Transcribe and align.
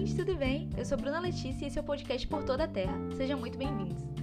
gente, 0.00 0.16
tudo 0.16 0.34
bem? 0.34 0.68
Eu 0.78 0.84
sou 0.84 0.96
Bruna 0.96 1.20
Letícia 1.20 1.64
e 1.64 1.68
esse 1.68 1.78
é 1.78 1.82
o 1.82 1.84
podcast 1.84 2.26
Por 2.26 2.42
Toda 2.42 2.64
a 2.64 2.68
Terra. 2.68 2.98
Sejam 3.16 3.38
muito 3.38 3.58
bem-vindos. 3.58 4.19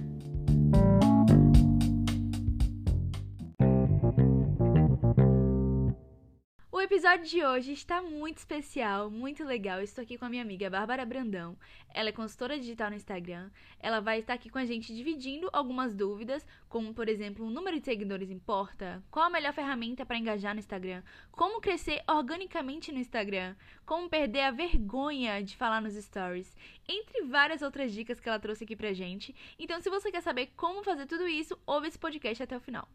Episódio 6.98 7.26
de 7.26 7.44
hoje 7.44 7.72
está 7.74 8.02
muito 8.02 8.38
especial, 8.38 9.08
muito 9.08 9.44
legal. 9.44 9.80
estou 9.80 10.02
aqui 10.02 10.18
com 10.18 10.24
a 10.24 10.28
minha 10.28 10.42
amiga 10.42 10.68
Bárbara 10.68 11.06
Brandão. 11.06 11.56
Ela 11.94 12.08
é 12.08 12.12
consultora 12.12 12.58
digital 12.58 12.90
no 12.90 12.96
Instagram. 12.96 13.52
Ela 13.78 14.00
vai 14.00 14.18
estar 14.18 14.34
aqui 14.34 14.50
com 14.50 14.58
a 14.58 14.64
gente 14.64 14.92
dividindo 14.92 15.48
algumas 15.52 15.94
dúvidas, 15.94 16.44
como 16.68 16.92
por 16.92 17.08
exemplo, 17.08 17.46
o 17.46 17.50
número 17.50 17.78
de 17.78 17.84
seguidores 17.84 18.32
importa? 18.32 19.00
Qual 19.12 19.26
a 19.26 19.30
melhor 19.30 19.52
ferramenta 19.52 20.04
para 20.04 20.18
engajar 20.18 20.54
no 20.54 20.58
Instagram? 20.58 21.04
Como 21.30 21.60
crescer 21.60 22.02
organicamente 22.08 22.90
no 22.90 22.98
Instagram? 22.98 23.54
Como 23.86 24.10
perder 24.10 24.40
a 24.40 24.50
vergonha 24.50 25.40
de 25.40 25.56
falar 25.56 25.80
nos 25.80 25.94
stories? 25.94 26.56
Entre 26.88 27.22
várias 27.26 27.62
outras 27.62 27.92
dicas 27.92 28.18
que 28.18 28.28
ela 28.28 28.40
trouxe 28.40 28.64
aqui 28.64 28.74
pra 28.74 28.92
gente. 28.92 29.32
Então, 29.56 29.80
se 29.80 29.88
você 29.88 30.10
quer 30.10 30.20
saber 30.20 30.50
como 30.56 30.82
fazer 30.82 31.06
tudo 31.06 31.28
isso, 31.28 31.56
ouve 31.64 31.86
esse 31.86 31.98
podcast 31.98 32.42
até 32.42 32.56
o 32.56 32.60
final. 32.60 32.88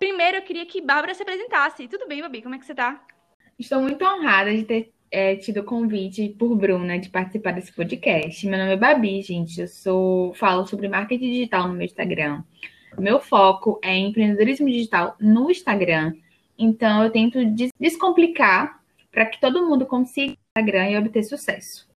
Primeiro, 0.00 0.38
eu 0.38 0.42
queria 0.42 0.64
que 0.64 0.80
Bárbara 0.80 1.12
se 1.12 1.20
apresentasse. 1.20 1.86
Tudo 1.86 2.08
bem, 2.08 2.22
Babi? 2.22 2.40
Como 2.40 2.54
é 2.54 2.58
que 2.58 2.64
você 2.64 2.74
tá? 2.74 3.04
Estou 3.58 3.82
muito 3.82 4.02
honrada 4.02 4.50
de 4.50 4.64
ter 4.64 4.94
é, 5.10 5.36
tido 5.36 5.60
o 5.60 5.64
convite 5.64 6.34
por 6.38 6.56
Bruna 6.56 6.98
de 6.98 7.10
participar 7.10 7.52
desse 7.52 7.70
podcast. 7.70 8.46
Meu 8.46 8.58
nome 8.58 8.72
é 8.72 8.76
Babi, 8.78 9.20
gente. 9.20 9.60
Eu 9.60 9.68
sou 9.68 10.32
falo 10.32 10.66
sobre 10.66 10.88
marketing 10.88 11.32
digital 11.32 11.68
no 11.68 11.74
meu 11.74 11.84
Instagram. 11.84 12.42
Meu 12.98 13.20
foco 13.20 13.78
é 13.84 13.94
empreendedorismo 13.94 14.70
digital 14.70 15.16
no 15.20 15.50
Instagram. 15.50 16.14
Então, 16.58 17.04
eu 17.04 17.10
tento 17.10 17.38
descomplicar 17.78 18.80
para 19.12 19.26
que 19.26 19.38
todo 19.38 19.68
mundo 19.68 19.84
consiga 19.84 20.34
Instagram 20.56 20.88
e 20.88 20.96
obter 20.96 21.24
sucesso. 21.24 21.86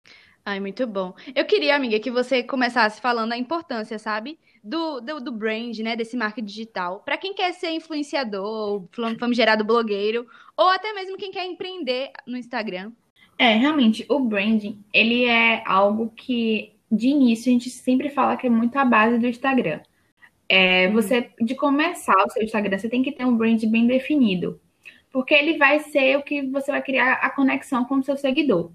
Ai, 0.44 0.60
muito 0.60 0.86
bom. 0.86 1.14
Eu 1.34 1.46
queria, 1.46 1.74
amiga, 1.74 1.98
que 1.98 2.10
você 2.10 2.42
começasse 2.42 3.00
falando 3.00 3.32
a 3.32 3.38
importância, 3.38 3.98
sabe? 3.98 4.38
Do, 4.64 5.00
do, 5.00 5.20
do 5.20 5.30
brand, 5.30 5.78
né? 5.80 5.94
Desse 5.94 6.16
marketing 6.16 6.46
digital. 6.46 7.00
Para 7.04 7.18
quem 7.18 7.34
quer 7.34 7.52
ser 7.52 7.70
influenciador, 7.70 8.88
famigerado 9.18 9.62
blogueiro, 9.62 10.26
ou 10.56 10.70
até 10.70 10.92
mesmo 10.94 11.18
quem 11.18 11.30
quer 11.30 11.44
empreender 11.44 12.10
no 12.26 12.38
Instagram. 12.38 12.90
É, 13.38 13.54
realmente, 13.56 14.06
o 14.08 14.18
branding, 14.20 14.82
ele 14.92 15.24
é 15.24 15.62
algo 15.66 16.10
que, 16.16 16.72
de 16.90 17.08
início, 17.08 17.50
a 17.50 17.52
gente 17.52 17.68
sempre 17.68 18.08
fala 18.08 18.36
que 18.36 18.46
é 18.46 18.50
muito 18.50 18.76
a 18.78 18.84
base 18.84 19.18
do 19.18 19.26
Instagram. 19.26 19.80
É, 20.48 20.86
uhum. 20.86 20.94
você, 20.94 21.30
de 21.40 21.54
começar 21.54 22.16
o 22.24 22.30
seu 22.30 22.42
Instagram, 22.42 22.78
você 22.78 22.88
tem 22.88 23.02
que 23.02 23.12
ter 23.12 23.24
um 23.24 23.36
brand 23.36 23.62
bem 23.66 23.86
definido. 23.86 24.60
Porque 25.12 25.34
ele 25.34 25.58
vai 25.58 25.80
ser 25.80 26.16
o 26.16 26.22
que 26.22 26.42
você 26.42 26.70
vai 26.70 26.82
criar 26.82 27.14
a 27.14 27.30
conexão 27.30 27.84
com 27.84 27.96
o 27.96 28.02
seu 28.02 28.16
seguidor. 28.16 28.70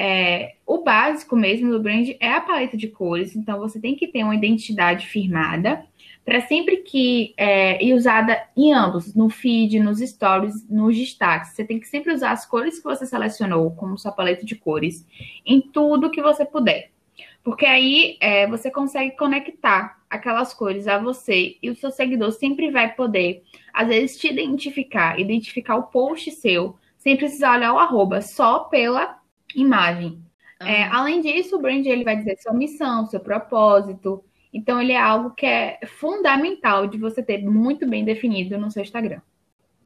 É, 0.00 0.54
o 0.64 0.78
básico 0.84 1.34
mesmo 1.34 1.72
do 1.72 1.82
brand 1.82 2.08
é 2.20 2.32
a 2.32 2.40
paleta 2.40 2.76
de 2.76 2.86
cores, 2.86 3.34
então 3.34 3.58
você 3.58 3.80
tem 3.80 3.96
que 3.96 4.06
ter 4.06 4.22
uma 4.22 4.34
identidade 4.36 5.06
firmada 5.08 5.84
para 6.24 6.42
sempre 6.42 6.78
que 6.78 7.32
é, 7.38 7.82
e 7.82 7.94
usada 7.94 8.46
em 8.54 8.72
ambos, 8.72 9.14
no 9.14 9.30
feed, 9.30 9.80
nos 9.80 9.98
stories, 9.98 10.68
nos 10.68 10.96
destaques. 10.96 11.52
Você 11.52 11.64
tem 11.64 11.80
que 11.80 11.88
sempre 11.88 12.12
usar 12.12 12.32
as 12.32 12.44
cores 12.44 12.78
que 12.78 12.84
você 12.84 13.06
selecionou 13.06 13.70
como 13.70 13.96
sua 13.96 14.12
paleta 14.12 14.44
de 14.44 14.54
cores 14.54 15.06
em 15.44 15.60
tudo 15.60 16.10
que 16.10 16.20
você 16.20 16.44
puder. 16.44 16.90
Porque 17.42 17.64
aí 17.64 18.18
é, 18.20 18.46
você 18.46 18.70
consegue 18.70 19.16
conectar 19.16 19.98
aquelas 20.10 20.52
cores 20.52 20.86
a 20.86 20.98
você 20.98 21.56
e 21.62 21.70
o 21.70 21.74
seu 21.74 21.90
seguidor 21.90 22.30
sempre 22.32 22.70
vai 22.70 22.94
poder, 22.94 23.42
às 23.72 23.88
vezes, 23.88 24.18
te 24.18 24.28
identificar, 24.28 25.18
identificar 25.18 25.76
o 25.76 25.84
post 25.84 26.30
seu, 26.32 26.76
sem 26.98 27.16
precisar 27.16 27.56
olhar 27.56 27.72
o 27.72 27.78
arroba, 27.78 28.20
só 28.20 28.60
pela 28.60 29.18
imagem. 29.54 30.22
Ah. 30.60 30.70
É, 30.70 30.84
além 30.84 31.20
disso, 31.20 31.56
o 31.56 31.60
brand 31.60 31.84
ele 31.86 32.04
vai 32.04 32.16
dizer 32.16 32.36
sua 32.38 32.52
missão, 32.52 33.06
seu 33.06 33.20
propósito. 33.20 34.24
Então, 34.52 34.80
ele 34.80 34.92
é 34.92 35.00
algo 35.00 35.30
que 35.30 35.46
é 35.46 35.78
fundamental 35.86 36.86
de 36.86 36.98
você 36.98 37.22
ter 37.22 37.42
muito 37.42 37.86
bem 37.86 38.04
definido 38.04 38.56
no 38.58 38.70
seu 38.70 38.82
Instagram. 38.82 39.20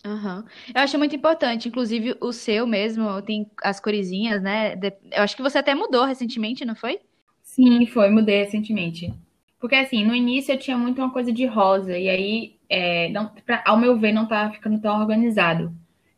Uhum. 0.04 0.42
Eu 0.74 0.80
acho 0.80 0.98
muito 0.98 1.14
importante, 1.14 1.68
inclusive 1.68 2.16
o 2.20 2.32
seu 2.32 2.66
mesmo, 2.66 3.22
tem 3.22 3.48
as 3.62 3.78
coresinhas, 3.78 4.42
né? 4.42 4.74
Eu 5.12 5.22
acho 5.22 5.36
que 5.36 5.42
você 5.42 5.58
até 5.58 5.74
mudou 5.74 6.04
recentemente, 6.04 6.64
não 6.64 6.74
foi? 6.74 7.00
Sim, 7.42 7.86
foi, 7.86 8.10
mudei 8.10 8.42
recentemente. 8.42 9.14
Porque 9.60 9.76
assim, 9.76 10.04
no 10.04 10.14
início 10.14 10.52
eu 10.52 10.58
tinha 10.58 10.76
muito 10.76 11.00
uma 11.00 11.12
coisa 11.12 11.32
de 11.32 11.46
rosa, 11.46 11.96
e 11.96 12.08
aí, 12.08 12.56
é, 12.68 13.08
não, 13.10 13.28
pra, 13.46 13.62
ao 13.64 13.76
meu 13.76 13.96
ver, 13.96 14.12
não 14.12 14.26
tava 14.26 14.52
ficando 14.52 14.80
tão 14.80 14.98
organizado. 14.98 15.72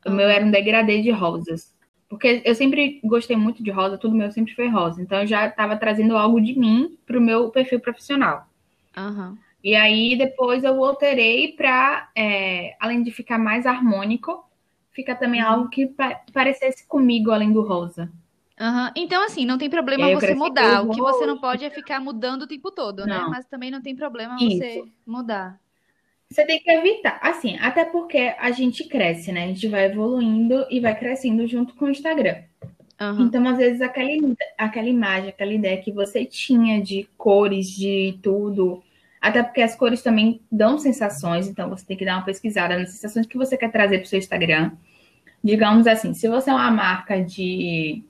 O 0.06 0.08
uhum. 0.08 0.16
meu 0.16 0.28
era 0.28 0.44
um 0.44 0.50
degradê 0.50 1.02
de 1.02 1.10
rosas. 1.10 1.74
Porque 2.14 2.42
eu 2.44 2.54
sempre 2.54 3.00
gostei 3.04 3.36
muito 3.36 3.62
de 3.62 3.70
rosa, 3.70 3.98
tudo 3.98 4.16
meu 4.16 4.30
sempre 4.30 4.54
foi 4.54 4.68
rosa. 4.68 5.02
Então 5.02 5.20
eu 5.20 5.26
já 5.26 5.46
estava 5.46 5.76
trazendo 5.76 6.16
algo 6.16 6.40
de 6.40 6.58
mim 6.58 6.96
para 7.06 7.18
o 7.18 7.20
meu 7.20 7.50
perfil 7.50 7.80
profissional. 7.80 8.46
Uhum. 8.96 9.36
E 9.62 9.74
aí 9.74 10.16
depois 10.16 10.62
eu 10.62 10.84
alterei 10.84 11.52
para, 11.52 12.10
é, 12.14 12.76
além 12.78 13.02
de 13.02 13.10
ficar 13.10 13.38
mais 13.38 13.66
harmônico, 13.66 14.44
fica 14.92 15.14
também 15.14 15.42
uhum. 15.42 15.48
algo 15.48 15.68
que 15.68 15.86
pa 15.86 16.20
parecesse 16.32 16.86
comigo 16.86 17.30
além 17.30 17.52
do 17.52 17.62
rosa. 17.62 18.10
Uhum. 18.60 18.90
Então, 18.94 19.24
assim, 19.24 19.44
não 19.44 19.58
tem 19.58 19.68
problema 19.68 20.08
você 20.14 20.34
mudar. 20.34 20.82
O 20.82 20.90
que 20.90 21.00
você 21.00 21.26
não 21.26 21.38
pode 21.38 21.64
é 21.64 21.70
ficar 21.70 21.98
mudando 22.00 22.42
o 22.42 22.46
tempo 22.46 22.70
todo, 22.70 23.04
né? 23.04 23.18
Mas 23.28 23.44
também 23.46 23.70
não 23.70 23.82
tem 23.82 23.96
problema 23.96 24.36
Isso. 24.36 24.58
você 24.58 24.84
mudar. 25.04 25.58
Você 26.30 26.44
tem 26.44 26.60
que 26.60 26.70
evitar, 26.70 27.18
assim, 27.22 27.56
até 27.60 27.84
porque 27.84 28.34
a 28.38 28.50
gente 28.50 28.84
cresce, 28.84 29.30
né? 29.30 29.44
A 29.44 29.48
gente 29.48 29.68
vai 29.68 29.84
evoluindo 29.84 30.66
e 30.70 30.80
vai 30.80 30.98
crescendo 30.98 31.46
junto 31.46 31.74
com 31.74 31.84
o 31.84 31.90
Instagram. 31.90 32.42
Uhum. 33.00 33.26
Então, 33.26 33.46
às 33.46 33.58
vezes, 33.58 33.80
aquela, 33.80 34.10
aquela 34.56 34.88
imagem, 34.88 35.28
aquela 35.28 35.52
ideia 35.52 35.80
que 35.80 35.92
você 35.92 36.24
tinha 36.24 36.82
de 36.82 37.08
cores, 37.16 37.68
de 37.70 38.18
tudo, 38.22 38.82
até 39.20 39.42
porque 39.42 39.62
as 39.62 39.74
cores 39.74 40.02
também 40.02 40.40
dão 40.52 40.78
sensações, 40.78 41.48
então 41.48 41.70
você 41.70 41.84
tem 41.86 41.96
que 41.96 42.04
dar 42.04 42.16
uma 42.16 42.24
pesquisada 42.24 42.78
nas 42.78 42.90
sensações 42.90 43.26
que 43.26 43.38
você 43.38 43.56
quer 43.56 43.72
trazer 43.72 43.98
para 43.98 44.04
o 44.04 44.08
seu 44.08 44.18
Instagram. 44.18 44.72
Digamos 45.42 45.86
assim, 45.86 46.12
se 46.12 46.28
você 46.28 46.50
é 46.50 46.54
uma 46.54 46.70
marca 46.70 47.22
de, 47.22 48.02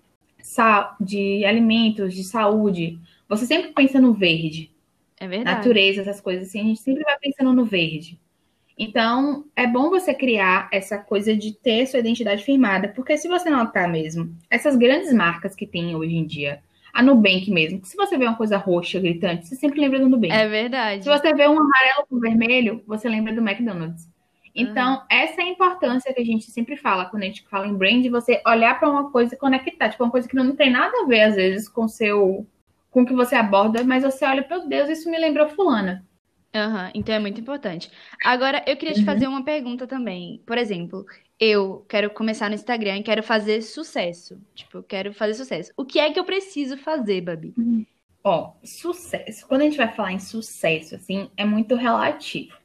de 1.00 1.44
alimentos, 1.44 2.14
de 2.14 2.24
saúde, 2.24 2.98
você 3.28 3.46
sempre 3.46 3.72
pensa 3.72 4.00
no 4.00 4.12
verde. 4.12 4.73
É 5.24 5.28
verdade. 5.28 5.56
Natureza, 5.56 6.02
essas 6.02 6.20
coisas 6.20 6.48
assim, 6.48 6.60
a 6.60 6.64
gente 6.64 6.80
sempre 6.80 7.02
vai 7.02 7.18
pensando 7.18 7.52
no 7.52 7.64
verde. 7.64 8.18
Então, 8.78 9.44
é 9.54 9.66
bom 9.66 9.88
você 9.88 10.12
criar 10.12 10.68
essa 10.72 10.98
coisa 10.98 11.36
de 11.36 11.52
ter 11.52 11.86
sua 11.86 12.00
identidade 12.00 12.44
firmada, 12.44 12.88
porque 12.88 13.16
se 13.16 13.28
você 13.28 13.48
notar 13.48 13.88
mesmo, 13.88 14.34
essas 14.50 14.76
grandes 14.76 15.12
marcas 15.12 15.54
que 15.54 15.66
tem 15.66 15.94
hoje 15.94 16.16
em 16.16 16.26
dia, 16.26 16.60
a 16.92 17.02
Nubank 17.02 17.50
mesmo, 17.50 17.84
se 17.84 17.96
você 17.96 18.18
vê 18.18 18.24
uma 18.24 18.36
coisa 18.36 18.56
roxa 18.56 19.00
gritante, 19.00 19.46
você 19.46 19.54
sempre 19.56 19.80
lembra 19.80 20.00
do 20.00 20.08
Nubank. 20.08 20.32
É 20.32 20.48
verdade. 20.48 21.04
Se 21.04 21.08
você 21.08 21.32
vê 21.32 21.46
um 21.46 21.58
amarelo 21.58 22.06
com 22.08 22.18
vermelho, 22.18 22.82
você 22.86 23.08
lembra 23.08 23.32
do 23.32 23.40
McDonald's. 23.40 24.12
Então, 24.54 24.96
uhum. 24.96 25.02
essa 25.10 25.40
é 25.40 25.44
a 25.44 25.48
importância 25.48 26.12
que 26.12 26.20
a 26.20 26.24
gente 26.24 26.50
sempre 26.50 26.76
fala 26.76 27.06
quando 27.06 27.24
a 27.24 27.26
gente 27.26 27.44
fala 27.48 27.66
em 27.66 27.74
brand, 27.74 28.06
você 28.08 28.40
olhar 28.46 28.78
para 28.78 28.88
uma 28.88 29.10
coisa 29.10 29.34
e 29.34 29.38
conectar, 29.38 29.88
tipo, 29.88 30.04
uma 30.04 30.10
coisa 30.10 30.28
que 30.28 30.36
não 30.36 30.54
tem 30.54 30.70
nada 30.70 30.92
a 31.02 31.06
ver, 31.06 31.22
às 31.22 31.34
vezes, 31.34 31.68
com 31.68 31.88
seu 31.88 32.46
com 32.94 33.04
que 33.04 33.12
você 33.12 33.34
aborda, 33.34 33.82
mas 33.82 34.04
você 34.04 34.24
olha, 34.24 34.46
meu 34.48 34.68
Deus, 34.68 34.88
isso 34.88 35.10
me 35.10 35.18
lembrou 35.18 35.48
fulana. 35.48 36.06
Uhum, 36.54 36.90
então 36.94 37.12
é 37.12 37.18
muito 37.18 37.40
importante. 37.40 37.90
Agora, 38.24 38.62
eu 38.68 38.76
queria 38.76 38.94
te 38.94 39.00
uhum. 39.00 39.04
fazer 39.04 39.26
uma 39.26 39.44
pergunta 39.44 39.84
também. 39.84 40.40
Por 40.46 40.56
exemplo, 40.56 41.04
eu 41.40 41.84
quero 41.88 42.08
começar 42.10 42.48
no 42.48 42.54
Instagram 42.54 42.98
e 42.98 43.02
quero 43.02 43.20
fazer 43.20 43.62
sucesso. 43.62 44.40
Tipo, 44.54 44.78
eu 44.78 44.82
quero 44.84 45.12
fazer 45.12 45.34
sucesso. 45.34 45.72
O 45.76 45.84
que 45.84 45.98
é 45.98 46.12
que 46.12 46.20
eu 46.20 46.24
preciso 46.24 46.76
fazer, 46.76 47.20
Babi? 47.20 47.52
Uhum. 47.58 47.84
Ó, 48.22 48.52
sucesso. 48.62 49.44
Quando 49.48 49.62
a 49.62 49.64
gente 49.64 49.76
vai 49.76 49.92
falar 49.92 50.12
em 50.12 50.20
sucesso, 50.20 50.94
assim, 50.94 51.28
é 51.36 51.44
muito 51.44 51.74
relativo. 51.74 52.56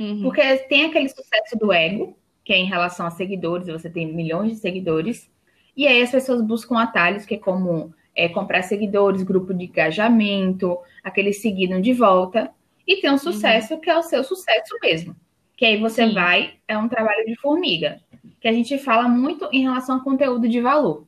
Uhum. 0.00 0.22
Porque 0.22 0.42
tem 0.68 0.86
aquele 0.86 1.08
sucesso 1.08 1.56
do 1.56 1.72
ego, 1.72 2.18
que 2.44 2.52
é 2.52 2.56
em 2.56 2.66
relação 2.66 3.06
a 3.06 3.12
seguidores, 3.12 3.68
você 3.68 3.88
tem 3.88 4.12
milhões 4.12 4.54
de 4.54 4.58
seguidores, 4.58 5.30
e 5.76 5.86
aí 5.86 6.02
as 6.02 6.10
pessoas 6.10 6.42
buscam 6.42 6.76
atalhos, 6.80 7.24
que 7.24 7.36
é 7.36 7.38
como 7.38 7.94
é, 8.18 8.28
comprar 8.28 8.62
seguidores, 8.62 9.22
grupo 9.22 9.54
de 9.54 9.66
engajamento, 9.66 10.76
aqueles 11.04 11.40
seguindo 11.40 11.80
de 11.80 11.92
volta. 11.92 12.50
E 12.84 12.96
tem 12.96 13.12
um 13.12 13.16
sucesso 13.16 13.74
uhum. 13.74 13.80
que 13.80 13.88
é 13.88 13.96
o 13.96 14.02
seu 14.02 14.24
sucesso 14.24 14.74
mesmo. 14.82 15.14
Que 15.56 15.64
aí 15.64 15.76
você 15.78 16.04
Sim. 16.04 16.14
vai, 16.14 16.54
é 16.66 16.76
um 16.76 16.88
trabalho 16.88 17.24
de 17.24 17.36
formiga. 17.36 18.00
Que 18.40 18.48
a 18.48 18.52
gente 18.52 18.76
fala 18.76 19.08
muito 19.08 19.48
em 19.52 19.62
relação 19.62 19.96
ao 19.96 20.02
conteúdo 20.02 20.48
de 20.48 20.60
valor. 20.60 21.06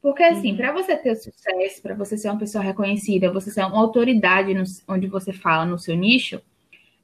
Porque, 0.00 0.22
assim, 0.22 0.52
uhum. 0.52 0.56
para 0.56 0.70
você 0.70 0.96
ter 0.96 1.16
sucesso, 1.16 1.82
para 1.82 1.96
você 1.96 2.16
ser 2.16 2.28
uma 2.28 2.38
pessoa 2.38 2.62
reconhecida, 2.62 3.32
você 3.32 3.50
ser 3.50 3.64
uma 3.64 3.80
autoridade 3.80 4.54
no, 4.54 4.62
onde 4.86 5.08
você 5.08 5.32
fala 5.32 5.64
no 5.64 5.80
seu 5.80 5.96
nicho, 5.96 6.40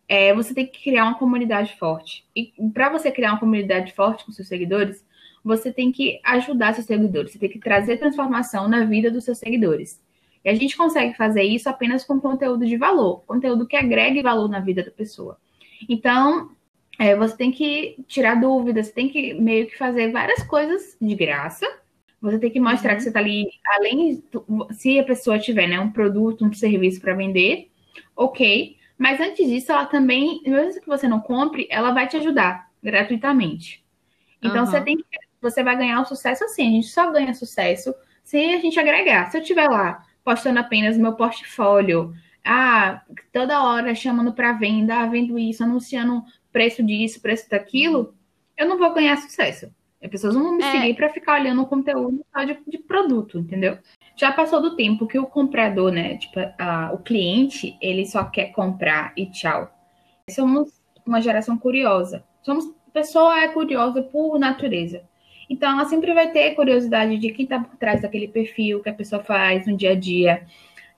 é, 0.08 0.32
você 0.32 0.54
tem 0.54 0.68
que 0.68 0.84
criar 0.84 1.06
uma 1.06 1.18
comunidade 1.18 1.76
forte. 1.76 2.24
E 2.36 2.52
para 2.72 2.90
você 2.90 3.10
criar 3.10 3.32
uma 3.32 3.40
comunidade 3.40 3.92
forte 3.92 4.24
com 4.24 4.30
seus 4.30 4.46
seguidores, 4.46 5.04
você 5.44 5.72
tem 5.72 5.90
que 5.90 6.20
ajudar 6.24 6.74
seus 6.74 6.86
seguidores, 6.86 7.32
você 7.32 7.38
tem 7.38 7.48
que 7.48 7.58
trazer 7.58 7.96
transformação 7.96 8.68
na 8.68 8.84
vida 8.84 9.10
dos 9.10 9.24
seus 9.24 9.38
seguidores. 9.38 10.00
E 10.44 10.48
a 10.48 10.54
gente 10.54 10.76
consegue 10.76 11.14
fazer 11.16 11.42
isso 11.42 11.68
apenas 11.68 12.04
com 12.04 12.20
conteúdo 12.20 12.66
de 12.66 12.76
valor, 12.76 13.22
conteúdo 13.26 13.66
que 13.66 13.76
agregue 13.76 14.22
valor 14.22 14.48
na 14.48 14.60
vida 14.60 14.82
da 14.82 14.90
pessoa. 14.90 15.38
Então, 15.88 16.50
é, 16.98 17.16
você 17.16 17.36
tem 17.36 17.50
que 17.50 17.96
tirar 18.06 18.40
dúvidas, 18.40 18.86
você 18.86 18.92
tem 18.92 19.08
que 19.08 19.34
meio 19.34 19.66
que 19.66 19.76
fazer 19.76 20.10
várias 20.10 20.42
coisas 20.42 20.96
de 21.00 21.14
graça. 21.14 21.66
Você 22.20 22.38
tem 22.38 22.50
que 22.50 22.60
mostrar 22.60 22.92
uhum. 22.92 22.96
que 22.96 23.02
você 23.02 23.08
está 23.08 23.20
ali, 23.20 23.48
além, 23.66 24.22
se 24.70 24.98
a 24.98 25.04
pessoa 25.04 25.38
tiver 25.38 25.66
né, 25.66 25.80
um 25.80 25.90
produto, 25.90 26.44
um 26.44 26.52
serviço 26.52 27.00
para 27.00 27.14
vender, 27.14 27.68
ok. 28.14 28.76
Mas 28.96 29.20
antes 29.20 29.48
disso, 29.48 29.72
ela 29.72 29.86
também, 29.86 30.40
mesmo 30.46 30.80
que 30.80 30.86
você 30.86 31.08
não 31.08 31.20
compre, 31.20 31.66
ela 31.68 31.90
vai 31.90 32.06
te 32.06 32.16
ajudar 32.16 32.70
gratuitamente. 32.80 33.84
Então 34.40 34.60
uhum. 34.60 34.66
você 34.66 34.80
tem 34.80 34.96
que, 34.96 35.04
você 35.42 35.62
vai 35.62 35.76
ganhar 35.76 36.00
o 36.00 36.06
sucesso 36.06 36.44
assim. 36.44 36.68
A 36.68 36.70
gente 36.70 36.86
só 36.86 37.10
ganha 37.10 37.34
sucesso 37.34 37.94
se 38.22 38.36
a 38.36 38.60
gente 38.60 38.78
agregar. 38.78 39.30
Se 39.30 39.36
eu 39.36 39.42
estiver 39.42 39.68
lá 39.68 40.04
postando 40.24 40.60
apenas 40.60 40.96
meu 40.96 41.14
portfólio, 41.14 42.14
ah, 42.44 43.02
toda 43.32 43.62
hora 43.64 43.94
chamando 43.94 44.32
para 44.32 44.52
venda, 44.52 45.00
ah, 45.00 45.06
vendo 45.06 45.38
isso, 45.38 45.62
anunciando 45.62 46.22
preço 46.52 46.82
disso, 46.82 47.20
preço 47.20 47.50
daquilo, 47.50 48.14
eu 48.56 48.68
não 48.68 48.78
vou 48.78 48.94
ganhar 48.94 49.16
sucesso. 49.16 49.72
As 50.02 50.10
pessoas 50.10 50.34
não 50.34 50.42
vão 50.42 50.56
me 50.56 50.64
é. 50.64 50.72
seguir 50.72 50.94
para 50.94 51.08
ficar 51.08 51.40
olhando 51.40 51.62
o 51.62 51.66
conteúdo 51.66 52.24
de, 52.44 52.58
de, 52.66 52.78
produto, 52.78 53.38
entendeu? 53.38 53.78
Já 54.16 54.32
passou 54.32 54.60
do 54.60 54.74
tempo 54.74 55.06
que 55.06 55.18
o 55.18 55.26
comprador, 55.26 55.92
né, 55.92 56.16
tipo, 56.18 56.40
a, 56.58 56.90
o 56.92 56.98
cliente, 56.98 57.76
ele 57.80 58.04
só 58.04 58.24
quer 58.24 58.46
comprar 58.46 59.12
e 59.16 59.26
tchau. 59.26 59.72
Somos 60.28 60.72
uma 61.06 61.20
geração 61.20 61.56
curiosa. 61.56 62.24
Somos 62.42 62.72
pessoa 62.92 63.40
é 63.40 63.48
curiosa 63.48 64.02
por 64.02 64.38
natureza. 64.38 65.02
Então, 65.52 65.70
ela 65.70 65.84
sempre 65.84 66.14
vai 66.14 66.30
ter 66.30 66.54
curiosidade 66.54 67.18
de 67.18 67.30
quem 67.30 67.44
está 67.44 67.60
por 67.60 67.76
trás 67.76 68.00
daquele 68.00 68.26
perfil, 68.26 68.78
o 68.78 68.82
que 68.82 68.88
a 68.88 68.94
pessoa 68.94 69.22
faz 69.22 69.66
no 69.66 69.76
dia 69.76 69.90
a 69.90 69.94
dia, 69.94 70.46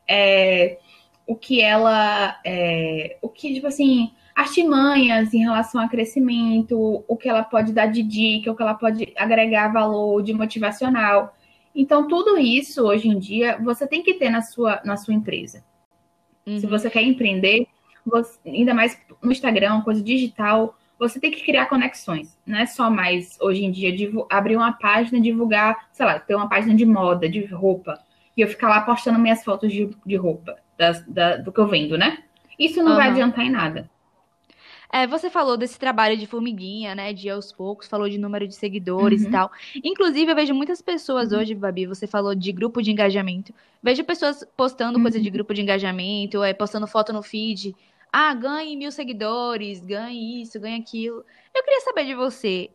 é, 0.09 0.79
o 1.27 1.35
que 1.35 1.61
ela, 1.61 2.41
é, 2.47 3.17
o 3.21 3.29
que, 3.29 3.53
tipo 3.53 3.67
assim, 3.67 4.13
artimanhas 4.33 5.35
em 5.35 5.39
relação 5.39 5.81
a 5.81 5.89
crescimento, 5.89 7.05
o 7.09 7.17
que 7.17 7.29
ela 7.29 7.43
pode 7.43 7.73
dar 7.73 7.87
de 7.87 8.05
dica, 8.05 8.53
o 8.53 8.55
que 8.55 8.63
ela 8.63 8.75
pode 8.75 9.13
agregar 9.17 9.73
valor 9.73 10.23
de 10.23 10.33
motivacional. 10.33 11.37
Então, 11.75 12.07
tudo 12.07 12.39
isso, 12.39 12.87
hoje 12.87 13.09
em 13.09 13.19
dia, 13.19 13.59
você 13.61 13.89
tem 13.89 14.05
que 14.05 14.15
ter 14.15 14.31
na 14.31 14.41
sua, 14.41 14.81
na 14.85 14.97
sua 14.97 15.15
empresa. 15.15 15.65
Uhum. 16.47 16.61
Se 16.61 16.67
você 16.69 16.89
quer 16.89 17.03
empreender, 17.03 17.67
você, 18.07 18.39
ainda 18.47 18.73
mais 18.73 18.97
no 19.21 19.33
Instagram, 19.33 19.81
coisa 19.81 20.01
digital, 20.01 20.79
você 21.09 21.21
tem 21.21 21.31
que 21.31 21.45
criar 21.45 21.67
conexões. 21.67 22.39
Não 22.47 22.59
é 22.59 22.67
só 22.67 22.91
mais, 22.91 23.39
hoje 23.41 23.65
em 23.65 23.71
dia, 23.71 23.91
abrir 24.31 24.57
uma 24.57 24.73
página, 24.73 25.21
divulgar, 25.21 25.89
sei 25.93 26.07
lá, 26.07 26.19
ter 26.19 26.35
uma 26.35 26.49
página 26.49 26.75
de 26.75 26.85
moda, 26.85 27.29
de 27.29 27.45
roupa, 27.45 27.99
e 28.37 28.41
eu 28.41 28.49
ficar 28.49 28.69
lá 28.69 28.81
postando 28.81 29.19
minhas 29.19 29.45
fotos 29.45 29.73
de, 29.73 29.91
de 30.05 30.17
roupa, 30.17 30.57
das, 30.77 31.05
da, 31.07 31.37
do 31.37 31.53
que 31.53 31.61
eu 31.61 31.69
vendo, 31.69 31.97
né? 31.97 32.19
Isso 32.59 32.83
não 32.83 32.93
uhum. 32.93 32.97
vai 32.97 33.09
adiantar 33.09 33.45
em 33.45 33.51
nada. 33.51 33.91
É, 34.93 35.09
você 35.09 35.29
falou 35.29 35.57
desse 35.57 35.77
trabalho 35.77 36.17
de 36.17 36.25
formiguinha, 36.25 36.95
né? 36.95 37.13
De 37.13 37.29
aos 37.29 37.51
poucos, 37.51 37.89
falou 37.89 38.09
de 38.09 38.17
número 38.17 38.47
de 38.47 38.55
seguidores 38.55 39.23
uhum. 39.23 39.29
e 39.29 39.33
tal. 39.33 39.51
Inclusive, 39.83 40.31
eu 40.31 40.37
vejo 40.37 40.55
muitas 40.55 40.81
pessoas 40.81 41.33
uhum. 41.33 41.41
hoje, 41.41 41.53
Babi, 41.53 41.85
você 41.85 42.07
falou 42.07 42.33
de 42.33 42.53
grupo 42.53 42.81
de 42.81 42.93
engajamento. 42.93 43.53
Vejo 43.83 44.05
pessoas 44.05 44.47
postando 44.57 44.97
uhum. 44.97 45.03
coisa 45.03 45.21
de 45.21 45.29
grupo 45.31 45.53
de 45.53 45.63
engajamento, 45.63 46.45
é, 46.45 46.55
postando 46.55 46.87
foto 46.87 47.13
no 47.13 47.23
feed. 47.23 47.75
Ah, 48.17 48.33
ganhe 48.33 48.77
mil 48.77 48.93
seguidores, 48.93 49.81
ganhe 49.85 50.41
isso, 50.41 50.61
ganhe 50.61 50.81
aquilo. 50.81 51.25
Eu 51.53 51.65
queria 51.65 51.81
saber 51.81 52.05
de 52.05 52.15
você. 52.15 52.71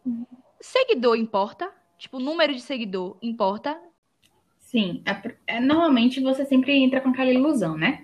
Seguidor 0.59 1.15
importa? 1.15 1.71
Tipo, 1.97 2.19
número 2.19 2.53
de 2.53 2.59
seguidor 2.59 3.17
importa? 3.21 3.79
Sim. 4.57 5.01
É, 5.05 5.55
é, 5.55 5.59
normalmente 5.61 6.19
você 6.19 6.43
sempre 6.43 6.73
entra 6.77 6.99
com 6.99 7.07
aquela 7.07 7.31
ilusão, 7.31 7.77
né? 7.77 8.03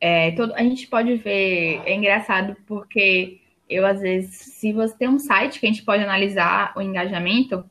É, 0.00 0.30
todo, 0.30 0.54
a 0.54 0.62
gente 0.62 0.86
pode 0.86 1.16
ver, 1.16 1.82
é 1.84 1.94
engraçado 1.94 2.56
porque 2.66 3.42
eu, 3.68 3.84
às 3.84 4.00
vezes, 4.00 4.36
se 4.36 4.72
você 4.72 4.96
tem 4.96 5.08
um 5.10 5.18
site 5.18 5.60
que 5.60 5.66
a 5.66 5.68
gente 5.68 5.84
pode 5.84 6.02
analisar 6.02 6.72
o 6.74 6.80
engajamento, 6.80 7.62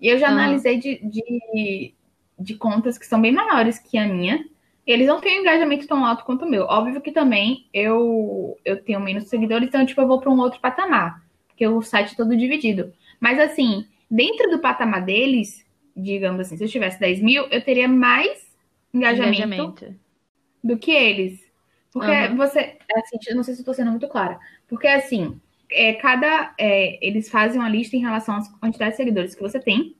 e 0.00 0.06
eu 0.06 0.18
já 0.18 0.28
uhum. 0.28 0.34
analisei 0.34 0.78
de, 0.78 1.00
de, 1.04 1.94
de, 2.38 2.54
contas 2.54 2.96
que 2.96 3.06
são 3.06 3.20
bem 3.20 3.32
maiores 3.32 3.80
que 3.80 3.98
a 3.98 4.06
minha, 4.06 4.48
eles 4.86 5.06
não 5.06 5.20
têm 5.20 5.38
um 5.38 5.40
engajamento 5.42 5.86
tão 5.86 6.04
alto 6.04 6.24
quanto 6.24 6.44
o 6.44 6.48
meu. 6.48 6.64
Óbvio 6.64 7.00
que 7.00 7.10
também 7.10 7.66
eu, 7.72 8.56
eu 8.64 8.82
tenho 8.82 9.00
menos 9.00 9.28
seguidores, 9.28 9.68
então, 9.68 9.84
tipo, 9.84 10.00
eu 10.00 10.06
vou 10.06 10.20
para 10.20 10.30
um 10.30 10.38
outro 10.38 10.60
patamar, 10.60 11.22
porque 11.48 11.66
o 11.66 11.82
site 11.82 12.12
é 12.12 12.16
todo 12.16 12.36
dividido. 12.36 12.92
Mas, 13.20 13.38
assim, 13.38 13.86
dentro 14.10 14.50
do 14.50 14.60
patamar 14.60 15.04
deles, 15.04 15.66
digamos 15.96 16.40
assim, 16.40 16.56
se 16.56 16.64
eu 16.64 16.68
tivesse 16.68 17.00
10 17.00 17.20
mil, 17.20 17.46
eu 17.50 17.62
teria 17.62 17.88
mais 17.88 18.54
engajamento, 18.92 19.42
engajamento. 19.42 19.94
do 20.62 20.78
que 20.78 20.92
eles. 20.92 21.44
Porque 21.92 22.10
uhum. 22.10 22.36
você, 22.36 22.76
assim, 22.94 23.34
não 23.34 23.42
sei 23.42 23.54
se 23.54 23.60
estou 23.60 23.74
sendo 23.74 23.90
muito 23.90 24.06
clara, 24.06 24.38
porque 24.68 24.86
assim, 24.86 25.40
é, 25.70 25.94
cada. 25.94 26.54
É, 26.58 26.98
eles 27.06 27.28
fazem 27.28 27.58
uma 27.58 27.68
lista 27.68 27.96
em 27.96 28.00
relação 28.00 28.36
às 28.36 28.48
quantidades 28.58 28.94
de 28.94 28.96
seguidores 28.98 29.34
que 29.34 29.42
você 29.42 29.58
tem. 29.58 29.95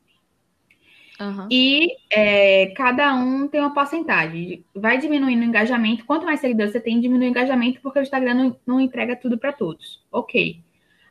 Uhum. 1.20 1.48
E 1.50 1.88
é, 2.10 2.66
cada 2.76 3.14
um 3.14 3.48
tem 3.48 3.60
uma 3.60 3.72
porcentagem. 3.72 4.64
Vai 4.74 4.98
diminuindo 4.98 5.40
o 5.40 5.44
engajamento. 5.44 6.04
Quanto 6.04 6.26
mais 6.26 6.40
seguidores 6.40 6.72
você 6.72 6.80
tem, 6.80 7.00
diminui 7.00 7.28
o 7.28 7.30
engajamento, 7.30 7.80
porque 7.80 7.98
o 7.98 8.02
Instagram 8.02 8.34
não, 8.34 8.56
não 8.66 8.80
entrega 8.80 9.16
tudo 9.16 9.38
para 9.38 9.52
todos. 9.52 10.04
Ok. 10.12 10.60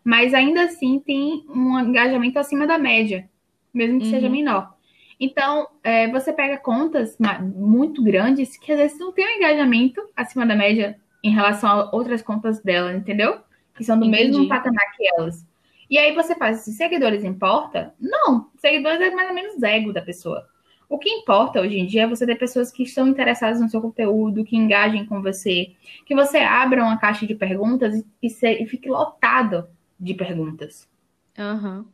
Mas 0.04 0.34
ainda 0.34 0.63
assim 0.63 1.00
tem 1.00 1.44
um 1.50 1.80
engajamento 1.80 2.38
acima 2.38 2.68
da 2.68 2.78
média, 2.78 3.28
mesmo 3.74 4.00
que 4.00 4.06
uhum. 4.06 4.12
seja 4.12 4.30
menor. 4.30 4.75
Então, 5.19 5.68
é, 5.84 6.08
você 6.10 6.31
pega 6.31 6.58
contas 6.58 7.18
muito 7.56 8.04
grandes 8.04 8.58
que 8.58 8.72
às 8.72 8.78
vezes 8.78 9.00
não 9.00 9.12
tem 9.12 9.25
um 9.25 9.38
engajamento 9.38 10.01
acima 10.16 10.46
da 10.46 10.56
média 10.56 11.00
em 11.24 11.31
relação 11.31 11.69
a 11.69 11.96
outras 11.96 12.22
contas 12.22 12.62
dela, 12.62 12.94
entendeu? 12.94 13.40
Que 13.75 13.84
são 13.84 13.98
do 13.98 14.06
Entendi. 14.06 14.28
mesmo 14.28 14.48
patamar 14.48 14.92
que 14.96 15.08
elas. 15.08 15.46
E 15.90 15.98
aí 15.98 16.14
você 16.14 16.36
faz, 16.36 16.60
se 16.60 16.72
seguidores 16.72 17.24
importa? 17.24 17.94
Não, 18.00 18.50
seguidores 18.58 19.00
é 19.00 19.12
mais 19.12 19.30
ou 19.30 19.36
menos 19.36 19.62
ego 19.64 19.94
da 19.94 20.02
pessoa. 20.02 20.48
O 20.88 21.00
que 21.00 21.10
importa 21.10 21.60
hoje 21.62 21.80
em 21.80 21.86
dia 21.86 22.04
é 22.04 22.08
você 22.08 22.26
ter 22.26 22.36
pessoas 22.36 22.72
que 22.72 22.84
estão 22.84 23.08
interessadas 23.08 23.60
no 23.60 23.70
seu 23.70 23.82
conteúdo, 23.82 24.46
que 24.46 24.56
engajem 24.56 25.06
com 25.06 25.22
você, 25.22 25.74
que 26.06 26.14
você 26.14 26.38
abra 26.38 26.84
uma 26.84 26.98
caixa 26.98 27.26
de 27.26 27.34
perguntas 27.34 28.04
e, 28.22 28.28
e 28.28 28.66
fique 28.68 28.88
lotado 28.88 29.68
de 30.00 30.14
perguntas. 30.14 30.88
Uhum. 31.38 31.86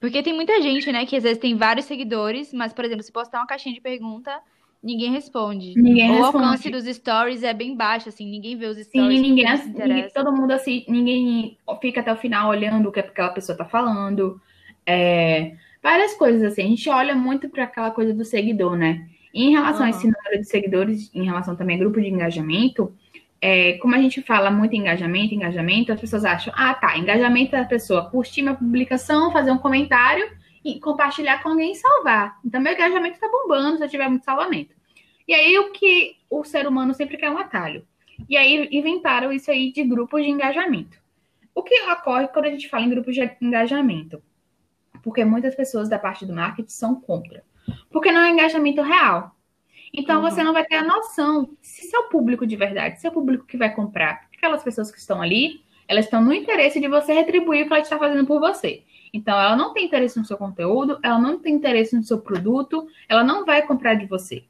Porque 0.00 0.22
tem 0.22 0.34
muita 0.34 0.60
gente, 0.60 0.90
né, 0.92 1.06
que 1.06 1.16
às 1.16 1.22
vezes 1.22 1.38
tem 1.38 1.56
vários 1.56 1.86
seguidores, 1.86 2.52
mas, 2.52 2.72
por 2.72 2.84
exemplo, 2.84 3.02
se 3.02 3.12
postar 3.12 3.40
uma 3.40 3.46
caixinha 3.46 3.74
de 3.74 3.80
pergunta, 3.80 4.38
Ninguém 4.84 5.12
responde. 5.12 5.72
Ninguém 5.74 6.10
o 6.10 6.14
responde. 6.16 6.44
alcance 6.44 6.70
dos 6.70 6.84
stories 6.84 7.42
é 7.42 7.54
bem 7.54 7.74
baixo, 7.74 8.10
assim, 8.10 8.30
ninguém 8.30 8.54
vê 8.54 8.66
os 8.66 8.76
stories. 8.76 9.18
Sim, 9.18 9.22
ninguém, 9.22 9.46
ninguém 9.68 10.08
todo 10.10 10.30
mundo 10.30 10.50
assim, 10.50 10.84
ninguém 10.86 11.56
fica 11.80 12.00
até 12.00 12.12
o 12.12 12.16
final 12.16 12.50
olhando 12.50 12.90
o 12.90 12.92
que 12.92 13.00
aquela 13.00 13.30
pessoa 13.30 13.56
tá 13.56 13.64
falando. 13.64 14.38
É, 14.84 15.54
várias 15.82 16.12
coisas 16.14 16.42
assim. 16.42 16.64
A 16.64 16.68
gente 16.68 16.90
olha 16.90 17.14
muito 17.14 17.48
para 17.48 17.64
aquela 17.64 17.90
coisa 17.90 18.12
do 18.12 18.26
seguidor, 18.26 18.76
né? 18.76 19.08
E 19.32 19.44
em 19.44 19.52
relação 19.52 19.80
uhum. 19.80 19.86
a 19.86 19.90
esse 19.90 20.04
número 20.04 20.38
de 20.38 20.44
seguidores, 20.44 21.10
em 21.14 21.24
relação 21.24 21.56
também 21.56 21.76
ao 21.76 21.80
grupo 21.80 21.98
de 21.98 22.08
engajamento, 22.08 22.94
é, 23.40 23.78
como 23.78 23.94
a 23.94 23.98
gente 23.98 24.20
fala 24.20 24.50
muito 24.50 24.76
engajamento, 24.76 25.34
engajamento, 25.34 25.92
as 25.92 26.00
pessoas 26.00 26.26
acham, 26.26 26.52
ah, 26.54 26.74
tá, 26.74 26.98
engajamento 26.98 27.56
é 27.56 27.60
a 27.60 27.64
pessoa 27.64 28.10
curtir 28.10 28.42
minha 28.42 28.54
publicação, 28.54 29.32
fazer 29.32 29.50
um 29.50 29.58
comentário 29.58 30.28
e 30.64 30.80
compartilhar 30.80 31.42
com 31.42 31.50
alguém 31.50 31.72
e 31.72 31.76
salvar. 31.76 32.40
Então, 32.44 32.60
meu 32.60 32.72
engajamento 32.72 33.14
está 33.14 33.28
bombando 33.28 33.76
se 33.76 33.84
eu 33.84 33.88
tiver 33.88 34.08
muito 34.08 34.24
salvamento. 34.24 34.74
E 35.28 35.34
aí, 35.34 35.58
o 35.58 35.70
que 35.72 36.16
o 36.30 36.42
ser 36.44 36.66
humano 36.66 36.94
sempre 36.94 37.16
quer 37.16 37.26
é 37.26 37.30
um 37.30 37.38
atalho. 37.38 37.86
E 38.28 38.36
aí, 38.36 38.68
inventaram 38.72 39.30
isso 39.30 39.50
aí 39.50 39.72
de 39.72 39.82
grupos 39.84 40.22
de 40.22 40.30
engajamento. 40.30 40.98
O 41.54 41.62
que 41.62 41.80
ocorre 41.82 42.28
quando 42.28 42.46
a 42.46 42.50
gente 42.50 42.68
fala 42.68 42.84
em 42.84 42.90
grupos 42.90 43.14
de 43.14 43.36
engajamento? 43.40 44.22
Porque 45.02 45.24
muitas 45.24 45.54
pessoas 45.54 45.88
da 45.88 45.98
parte 45.98 46.24
do 46.24 46.32
marketing 46.32 46.70
são 46.70 46.94
contra. 47.00 47.44
Porque 47.90 48.10
não 48.10 48.22
é 48.22 48.30
engajamento 48.30 48.82
real. 48.82 49.36
Então, 49.92 50.22
uhum. 50.22 50.30
você 50.30 50.42
não 50.42 50.52
vai 50.52 50.64
ter 50.64 50.76
a 50.76 50.82
noção 50.82 51.56
se 51.60 51.88
seu 51.88 52.04
público 52.04 52.46
de 52.46 52.56
verdade, 52.56 53.00
se 53.00 53.06
é 53.06 53.10
o 53.10 53.12
público 53.12 53.46
que 53.46 53.56
vai 53.56 53.72
comprar, 53.72 54.26
aquelas 54.36 54.62
pessoas 54.62 54.90
que 54.90 54.98
estão 54.98 55.22
ali, 55.22 55.62
elas 55.86 56.06
estão 56.06 56.20
no 56.22 56.32
interesse 56.32 56.80
de 56.80 56.88
você 56.88 57.12
retribuir 57.12 57.62
o 57.64 57.66
que 57.66 57.72
ela 57.72 57.82
está 57.82 57.98
fazendo 57.98 58.26
por 58.26 58.40
você. 58.40 58.82
Então, 59.14 59.38
ela 59.38 59.54
não 59.54 59.72
tem 59.72 59.84
interesse 59.84 60.18
no 60.18 60.24
seu 60.24 60.36
conteúdo, 60.36 60.98
ela 61.00 61.20
não 61.20 61.38
tem 61.38 61.54
interesse 61.54 61.94
no 61.94 62.02
seu 62.02 62.18
produto, 62.18 62.88
ela 63.08 63.22
não 63.22 63.44
vai 63.46 63.64
comprar 63.64 63.94
de 63.94 64.06
você. 64.06 64.42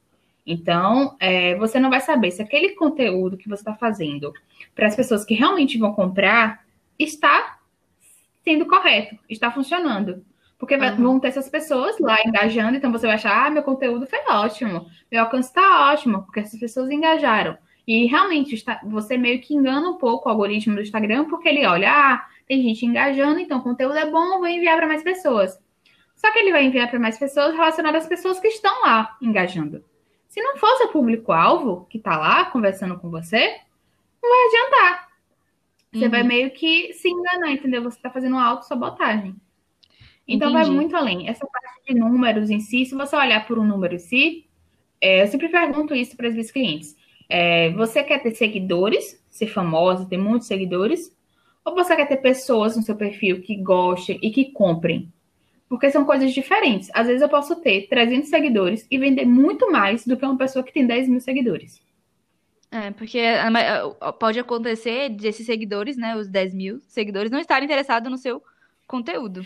Então, 0.47 1.17
é, 1.21 1.55
você 1.57 1.79
não 1.79 1.91
vai 1.91 2.01
saber 2.01 2.31
se 2.31 2.41
aquele 2.41 2.71
conteúdo 2.71 3.37
que 3.37 3.47
você 3.47 3.61
está 3.61 3.75
fazendo 3.75 4.33
para 4.75 4.87
as 4.87 4.97
pessoas 4.97 5.23
que 5.23 5.35
realmente 5.35 5.77
vão 5.77 5.93
comprar 5.93 6.65
está 6.99 7.59
sendo 8.43 8.65
correto, 8.65 9.19
está 9.29 9.51
funcionando. 9.51 10.25
Porque 10.59 10.77
uhum. 10.77 10.97
vão 10.97 11.21
ter 11.21 11.29
essas 11.29 11.51
pessoas 11.51 11.99
lá 12.01 12.17
engajando, 12.25 12.79
então 12.79 12.91
você 12.91 13.07
vai 13.07 13.17
achar, 13.17 13.47
ah, 13.47 13.51
meu 13.51 13.63
conteúdo 13.63 14.07
foi 14.07 14.21
ótimo, 14.31 14.87
meu 15.13 15.21
alcance 15.21 15.49
está 15.49 15.93
ótimo, 15.93 16.23
porque 16.23 16.41
essas 16.41 16.59
pessoas 16.59 16.91
engajaram. 16.91 17.59
E 17.87 18.07
realmente 18.07 18.55
está, 18.55 18.81
você 18.83 19.19
meio 19.19 19.43
que 19.43 19.55
engana 19.55 19.91
um 19.91 19.99
pouco 19.99 20.27
o 20.27 20.33
algoritmo 20.33 20.77
do 20.77 20.81
Instagram, 20.81 21.27
porque 21.27 21.51
ele 21.51 21.67
olha, 21.67 21.93
ah, 21.93 22.27
tem 22.47 22.63
gente 22.63 22.85
engajando, 22.85 23.41
então 23.41 23.59
o 23.59 23.63
conteúdo 23.63 23.97
é 23.97 24.11
bom, 24.11 24.39
vou 24.39 24.47
enviar 24.47 24.77
para 24.77 24.87
mais 24.87 25.03
pessoas. 25.03 25.59
Só 26.15 26.33
que 26.33 26.39
ele 26.39 26.53
vai 26.53 26.65
enviar 26.65 26.89
para 26.89 26.99
mais 26.99 27.19
pessoas 27.19 27.55
relacionadas 27.55 28.03
às 28.03 28.09
pessoas 28.09 28.41
que 28.41 28.49
estão 28.49 28.83
lá 28.83 29.17
engajando. 29.21 29.85
Se 30.29 30.43
não 30.43 30.57
fosse 30.57 30.85
o 30.85 30.89
público-alvo 30.89 31.87
que 31.89 31.99
está 31.99 32.17
lá 32.17 32.45
conversando 32.47 32.99
com 32.99 33.11
você, 33.11 33.57
não 34.23 34.31
vai 34.31 34.47
adiantar. 34.47 35.09
Você 35.93 36.05
uhum. 36.07 36.11
vai 36.11 36.23
meio 36.23 36.51
que 36.51 36.93
se 36.93 37.09
enganar, 37.09 37.53
entendeu? 37.53 37.83
Você 37.83 37.99
está 37.99 38.11
fazendo 38.11 38.33
uma 38.33 38.45
autossabotagem. 38.45 39.37
Então 40.27 40.51
Entendi. 40.51 40.67
vai 40.67 40.75
muito 40.75 40.97
além. 40.97 41.29
Essa 41.29 41.47
parte 41.47 41.85
de 41.87 41.95
números 41.95 42.51
em 42.51 42.59
si, 42.59 42.85
se 42.85 42.95
você 42.95 43.15
olhar 43.15 43.47
por 43.47 43.59
um 43.59 43.65
número 43.65 43.95
em 43.95 43.99
si, 43.99 44.47
é, 45.01 45.23
eu 45.23 45.27
sempre 45.29 45.49
pergunto 45.49 45.95
isso 45.95 46.17
para 46.17 46.29
os 46.29 46.35
meus 46.35 46.51
clientes. 46.51 46.97
É, 47.29 47.71
você 47.71 48.03
quer 48.03 48.23
ter 48.23 48.35
seguidores, 48.35 49.23
ser 49.31 49.47
famosa, 49.47 50.07
ter 50.07 50.17
muitos 50.17 50.49
seguidores? 50.49 51.15
Ou 51.65 51.75
você 51.75 51.97
quer 51.97 52.07
ter 52.07 52.19
pessoas 52.19 52.77
no 52.77 52.83
seu 52.83 52.95
perfil 52.95 53.41
que 53.41 53.57
gostem 53.57 54.19
e 54.23 54.31
que 54.31 54.53
comprem? 54.53 55.11
Porque 55.69 55.91
são 55.91 56.05
coisas 56.05 56.33
diferentes. 56.33 56.91
Às 56.93 57.07
vezes 57.07 57.23
eu 57.23 57.29
posso 57.29 57.57
ter 57.57 57.89
300 57.89 58.29
seguidores 58.29 58.87
e 58.91 58.99
vender 58.99 59.25
muito 59.25 59.73
mais 59.73 60.07
do 60.07 60.17
que 60.17 60.25
uma 60.25 60.37
pessoa 60.37 60.63
que 60.63 60.73
tem 60.73 60.87
10 60.87 61.09
mil 61.09 61.21
seguidores. 61.21 61.83
É, 62.71 62.91
porque 62.91 63.21
pode 64.19 64.39
acontecer 64.39 65.09
desses 65.11 65.47
seguidores, 65.47 65.97
né, 65.97 66.17
os 66.17 66.29
10 66.29 66.53
mil 66.55 66.81
seguidores, 66.89 67.31
não 67.31 67.39
estarem 67.39 67.67
interessados 67.67 68.11
no 68.11 68.19
seu 68.19 68.43
conteúdo. 68.87 69.43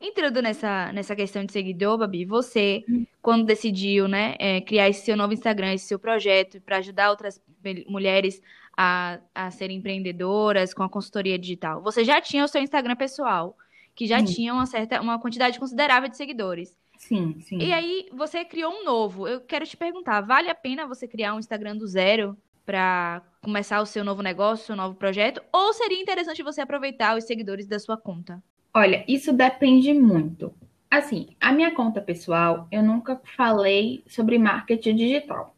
Entrando 0.00 0.42
nessa, 0.42 0.92
nessa 0.92 1.16
questão 1.16 1.44
de 1.44 1.52
seguidor, 1.52 1.96
Babi, 1.96 2.26
você, 2.26 2.84
quando 3.22 3.46
decidiu, 3.46 4.06
né, 4.06 4.36
é, 4.38 4.60
criar 4.60 4.88
esse 4.88 5.04
seu 5.04 5.16
novo 5.16 5.32
Instagram, 5.32 5.72
esse 5.72 5.86
seu 5.86 5.98
projeto 5.98 6.60
para 6.60 6.76
ajudar 6.76 7.10
outras 7.10 7.40
mulheres 7.88 8.40
a, 8.80 9.18
a 9.34 9.50
serem 9.50 9.78
empreendedoras 9.78 10.72
com 10.72 10.84
a 10.84 10.88
consultoria 10.88 11.36
digital, 11.36 11.82
você 11.82 12.04
já 12.04 12.20
tinha 12.20 12.44
o 12.44 12.48
seu 12.48 12.62
Instagram 12.62 12.94
pessoal, 12.94 13.56
que 13.92 14.06
já 14.06 14.20
sim. 14.20 14.32
tinha 14.32 14.54
uma 14.54 14.66
certa, 14.66 15.00
uma 15.00 15.18
quantidade 15.18 15.58
considerável 15.58 16.08
de 16.08 16.16
seguidores. 16.16 16.72
Sim, 16.96 17.40
sim. 17.40 17.58
E 17.58 17.72
aí 17.72 18.06
você 18.12 18.44
criou 18.44 18.72
um 18.72 18.84
novo. 18.84 19.26
Eu 19.26 19.40
quero 19.40 19.66
te 19.66 19.76
perguntar, 19.76 20.20
vale 20.20 20.48
a 20.48 20.54
pena 20.54 20.86
você 20.86 21.08
criar 21.08 21.34
um 21.34 21.40
Instagram 21.40 21.76
do 21.76 21.88
zero 21.88 22.36
para 22.64 23.20
começar 23.42 23.80
o 23.80 23.86
seu 23.86 24.04
novo 24.04 24.22
negócio, 24.22 24.66
seu 24.66 24.76
novo 24.76 24.94
projeto? 24.94 25.42
Ou 25.52 25.72
seria 25.72 26.00
interessante 26.00 26.42
você 26.42 26.60
aproveitar 26.60 27.16
os 27.16 27.24
seguidores 27.24 27.66
da 27.66 27.80
sua 27.80 27.96
conta? 27.96 28.40
Olha, 28.72 29.04
isso 29.08 29.32
depende 29.32 29.92
muito. 29.92 30.54
Assim, 30.88 31.30
a 31.40 31.52
minha 31.52 31.74
conta 31.74 32.00
pessoal, 32.00 32.68
eu 32.70 32.82
nunca 32.82 33.20
falei 33.36 34.04
sobre 34.06 34.38
marketing 34.38 34.94
digital. 34.94 35.56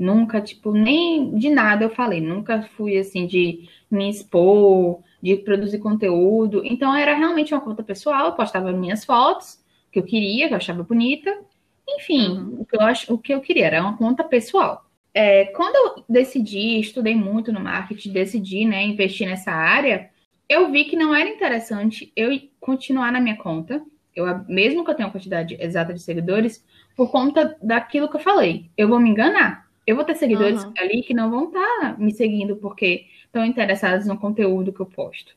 Nunca, 0.00 0.40
tipo, 0.40 0.72
nem 0.72 1.34
de 1.34 1.50
nada 1.50 1.84
eu 1.84 1.90
falei. 1.90 2.22
Nunca 2.22 2.62
fui 2.62 2.96
assim 2.96 3.26
de 3.26 3.68
me 3.90 4.08
expor, 4.08 5.02
de 5.22 5.36
produzir 5.36 5.78
conteúdo. 5.78 6.62
Então 6.64 6.96
era 6.96 7.14
realmente 7.14 7.52
uma 7.52 7.60
conta 7.60 7.82
pessoal, 7.82 8.28
eu 8.28 8.32
postava 8.32 8.72
minhas 8.72 9.04
fotos, 9.04 9.62
que 9.92 9.98
eu 9.98 10.02
queria, 10.02 10.48
que 10.48 10.54
eu 10.54 10.56
achava 10.56 10.82
bonita. 10.82 11.38
Enfim, 11.86 12.30
uhum. 12.30 12.60
o, 12.60 12.64
que 12.64 12.76
eu 12.76 12.80
ach... 12.80 13.10
o 13.10 13.18
que 13.18 13.34
eu 13.34 13.42
queria 13.42 13.66
era 13.66 13.82
uma 13.82 13.94
conta 13.98 14.24
pessoal. 14.24 14.86
É, 15.12 15.44
quando 15.46 15.76
eu 15.76 16.04
decidi, 16.08 16.80
estudei 16.80 17.14
muito 17.14 17.52
no 17.52 17.60
marketing, 17.60 18.10
decidi 18.10 18.64
né, 18.64 18.82
investir 18.82 19.28
nessa 19.28 19.52
área, 19.52 20.08
eu 20.48 20.70
vi 20.70 20.84
que 20.86 20.96
não 20.96 21.14
era 21.14 21.28
interessante 21.28 22.10
eu 22.16 22.30
continuar 22.58 23.12
na 23.12 23.20
minha 23.20 23.36
conta, 23.36 23.82
eu, 24.16 24.24
mesmo 24.48 24.82
que 24.82 24.90
eu 24.90 24.94
tenha 24.94 25.08
uma 25.08 25.12
quantidade 25.12 25.56
exata 25.60 25.92
de 25.92 26.00
seguidores, 26.00 26.64
por 26.96 27.10
conta 27.10 27.54
daquilo 27.62 28.08
que 28.08 28.16
eu 28.16 28.20
falei. 28.20 28.70
Eu 28.78 28.88
vou 28.88 28.98
me 28.98 29.10
enganar. 29.10 29.69
Eu 29.90 29.96
vou 29.96 30.04
ter 30.04 30.14
seguidores 30.14 30.62
uhum. 30.62 30.72
ali 30.78 31.02
que 31.02 31.12
não 31.12 31.28
vão 31.28 31.48
estar 31.48 31.80
tá 31.80 31.96
me 31.98 32.12
seguindo 32.12 32.54
porque 32.54 33.06
estão 33.24 33.44
interessados 33.44 34.06
no 34.06 34.16
conteúdo 34.16 34.72
que 34.72 34.78
eu 34.78 34.86
posto. 34.86 35.34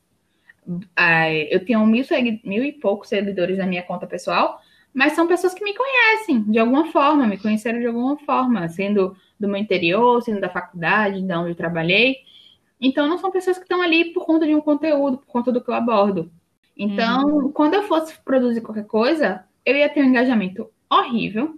Eu 1.49 1.65
tenho 1.65 1.83
mil, 1.87 2.05
mil 2.43 2.63
e 2.63 2.71
poucos 2.71 3.09
seguidores 3.09 3.57
na 3.57 3.65
minha 3.65 3.81
conta 3.81 4.05
pessoal, 4.05 4.61
mas 4.93 5.13
são 5.13 5.27
pessoas 5.27 5.55
que 5.55 5.63
me 5.63 5.73
conhecem 5.73 6.43
de 6.43 6.59
alguma 6.59 6.85
forma, 6.91 7.25
me 7.25 7.39
conheceram 7.39 7.79
de 7.79 7.87
alguma 7.87 8.15
forma, 8.19 8.69
sendo 8.69 9.17
do 9.39 9.47
meu 9.47 9.57
interior, 9.57 10.21
sendo 10.21 10.39
da 10.39 10.49
faculdade, 10.49 11.19
de 11.19 11.33
onde 11.33 11.49
eu 11.49 11.55
trabalhei. 11.55 12.17
Então, 12.79 13.07
não 13.07 13.17
são 13.17 13.31
pessoas 13.31 13.57
que 13.57 13.63
estão 13.63 13.81
ali 13.81 14.13
por 14.13 14.23
conta 14.23 14.45
de 14.45 14.53
um 14.53 14.61
conteúdo, 14.61 15.17
por 15.17 15.25
conta 15.25 15.51
do 15.51 15.61
que 15.61 15.69
eu 15.69 15.73
abordo. 15.73 16.31
Então, 16.77 17.25
uhum. 17.25 17.51
quando 17.51 17.73
eu 17.73 17.83
fosse 17.83 18.15
produzir 18.23 18.61
qualquer 18.61 18.85
coisa, 18.85 19.45
eu 19.65 19.75
ia 19.75 19.89
ter 19.89 20.03
um 20.03 20.09
engajamento 20.09 20.69
horrível, 20.87 21.57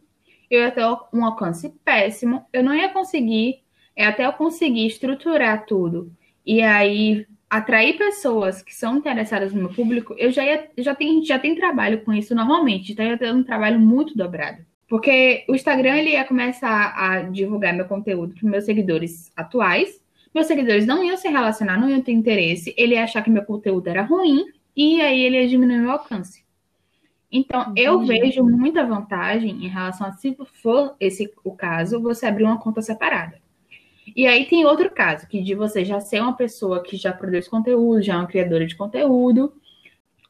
eu 0.55 0.61
ia 0.61 0.71
ter 0.71 0.85
um 1.13 1.25
alcance 1.25 1.69
péssimo, 1.83 2.45
eu 2.51 2.63
não 2.63 2.73
ia 2.73 2.89
conseguir, 2.89 3.61
é 3.95 4.05
até 4.05 4.25
eu 4.25 4.33
conseguir 4.33 4.87
estruturar 4.87 5.65
tudo 5.65 6.11
e 6.45 6.61
aí 6.61 7.25
atrair 7.49 7.97
pessoas 7.97 8.61
que 8.61 8.75
são 8.75 8.97
interessadas 8.97 9.53
no 9.53 9.61
meu 9.61 9.73
público, 9.73 10.15
eu 10.17 10.31
já 10.31 10.43
ia, 10.43 10.69
já 10.77 10.93
tem 10.95 11.23
já 11.23 11.39
tem 11.39 11.55
trabalho 11.55 12.01
com 12.03 12.13
isso 12.13 12.35
normalmente, 12.35 12.91
então 12.91 13.05
eu 13.05 13.11
ia 13.11 13.17
ter 13.17 13.33
um 13.33 13.43
trabalho 13.43 13.79
muito 13.79 14.17
dobrado. 14.17 14.63
Porque 14.87 15.43
o 15.49 15.55
Instagram 15.55 15.97
ele 15.97 16.11
ia 16.11 16.25
começar 16.25 16.93
a 16.95 17.21
divulgar 17.23 17.73
meu 17.73 17.85
conteúdo 17.85 18.35
para 18.35 18.49
meus 18.49 18.65
seguidores 18.65 19.31
atuais. 19.35 19.99
Meus 20.33 20.47
seguidores 20.47 20.85
não 20.85 21.03
iam 21.03 21.17
se 21.17 21.27
relacionar, 21.27 21.79
não 21.79 21.89
iam 21.89 22.01
ter 22.01 22.11
interesse, 22.11 22.73
ele 22.77 22.93
ia 22.93 23.03
achar 23.03 23.23
que 23.23 23.29
meu 23.29 23.43
conteúdo 23.43 23.87
era 23.87 24.03
ruim 24.03 24.45
e 24.75 25.01
aí 25.01 25.21
ele 25.21 25.41
ia 25.41 25.47
diminuir 25.47 25.79
meu 25.79 25.91
alcance. 25.91 26.44
Então, 27.35 27.73
eu 27.75 27.99
vejo 28.05 28.43
muita 28.45 28.85
vantagem 28.85 29.65
em 29.65 29.67
relação 29.67 30.07
a 30.07 30.13
se 30.13 30.37
for 30.53 30.95
esse 31.01 31.29
o 31.43 31.51
caso, 31.51 32.01
você 32.01 32.25
abrir 32.25 32.45
uma 32.45 32.57
conta 32.57 32.81
separada. 32.81 33.37
E 34.15 34.25
aí 34.25 34.45
tem 34.45 34.65
outro 34.65 34.89
caso, 34.89 35.27
que 35.27 35.41
de 35.41 35.53
você 35.53 35.83
já 35.83 35.99
ser 35.99 36.21
uma 36.21 36.33
pessoa 36.33 36.81
que 36.81 36.95
já 36.95 37.11
produz 37.11 37.47
conteúdo, 37.49 38.01
já 38.01 38.13
é 38.13 38.17
uma 38.17 38.27
criadora 38.27 38.65
de 38.65 38.75
conteúdo. 38.75 39.53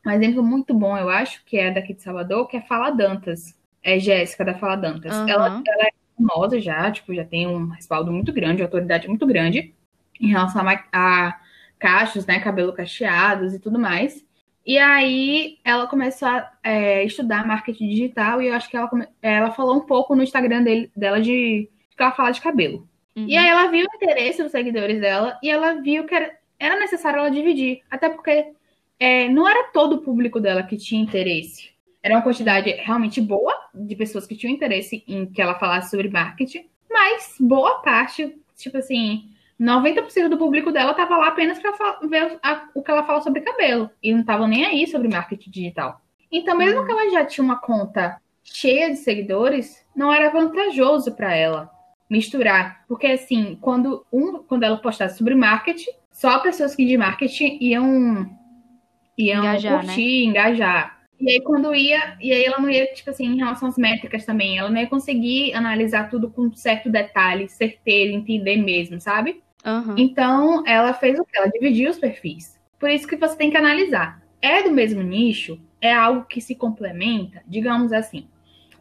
Um 0.04 0.10
exemplo 0.10 0.42
muito 0.42 0.74
bom, 0.74 0.98
eu 0.98 1.08
acho, 1.08 1.46
que 1.46 1.58
é 1.58 1.70
daqui 1.70 1.94
de 1.94 2.02
Salvador, 2.02 2.48
que 2.48 2.58
é 2.58 2.62
Fala 2.62 2.90
Dantas. 2.90 3.54
É 3.84 4.00
Jéssica 4.00 4.44
da 4.44 4.56
Fala 4.56 4.76
Dantas. 4.76 5.16
Uhum. 5.16 5.30
Ela, 5.30 5.62
ela, 5.68 5.84
é 5.84 5.92
famosa 6.18 6.60
já, 6.60 6.90
tipo, 6.90 7.14
já 7.14 7.24
tem 7.24 7.46
um 7.46 7.68
respaldo 7.68 8.12
muito 8.12 8.34
grande, 8.34 8.64
autoridade 8.64 9.08
muito 9.08 9.28
grande 9.28 9.76
em 10.20 10.28
relação 10.30 10.68
a, 10.68 10.84
a 10.92 11.40
cachos, 11.78 12.26
né, 12.26 12.40
cabelo 12.40 12.74
cacheados 12.74 13.54
e 13.54 13.60
tudo 13.60 13.78
mais. 13.78 14.25
E 14.66 14.80
aí 14.80 15.60
ela 15.64 15.86
começou 15.86 16.28
a 16.28 16.52
é, 16.64 17.04
estudar 17.04 17.46
marketing 17.46 17.88
digital 17.90 18.42
e 18.42 18.48
eu 18.48 18.56
acho 18.56 18.70
que 18.70 18.76
ela, 18.76 18.90
ela 19.22 19.52
falou 19.52 19.78
um 19.78 19.86
pouco 19.86 20.16
no 20.16 20.24
Instagram 20.24 20.64
dele, 20.64 20.92
dela 20.96 21.22
de 21.22 21.70
que 21.96 22.02
ela 22.02 22.12
fala 22.12 22.32
de 22.32 22.42
cabelo. 22.42 22.88
Uhum. 23.16 23.28
E 23.28 23.38
aí 23.38 23.48
ela 23.48 23.68
viu 23.68 23.86
o 23.86 23.96
interesse 23.96 24.42
dos 24.42 24.52
seguidores 24.52 25.00
dela 25.00 25.38
e 25.42 25.50
ela 25.50 25.74
viu 25.82 26.06
que 26.06 26.16
era, 26.16 26.32
era 26.60 26.80
necessário 26.80 27.20
ela 27.20 27.30
dividir. 27.30 27.82
Até 27.92 28.10
porque 28.10 28.54
é, 29.00 29.30
não 29.30 29.48
era 29.48 29.72
todo 29.72 29.98
o 29.98 30.02
público 30.02 30.40
dela 30.40 30.64
que 30.64 30.78
tinha 30.78 31.02
interesse. 31.02 31.70
Era 32.02 32.16
uma 32.16 32.24
quantidade 32.24 32.70
realmente 32.72 33.22
boa 33.22 33.54
de 33.74 33.96
pessoas 33.96 34.26
que 34.26 34.36
tinham 34.36 34.54
interesse 34.54 35.04
em 35.08 35.26
que 35.26 35.42
ela 35.42 35.60
falasse 35.60 35.92
sobre 35.92 36.10
marketing, 36.10 36.66
mas 36.90 37.36
boa 37.40 37.80
parte, 37.80 38.36
tipo 38.56 38.78
assim, 38.78 39.30
90% 39.60 40.28
do 40.28 40.38
público 40.38 40.72
dela 40.72 40.92
estava 40.92 41.18
lá 41.18 41.28
apenas 41.28 41.60
para 41.60 41.72
ver 42.04 42.38
a, 42.44 42.68
o 42.74 42.84
que 42.84 42.92
ela 42.92 43.04
fala 43.04 43.22
sobre 43.22 43.42
cabelo 43.42 43.90
e 44.04 44.12
não 44.12 44.22
estava 44.22 44.48
nem 44.48 44.66
aí 44.66 44.88
sobre 44.88 45.08
marketing 45.08 45.50
digital. 45.50 46.02
Então, 46.32 46.58
mesmo 46.58 46.82
uhum. 46.82 46.86
que 46.86 46.92
ela 46.92 47.10
já 47.12 47.26
tinha 47.26 47.44
uma 47.44 47.60
conta 47.60 48.20
cheia 48.44 48.90
de 48.90 48.98
seguidores, 48.98 49.86
não 49.96 50.12
era 50.12 50.30
vantajoso 50.30 51.16
para 51.16 51.34
ela 51.34 51.72
misturar, 52.10 52.86
porque 52.88 53.08
assim, 53.08 53.58
quando 53.60 54.06
um, 54.12 54.44
quando 54.44 54.64
ela 54.64 54.78
postasse 54.78 55.18
sobre 55.18 55.34
marketing, 55.34 55.90
só 56.12 56.40
pessoas 56.40 56.76
que 56.76 56.86
de 56.86 56.98
marketing 56.98 57.58
iam 57.62 58.30
iam 59.18 59.40
engajar, 59.40 59.82
curtir, 59.82 60.28
né? 60.28 60.30
engajar. 60.30 60.96
E 61.20 61.32
aí 61.32 61.42
quando 61.42 61.74
ia, 61.74 62.18
e 62.22 62.32
aí 62.32 62.44
ela 62.44 62.60
não 62.60 62.70
ia, 62.70 62.86
tipo 62.94 63.10
assim, 63.10 63.26
em 63.26 63.38
relação 63.38 63.70
às 63.70 63.78
métricas 63.78 64.26
também, 64.26 64.58
ela 64.58 64.70
não 64.70 64.80
ia 64.80 64.88
conseguir 64.88 65.54
analisar 65.54 66.10
tudo 66.10 66.30
com 66.30 66.54
certo 66.54 66.90
detalhe, 66.90 67.48
certeiro, 67.48 68.14
entender 68.14 68.58
mesmo, 68.58 69.00
sabe? 69.00 69.42
Uhum. 69.66 69.96
Então, 69.98 70.64
ela 70.68 70.94
fez 70.94 71.18
o 71.18 71.26
que? 71.26 71.38
Ela 71.38 71.48
dividiu 71.48 71.90
os 71.90 71.98
perfis. 71.98 72.60
Por 72.80 72.90
isso 72.90 73.08
que 73.08 73.16
você 73.16 73.36
tem 73.36 73.50
que 73.50 73.58
analisar. 73.58 74.22
É 74.42 74.62
do 74.62 74.72
mesmo 74.72 75.02
nicho? 75.02 75.60
É 75.82 75.92
algo 75.92 76.26
que 76.26 76.40
se 76.40 76.54
complementa? 76.54 77.42
Digamos 77.48 77.92
assim. 77.92 78.28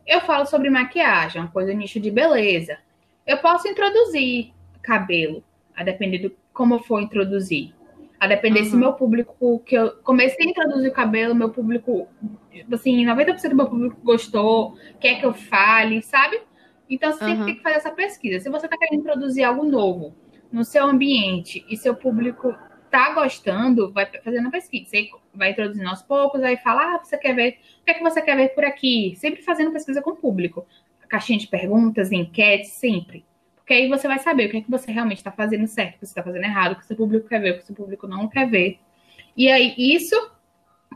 Eu 0.07 0.21
falo 0.21 0.45
sobre 0.45 0.69
maquiagem, 0.69 1.41
uma 1.41 1.51
coisa 1.51 1.73
nicho 1.73 1.99
de 1.99 2.11
beleza. 2.11 2.77
Eu 3.27 3.39
posso 3.39 3.67
introduzir 3.67 4.53
cabelo, 4.83 5.43
a 5.75 5.83
depender 5.83 6.19
do 6.19 6.37
como 6.53 6.75
eu 6.75 6.81
for 6.81 7.01
introduzir. 7.01 7.73
A 8.21 8.27
depender 8.27 8.61
uhum. 8.61 8.67
se 8.67 8.77
meu 8.77 8.93
público, 8.93 9.63
que 9.65 9.75
eu 9.75 9.97
comecei 10.03 10.47
a 10.47 10.51
introduzir 10.51 10.91
o 10.91 10.95
cabelo, 10.95 11.35
meu 11.35 11.49
público, 11.49 12.07
assim, 12.71 13.05
90% 13.05 13.49
do 13.49 13.57
meu 13.57 13.69
público 13.69 13.97
gostou, 14.05 14.77
quer 15.01 15.19
que 15.19 15.27
eu 15.27 15.33
fale, 15.33 16.03
sabe? 16.03 16.41
Então 16.89 17.13
você 17.13 17.25
uhum. 17.25 17.47
tem 17.47 17.55
que 17.57 17.63
fazer 17.63 17.77
essa 17.77 17.91
pesquisa. 17.91 18.41
Se 18.41 18.51
você 18.51 18.67
está 18.67 18.77
querendo 18.77 19.01
introduzir 19.01 19.45
algo 19.45 19.65
novo 19.65 20.15
no 20.55 20.65
seu 20.65 20.87
ambiente 20.87 21.67
e 21.69 21.77
seu 21.77 21.97
público 21.97 22.55
tá 22.91 23.13
gostando, 23.13 23.93
vai 23.93 24.07
fazendo 24.23 24.47
a 24.47 24.51
pesquisa. 24.53 24.91
Você 24.91 25.11
vai 25.35 25.51
introduzindo 25.51 25.89
aos 25.89 26.01
poucos, 26.01 26.41
aí 26.43 26.57
fala, 26.59 26.95
ah, 26.95 26.99
você 27.03 27.19
quer 27.19 27.35
ver, 27.35 27.59
o 27.81 27.85
que 27.85 27.91
é 27.91 27.95
que 27.95 28.03
você 28.03 28.23
quer 28.23 28.37
ver 28.37 28.51
por 28.51 28.65
aqui? 28.65 29.15
Sempre 29.17 29.43
fazendo 29.43 29.73
pesquisa 29.73 30.01
com 30.01 30.11
o 30.11 30.17
público 30.17 30.65
caixinha 31.09 31.39
de 31.39 31.47
perguntas, 31.47 32.13
enquete, 32.13 32.67
sempre. 32.67 33.25
Porque 33.57 33.75
aí 33.75 33.89
você 33.89 34.07
vai 34.07 34.19
saber 34.19 34.47
o 34.47 34.51
que 34.51 34.57
é 34.59 34.61
que 34.61 34.71
você 34.71 34.93
realmente 34.93 35.19
está 35.19 35.33
fazendo 35.33 35.67
certo, 35.67 35.97
o 35.97 35.99
que 35.99 36.07
você 36.07 36.13
está 36.13 36.23
fazendo 36.23 36.45
errado, 36.45 36.73
o 36.73 36.77
que 36.77 36.87
seu 36.87 36.97
público 36.97 37.29
quer 37.29 37.41
ver, 37.41 37.53
o 37.53 37.59
que 37.59 37.67
seu 37.67 37.75
público 37.75 38.07
não 38.07 38.29
quer 38.29 38.49
ver. 38.49 38.79
E 39.37 39.51
aí, 39.51 39.75
isso 39.77 40.31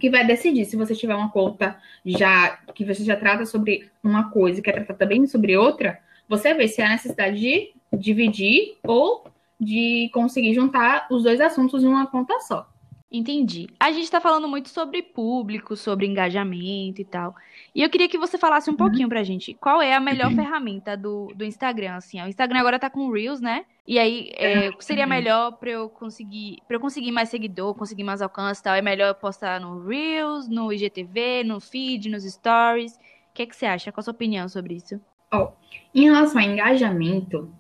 que 0.00 0.09
vai 0.09 0.25
decidir 0.25 0.65
se 0.65 0.77
você 0.77 0.95
tiver 0.95 1.15
uma 1.15 1.31
conta 1.31 1.77
já 2.05 2.59
que 2.75 2.85
você 2.85 3.03
já 3.03 3.17
trata 3.17 3.45
sobre 3.45 3.91
uma 4.03 4.31
coisa 4.31 4.61
e 4.61 4.62
quer 4.62 4.73
tratar 4.73 4.95
também 4.95 5.27
sobre 5.27 5.57
outra, 5.57 5.99
você 6.29 6.55
vê 6.55 6.69
se 6.69 6.81
há 6.81 6.88
necessidade 6.88 7.41
de 7.41 7.73
dividir 7.93 8.77
ou 8.85 9.25
de 9.61 10.11
conseguir 10.12 10.55
juntar 10.55 11.07
os 11.11 11.23
dois 11.23 11.41
assuntos 11.41 11.83
em 11.83 11.88
uma 11.88 12.07
conta 12.07 12.38
só. 12.41 12.69
Entendi. 13.11 13.69
A 13.81 13.91
gente 13.91 14.05
está 14.05 14.21
falando 14.21 14.47
muito 14.47 14.69
sobre 14.69 15.03
público, 15.03 15.75
sobre 15.75 16.07
engajamento 16.07 17.00
e 17.00 17.05
tal. 17.05 17.35
E 17.75 17.83
eu 17.83 17.88
queria 17.88 18.07
que 18.07 18.19
você 18.19 18.37
falasse 18.37 18.69
um 18.69 18.75
uhum. 18.75 18.77
pouquinho 18.77 19.09
pra 19.09 19.23
gente 19.23 19.55
qual 19.55 19.81
é 19.81 19.95
a 19.95 20.00
melhor 20.00 20.31
ferramenta 20.35 20.95
do, 20.95 21.33
do 21.35 21.43
Instagram. 21.43 21.95
Assim, 21.95 22.21
o 22.21 22.29
Instagram 22.29 22.61
agora 22.61 22.79
tá 22.79 22.91
com 22.91 23.11
Reels, 23.11 23.41
né? 23.41 23.65
E 23.87 23.99
aí, 23.99 24.31
é, 24.37 24.71
seria 24.81 25.07
melhor 25.07 25.53
para 25.53 25.71
eu 25.71 25.88
conseguir 25.88 26.59
para 26.67 26.77
eu 26.77 26.81
conseguir 26.81 27.11
mais 27.11 27.31
seguidor, 27.31 27.75
conseguir 27.75 28.05
mais 28.05 28.21
alcance 28.21 28.61
e 28.61 28.65
tal? 28.65 28.75
É 28.75 28.83
melhor 28.83 29.15
postar 29.15 29.59
no 29.59 29.87
Reels, 29.87 30.47
no 30.47 30.71
IGTV, 30.71 31.45
no 31.45 31.61
feed, 31.61 32.11
nos 32.11 32.25
stories? 32.25 32.97
O 32.97 32.99
que, 33.33 33.43
é 33.43 33.47
que 33.47 33.57
você 33.57 33.65
acha? 33.65 33.91
Qual 33.91 34.00
a 34.00 34.05
sua 34.05 34.12
opinião 34.12 34.47
sobre 34.50 34.75
isso? 34.75 35.00
Oh, 35.33 35.49
em 35.95 36.05
relação 36.05 36.43
ao 36.43 36.47
engajamento, 36.47 37.50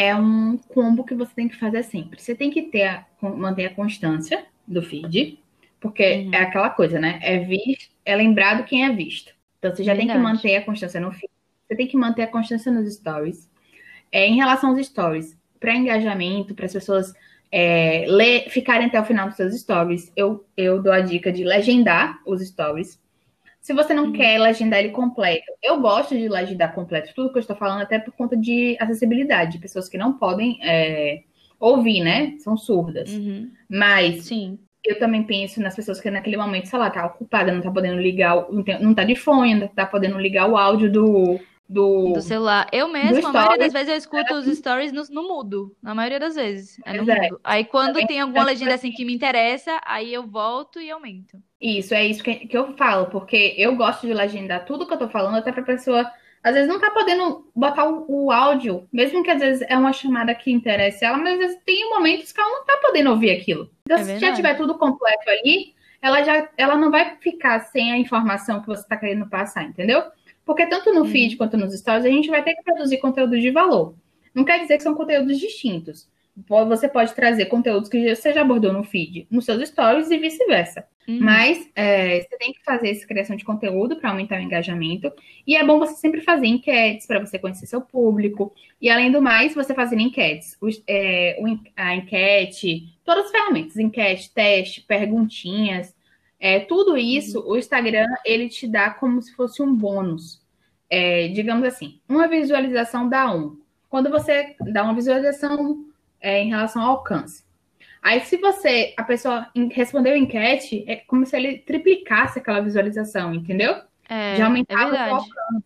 é 0.00 0.16
um 0.16 0.56
combo 0.56 1.04
que 1.04 1.14
você 1.14 1.30
tem 1.34 1.46
que 1.46 1.58
fazer 1.58 1.82
sempre. 1.82 2.22
Você 2.22 2.34
tem 2.34 2.50
que 2.50 2.62
ter 2.62 3.04
manter 3.20 3.66
a 3.66 3.74
constância 3.74 4.46
do 4.66 4.80
feed, 4.80 5.38
porque 5.78 6.22
uhum. 6.24 6.30
é 6.32 6.38
aquela 6.38 6.70
coisa, 6.70 6.98
né? 6.98 7.18
É 7.22 7.40
visto, 7.40 7.90
é 8.02 8.16
lembrado 8.16 8.64
quem 8.64 8.86
é 8.86 8.90
visto. 8.90 9.34
Então 9.58 9.70
você 9.70 9.84
já 9.84 9.92
Verdade. 9.92 10.08
tem 10.08 10.16
que 10.16 10.22
manter 10.22 10.56
a 10.56 10.64
constância 10.64 10.98
no 10.98 11.12
feed, 11.12 11.30
você 11.68 11.76
tem 11.76 11.86
que 11.86 11.98
manter 11.98 12.22
a 12.22 12.26
constância 12.28 12.72
nos 12.72 12.90
stories. 12.94 13.46
É, 14.10 14.26
em 14.26 14.36
relação 14.36 14.70
aos 14.70 14.86
stories, 14.86 15.38
para 15.60 15.76
engajamento, 15.76 16.54
para 16.54 16.64
as 16.64 16.72
pessoas 16.72 17.12
é, 17.52 18.06
ler, 18.08 18.48
ficarem 18.48 18.86
até 18.86 18.98
o 18.98 19.04
final 19.04 19.28
dos 19.28 19.36
seus 19.36 19.54
stories, 19.60 20.10
eu, 20.16 20.46
eu 20.56 20.82
dou 20.82 20.94
a 20.94 21.00
dica 21.00 21.30
de 21.30 21.44
legendar 21.44 22.22
os 22.24 22.40
stories. 22.40 22.98
Se 23.60 23.74
você 23.74 23.92
não 23.92 24.06
uhum. 24.06 24.12
quer 24.12 24.38
legendar 24.38 24.80
ele 24.80 24.88
completo, 24.88 25.44
eu 25.62 25.80
gosto 25.80 26.16
de 26.16 26.28
legendar 26.28 26.74
completo 26.74 27.12
tudo 27.14 27.30
que 27.30 27.36
eu 27.36 27.40
estou 27.40 27.54
falando, 27.54 27.82
até 27.82 27.98
por 27.98 28.12
conta 28.12 28.36
de 28.36 28.76
acessibilidade, 28.80 29.52
de 29.52 29.58
pessoas 29.58 29.88
que 29.88 29.98
não 29.98 30.14
podem 30.14 30.58
é, 30.62 31.22
ouvir, 31.58 32.00
né? 32.02 32.36
São 32.38 32.56
surdas. 32.56 33.12
Uhum. 33.12 33.50
Mas 33.68 34.24
Sim. 34.24 34.58
eu 34.82 34.98
também 34.98 35.22
penso 35.24 35.60
nas 35.60 35.76
pessoas 35.76 36.00
que 36.00 36.10
naquele 36.10 36.38
momento, 36.38 36.68
sei 36.68 36.78
lá, 36.78 36.88
tá 36.88 37.04
ocupada, 37.04 37.52
não 37.52 37.60
tá 37.60 37.70
podendo 37.70 38.00
ligar, 38.00 38.50
não, 38.50 38.62
tem, 38.62 38.82
não 38.82 38.94
tá 38.94 39.04
de 39.04 39.14
fone, 39.14 39.54
não 39.54 39.68
tá 39.68 39.84
podendo 39.84 40.18
ligar 40.18 40.48
o 40.48 40.56
áudio 40.56 40.90
do, 40.90 41.38
do, 41.68 42.14
do 42.14 42.22
celular. 42.22 42.66
Eu 42.72 42.88
mesmo, 42.88 43.28
a 43.28 43.32
maioria 43.32 43.58
das 43.58 43.74
vezes 43.74 43.88
eu 43.90 43.96
escuto 43.96 44.34
os 44.36 44.46
stories 44.56 44.90
no, 44.90 45.02
no 45.10 45.28
mudo. 45.28 45.76
Na 45.82 45.94
maioria 45.94 46.18
das 46.18 46.34
vezes. 46.34 46.80
É 46.86 46.94
no 46.94 47.04
mudo. 47.04 47.40
Aí 47.44 47.66
quando 47.66 47.88
também 47.88 48.06
tem 48.06 48.20
alguma 48.20 48.42
legenda 48.42 48.74
assim 48.74 48.90
que 48.90 49.04
me 49.04 49.14
interessa, 49.14 49.78
aí 49.84 50.14
eu 50.14 50.26
volto 50.26 50.80
e 50.80 50.90
aumento. 50.90 51.36
Isso, 51.60 51.92
é 51.92 52.06
isso 52.06 52.22
que, 52.22 52.34
que 52.46 52.56
eu 52.56 52.74
falo, 52.74 53.06
porque 53.06 53.54
eu 53.58 53.76
gosto 53.76 54.06
de 54.06 54.14
legendar 54.14 54.64
tudo 54.64 54.86
que 54.86 54.94
eu 54.94 54.98
tô 54.98 55.08
falando, 55.08 55.36
até 55.36 55.52
pra 55.52 55.62
pessoa 55.62 56.10
às 56.42 56.54
vezes 56.54 56.68
não 56.68 56.80
tá 56.80 56.90
podendo 56.90 57.46
botar 57.54 57.86
o, 57.86 58.06
o, 58.08 58.32
áudio, 58.32 58.88
mesmo 58.90 59.22
que 59.22 59.30
às 59.30 59.40
vezes 59.40 59.66
é 59.68 59.76
uma 59.76 59.92
chamada 59.92 60.34
que 60.34 60.50
interessa 60.50 61.06
ela, 61.06 61.18
mas 61.18 61.34
às 61.34 61.38
vezes 61.38 61.58
tem 61.66 61.88
momentos 61.90 62.32
que 62.32 62.40
ela 62.40 62.50
não 62.50 62.64
tá 62.64 62.78
podendo 62.80 63.10
ouvir 63.10 63.30
aquilo. 63.30 63.70
Então, 63.84 63.98
é 63.98 64.04
se 64.04 64.18
já 64.18 64.32
tiver 64.32 64.54
tudo 64.54 64.78
completo 64.78 65.28
ali, 65.28 65.74
ela 66.00 66.22
já 66.22 66.48
ela 66.56 66.76
não 66.76 66.90
vai 66.90 67.16
ficar 67.18 67.60
sem 67.60 67.92
a 67.92 67.98
informação 67.98 68.60
que 68.60 68.66
você 68.66 68.86
tá 68.88 68.96
querendo 68.96 69.28
passar, 69.28 69.64
entendeu? 69.64 70.02
Porque 70.44 70.66
tanto 70.66 70.92
no 70.94 71.02
uhum. 71.02 71.06
feed 71.06 71.36
quanto 71.36 71.58
nos 71.58 71.78
stories, 71.78 72.06
a 72.06 72.08
gente 72.08 72.30
vai 72.30 72.42
ter 72.42 72.54
que 72.54 72.62
produzir 72.62 72.96
conteúdo 72.98 73.38
de 73.38 73.50
valor. 73.50 73.94
Não 74.34 74.44
quer 74.44 74.60
dizer 74.60 74.78
que 74.78 74.82
são 74.82 74.94
conteúdos 74.94 75.38
distintos. 75.38 76.08
Você 76.36 76.88
pode 76.88 77.14
trazer 77.14 77.46
conteúdos 77.46 77.88
que 77.88 78.14
você 78.14 78.32
já 78.32 78.42
abordou 78.42 78.72
no 78.72 78.82
feed, 78.82 79.26
nos 79.30 79.44
seus 79.44 79.68
stories 79.68 80.10
e 80.10 80.18
vice-versa. 80.18 80.86
Uhum. 81.06 81.18
Mas 81.20 81.68
é, 81.74 82.20
você 82.20 82.38
tem 82.38 82.52
que 82.52 82.62
fazer 82.62 82.90
essa 82.90 83.06
criação 83.06 83.34
de 83.34 83.44
conteúdo 83.44 83.96
para 83.96 84.10
aumentar 84.10 84.38
o 84.38 84.42
engajamento. 84.42 85.12
E 85.46 85.56
é 85.56 85.64
bom 85.64 85.78
você 85.78 85.94
sempre 85.94 86.20
fazer 86.20 86.46
enquetes 86.46 87.06
para 87.06 87.18
você 87.18 87.38
conhecer 87.38 87.66
seu 87.66 87.80
público. 87.80 88.54
E 88.80 88.88
além 88.88 89.10
do 89.10 89.20
mais, 89.20 89.54
você 89.54 89.74
fazer 89.74 89.98
enquetes. 89.98 90.56
O, 90.60 90.68
é, 90.86 91.36
a 91.76 91.96
enquete, 91.96 92.94
todas 93.04 93.26
as 93.26 93.30
ferramentas, 93.32 93.76
enquete, 93.76 94.32
teste, 94.32 94.82
perguntinhas. 94.82 95.94
É, 96.38 96.60
tudo 96.60 96.96
isso, 96.96 97.40
uhum. 97.40 97.52
o 97.52 97.56
Instagram, 97.58 98.06
ele 98.24 98.48
te 98.48 98.66
dá 98.66 98.90
como 98.90 99.20
se 99.20 99.34
fosse 99.34 99.62
um 99.62 99.74
bônus. 99.74 100.40
É, 100.88 101.28
digamos 101.28 101.64
assim, 101.64 102.00
uma 102.08 102.26
visualização 102.26 103.08
dá 103.08 103.32
um. 103.32 103.58
Quando 103.88 104.08
você 104.08 104.54
dá 104.72 104.84
uma 104.84 104.94
visualização 104.94 105.89
é, 106.20 106.42
em 106.42 106.48
relação 106.48 106.82
ao 106.82 106.90
alcance. 106.90 107.44
Aí, 108.02 108.20
se 108.20 108.38
você, 108.38 108.94
a 108.96 109.02
pessoa 109.02 109.46
respondeu 109.72 110.14
a 110.14 110.18
enquete, 110.18 110.84
é 110.86 110.96
como 110.96 111.26
se 111.26 111.36
ele 111.36 111.58
triplicasse 111.58 112.38
aquela 112.38 112.60
visualização, 112.60 113.34
entendeu? 113.34 113.76
É, 114.08 114.36
Já 114.36 114.46
aumentava 114.46 114.96
é 114.96 115.12
o 115.12 115.14
alcance. 115.16 115.64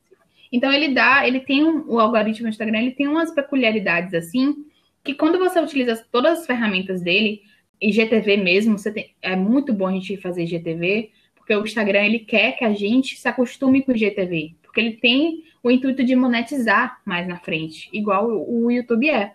Então, 0.52 0.72
ele 0.72 0.88
dá, 0.88 1.26
ele 1.26 1.40
tem 1.40 1.64
um, 1.64 1.84
o 1.88 2.00
algoritmo 2.00 2.46
do 2.46 2.50
Instagram, 2.50 2.80
ele 2.80 2.92
tem 2.92 3.08
umas 3.08 3.30
peculiaridades 3.32 4.14
assim, 4.14 4.64
que 5.02 5.14
quando 5.14 5.38
você 5.38 5.60
utiliza 5.60 6.04
todas 6.10 6.40
as 6.40 6.46
ferramentas 6.46 7.00
dele, 7.02 7.42
IGTV 7.80 8.36
mesmo, 8.36 8.78
você 8.78 8.90
tem, 8.90 9.14
é 9.20 9.36
muito 9.36 9.72
bom 9.72 9.86
a 9.86 9.92
gente 9.92 10.16
fazer 10.16 10.44
IGTV, 10.44 11.10
porque 11.34 11.54
o 11.54 11.64
Instagram, 11.64 12.04
ele 12.04 12.20
quer 12.20 12.52
que 12.52 12.64
a 12.64 12.72
gente 12.72 13.16
se 13.16 13.28
acostume 13.28 13.82
com 13.82 13.92
o 13.92 13.96
IGTV, 13.96 14.56
porque 14.62 14.80
ele 14.80 14.92
tem 14.92 15.44
o 15.62 15.70
intuito 15.70 16.02
de 16.02 16.16
monetizar 16.16 17.00
mais 17.04 17.28
na 17.28 17.38
frente, 17.38 17.88
igual 17.92 18.28
o 18.28 18.70
YouTube 18.70 19.08
é 19.08 19.34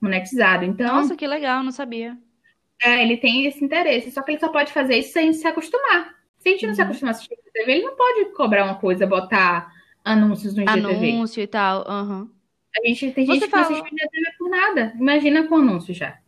monetizado. 0.00 0.64
Então, 0.64 0.86
Nossa, 0.86 1.16
que 1.16 1.26
legal, 1.26 1.62
não 1.62 1.72
sabia. 1.72 2.16
É, 2.82 3.02
ele 3.02 3.16
tem 3.16 3.46
esse 3.46 3.64
interesse, 3.64 4.10
só 4.10 4.22
que 4.22 4.32
ele 4.32 4.40
só 4.40 4.48
pode 4.48 4.72
fazer 4.72 4.96
isso 4.96 5.12
sem 5.12 5.32
se 5.32 5.46
acostumar. 5.46 6.14
Se 6.38 6.48
a 6.48 6.52
gente 6.52 6.66
não 6.66 6.74
se 6.74 6.80
uhum. 6.80 6.86
acostumar 6.86 7.14
a 7.14 7.16
assistir 7.16 7.36
TV, 7.52 7.72
ele 7.72 7.84
não 7.84 7.96
pode 7.96 8.26
cobrar 8.36 8.64
uma 8.64 8.76
coisa, 8.76 9.06
botar 9.06 9.72
anúncios 10.04 10.54
no 10.54 10.62
IGTV. 10.62 11.10
Anúncio 11.10 11.42
e 11.42 11.46
tal, 11.46 11.84
uhum. 11.88 12.30
A 12.76 12.86
gente 12.86 13.10
tem 13.10 13.26
gente 13.26 13.40
Você 13.40 13.46
que 13.46 13.50
falou... 13.50 13.70
não 13.70 13.78
assiste 13.78 13.94
IGTV 13.94 14.38
por 14.38 14.48
nada. 14.48 14.92
Imagina 14.96 15.46
com 15.48 15.56
anúncio 15.56 15.92
já. 15.92 16.18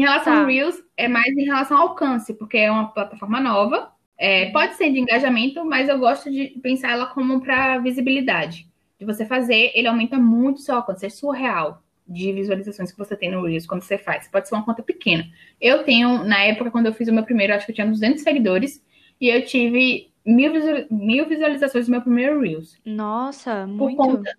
Em 0.00 0.02
relação 0.02 0.32
tá. 0.32 0.40
ao 0.40 0.46
Reels, 0.46 0.82
é 0.96 1.06
mais 1.06 1.28
em 1.36 1.44
relação 1.44 1.76
ao 1.76 1.88
alcance, 1.88 2.34
porque 2.34 2.58
é 2.58 2.70
uma 2.70 2.88
plataforma 2.88 3.38
nova. 3.38 3.92
É, 4.18 4.46
uhum. 4.46 4.52
pode 4.52 4.74
ser 4.74 4.90
de 4.90 4.98
engajamento, 4.98 5.64
mas 5.64 5.88
eu 5.88 5.98
gosto 5.98 6.30
de 6.30 6.48
pensar 6.60 6.90
ela 6.90 7.06
como 7.06 7.40
para 7.40 7.78
visibilidade. 7.78 8.68
De 8.98 9.06
você 9.06 9.24
fazer, 9.24 9.70
ele 9.74 9.86
aumenta 9.86 10.18
muito 10.18 10.56
o 10.56 10.60
seu 10.60 10.74
alcance, 10.74 11.06
é 11.06 11.08
surreal 11.08 11.82
de 12.10 12.32
visualizações 12.32 12.90
que 12.90 12.98
você 12.98 13.16
tem 13.16 13.30
no 13.30 13.46
Reels 13.46 13.66
quando 13.66 13.82
você 13.82 13.96
faz. 13.96 14.26
Pode 14.26 14.48
ser 14.48 14.56
uma 14.56 14.64
conta 14.64 14.82
pequena. 14.82 15.24
Eu 15.60 15.84
tenho, 15.84 16.24
na 16.24 16.42
época, 16.42 16.70
quando 16.70 16.86
eu 16.86 16.92
fiz 16.92 17.06
o 17.08 17.12
meu 17.12 17.22
primeiro, 17.22 17.54
acho 17.54 17.64
que 17.64 17.70
eu 17.70 17.74
tinha 17.74 17.86
200 17.86 18.20
seguidores, 18.20 18.84
e 19.20 19.28
eu 19.28 19.44
tive 19.44 20.10
mil, 20.26 20.52
mil 20.90 21.26
visualizações 21.26 21.86
do 21.86 21.92
meu 21.92 22.02
primeiro 22.02 22.40
Reels. 22.40 22.76
Nossa, 22.84 23.64
muito. 23.64 23.96
Por 23.96 23.96
conta, 23.96 24.32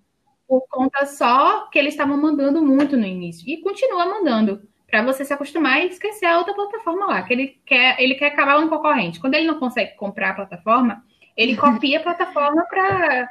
por 0.48 0.68
conta 0.70 1.06
só 1.06 1.68
que 1.70 1.80
eles 1.80 1.94
estavam 1.94 2.18
mandando 2.18 2.62
muito 2.62 2.98
no 2.98 3.06
início. 3.06 3.48
E 3.48 3.62
continua 3.62 4.06
mandando. 4.06 4.70
Para 4.90 5.04
você 5.04 5.24
se 5.24 5.32
acostumar 5.32 5.82
e 5.82 5.88
esquecer 5.88 6.26
a 6.26 6.38
outra 6.38 6.54
plataforma 6.54 7.06
lá, 7.06 7.22
que 7.22 7.32
ele 7.32 7.62
quer, 7.66 7.96
ele 7.98 8.16
quer 8.16 8.28
acabar 8.28 8.60
um 8.60 8.68
concorrente. 8.68 9.22
Quando 9.22 9.36
ele 9.36 9.48
não 9.48 9.58
consegue 9.58 9.96
comprar 9.96 10.32
a 10.32 10.34
plataforma, 10.34 11.02
ele 11.38 11.56
copia 11.56 12.00
a 12.00 12.04
plataforma 12.04 12.66
para 12.66 13.30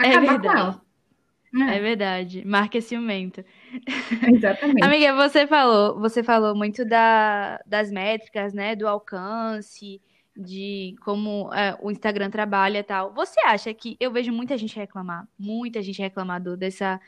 é 0.00 0.08
acabar 0.08 0.34
é 0.34 0.38
com 0.38 0.50
ela. 0.50 0.82
É. 1.70 1.76
é 1.76 1.80
verdade. 1.80 2.42
Marca 2.46 2.80
ciumento. 2.80 3.44
Exatamente. 4.34 4.84
Amiga, 4.84 5.14
você 5.14 5.46
falou, 5.46 5.98
você 5.98 6.22
falou 6.22 6.54
muito 6.54 6.84
da, 6.84 7.60
das 7.66 7.90
métricas, 7.90 8.52
né? 8.52 8.76
Do 8.76 8.86
alcance, 8.86 10.00
de 10.36 10.96
como 11.04 11.52
é, 11.54 11.76
o 11.80 11.90
Instagram 11.90 12.30
trabalha 12.30 12.78
e 12.78 12.82
tal. 12.82 13.12
Você 13.14 13.40
acha 13.40 13.72
que 13.72 13.96
eu 14.00 14.10
vejo 14.10 14.32
muita 14.32 14.56
gente 14.58 14.76
reclamar, 14.76 15.28
muita 15.38 15.82
gente 15.82 16.00
reclamando 16.00 16.56
dessa 16.56 17.00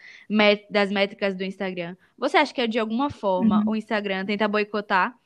das 0.71 0.91
métricas 0.91 1.35
do 1.35 1.45
Instagram. 1.45 1.97
Você 2.17 2.37
acha 2.37 2.55
que 2.55 2.67
de 2.69 2.79
alguma 2.79 3.11
forma 3.11 3.61
uhum. 3.61 3.71
o 3.71 3.77
Instagram 3.77 4.25
tenta 4.25 4.47
boicotar 4.47 5.17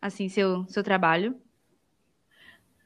assim 0.00 0.28
seu 0.28 0.66
seu 0.66 0.82
trabalho? 0.82 1.36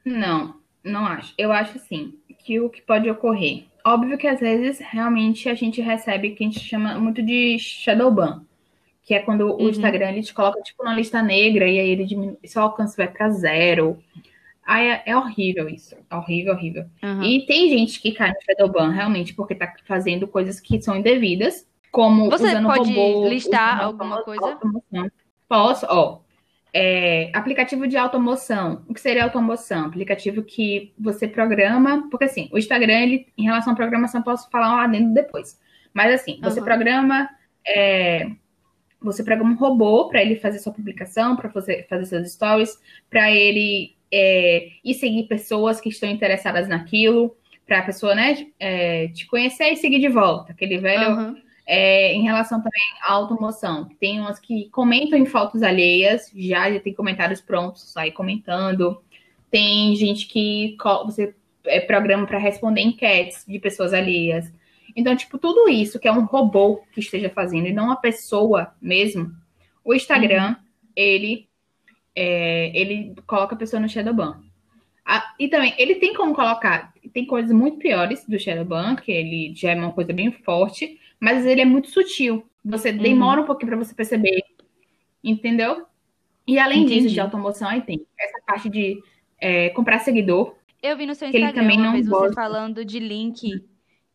Não, 0.03 0.59
não 0.83 1.05
acho. 1.05 1.33
Eu 1.37 1.51
acho 1.51 1.77
assim 1.77 2.17
que 2.39 2.59
o 2.59 2.69
que 2.69 2.81
pode 2.81 3.09
ocorrer 3.09 3.65
Óbvio 3.85 4.17
que 4.17 4.27
às 4.27 4.39
vezes 4.39 4.79
realmente 4.79 5.49
a 5.49 5.55
gente 5.55 5.81
recebe 5.81 6.29
o 6.29 6.35
que 6.35 6.43
a 6.43 6.47
gente 6.47 6.59
chama 6.59 6.99
muito 6.99 7.21
de 7.21 7.57
shadow 7.59 8.11
ban, 8.11 8.43
que 9.03 9.13
é 9.13 9.19
quando 9.19 9.47
uhum. 9.47 9.65
o 9.65 9.69
Instagram 9.69 10.09
ele 10.09 10.23
te 10.23 10.33
coloca 10.33 10.61
tipo 10.61 10.83
na 10.83 10.93
lista 10.93 11.21
negra 11.21 11.67
e 11.67 11.79
aí 11.79 11.89
ele 11.89 12.05
diminui, 12.05 12.37
seu 12.45 12.61
alcance 12.61 12.95
vai 12.95 13.07
para 13.07 13.29
zero. 13.29 13.97
Aí 14.65 14.87
é, 14.87 15.03
é, 15.07 15.17
horrível 15.17 15.67
isso, 15.67 15.95
é 16.09 16.15
horrível, 16.15 16.53
horrível. 16.53 16.85
Uhum. 17.01 17.23
E 17.23 17.45
tem 17.45 17.69
gente 17.69 17.99
que 17.99 18.11
cai 18.11 18.29
no 18.29 18.41
shadow 18.41 18.71
ban 18.71 18.91
realmente 18.91 19.33
porque 19.33 19.55
tá 19.55 19.73
fazendo 19.85 20.27
coisas 20.27 20.59
que 20.59 20.81
são 20.81 20.95
indevidas, 20.95 21.67
como 21.91 22.29
Você 22.29 22.45
usando 22.45 22.67
pode 22.67 22.93
robô, 22.93 23.27
listar 23.27 23.81
alguma 23.81 24.23
coisa? 24.23 24.45
Automoção. 24.45 25.11
Posso, 25.49 25.85
ó. 25.89 26.19
É, 26.73 27.29
aplicativo 27.33 27.85
de 27.85 27.97
automoção. 27.97 28.83
O 28.87 28.93
que 28.93 29.01
seria 29.01 29.23
automoção? 29.23 29.85
Aplicativo 29.85 30.41
que 30.41 30.93
você 30.97 31.27
programa, 31.27 32.07
porque 32.09 32.25
assim, 32.25 32.49
o 32.51 32.57
Instagram, 32.57 32.93
ele, 32.93 33.27
em 33.37 33.43
relação 33.43 33.73
à 33.73 33.75
programação, 33.75 34.21
posso 34.21 34.49
falar 34.49 34.75
lá 34.75 34.87
dentro 34.87 35.13
depois. 35.13 35.59
Mas 35.93 36.13
assim, 36.13 36.39
você 36.41 36.59
uhum. 36.59 36.65
programa, 36.65 37.29
é, 37.67 38.29
você 39.01 39.21
programa 39.21 39.51
um 39.51 39.55
robô 39.55 40.07
para 40.07 40.21
ele 40.21 40.37
fazer 40.37 40.59
sua 40.59 40.71
publicação, 40.71 41.35
para 41.35 41.49
fazer, 41.49 41.85
fazer 41.89 42.05
seus 42.05 42.31
stories, 42.31 42.79
para 43.09 43.29
ele 43.29 43.93
é, 44.09 44.69
ir 44.83 44.93
seguir 44.93 45.23
pessoas 45.23 45.81
que 45.81 45.89
estão 45.89 46.09
interessadas 46.09 46.69
naquilo, 46.69 47.35
para 47.67 47.79
a 47.79 47.83
pessoa, 47.83 48.15
né, 48.15 48.47
é, 48.57 49.09
te 49.09 49.27
conhecer 49.27 49.71
e 49.71 49.75
seguir 49.75 49.99
de 49.99 50.07
volta. 50.07 50.53
Aquele 50.53 50.77
velho. 50.77 51.11
Uhum 51.11 51.50
É, 51.73 52.13
em 52.13 52.23
relação 52.23 52.57
também 52.57 52.81
à 53.01 53.13
automoção, 53.13 53.85
tem 53.97 54.19
umas 54.19 54.37
que 54.37 54.67
comentam 54.71 55.17
em 55.17 55.25
fotos 55.25 55.63
alheias, 55.63 56.29
já, 56.35 56.69
já 56.69 56.81
tem 56.81 56.93
comentários 56.93 57.39
prontos, 57.39 57.93
sai 57.93 58.11
comentando. 58.11 59.01
Tem 59.49 59.95
gente 59.95 60.27
que 60.27 60.75
você 61.05 61.33
é, 61.63 61.79
programa 61.79 62.27
para 62.27 62.37
responder 62.37 62.81
enquetes 62.81 63.45
de 63.47 63.57
pessoas 63.57 63.93
alheias. 63.93 64.51
Então, 64.97 65.15
tipo, 65.15 65.37
tudo 65.37 65.69
isso 65.69 65.97
que 65.97 66.09
é 66.09 66.11
um 66.11 66.25
robô 66.25 66.81
que 66.91 66.99
esteja 66.99 67.29
fazendo 67.29 67.67
e 67.67 67.71
não 67.71 67.85
uma 67.85 67.95
pessoa 67.95 68.75
mesmo, 68.81 69.31
o 69.81 69.93
Instagram, 69.93 70.49
uhum. 70.49 70.55
ele, 70.93 71.47
é, 72.13 72.77
ele 72.77 73.15
coloca 73.25 73.55
a 73.55 73.57
pessoa 73.57 73.79
no 73.79 73.87
Shadowban. 73.87 74.41
Ah, 75.05 75.33
e 75.39 75.47
também, 75.47 75.73
ele 75.77 75.95
tem 75.95 76.13
como 76.13 76.35
colocar, 76.35 76.93
tem 77.13 77.25
coisas 77.25 77.53
muito 77.53 77.77
piores 77.77 78.25
do 78.27 78.37
Shadowban, 78.37 78.97
que 78.97 79.09
ele 79.09 79.53
já 79.55 79.71
é 79.71 79.75
uma 79.75 79.93
coisa 79.93 80.11
bem 80.11 80.33
forte, 80.33 80.99
mas 81.21 81.45
ele 81.45 81.61
é 81.61 81.65
muito 81.65 81.91
sutil. 81.91 82.43
Você 82.65 82.89
uhum. 82.89 82.97
demora 82.97 83.41
um 83.41 83.45
pouquinho 83.45 83.69
para 83.69 83.77
você 83.77 83.93
perceber, 83.93 84.41
entendeu? 85.23 85.85
E 86.47 86.57
além 86.57 86.81
Entendi. 86.81 87.01
disso, 87.01 87.13
de 87.13 87.19
automoção, 87.19 87.69
aí 87.69 87.81
tem 87.81 88.05
essa 88.19 88.39
parte 88.45 88.67
de 88.67 89.01
é, 89.39 89.69
comprar 89.69 89.99
seguidor. 89.99 90.55
Eu 90.81 90.97
vi 90.97 91.05
no 91.05 91.13
seu 91.13 91.27
Instagram 91.27 91.53
também 91.53 91.77
uma 91.77 91.85
não 91.85 91.93
vez 91.93 92.07
gosta. 92.07 92.29
você 92.29 92.33
falando 92.33 92.83
de 92.83 92.99
link, 92.99 93.63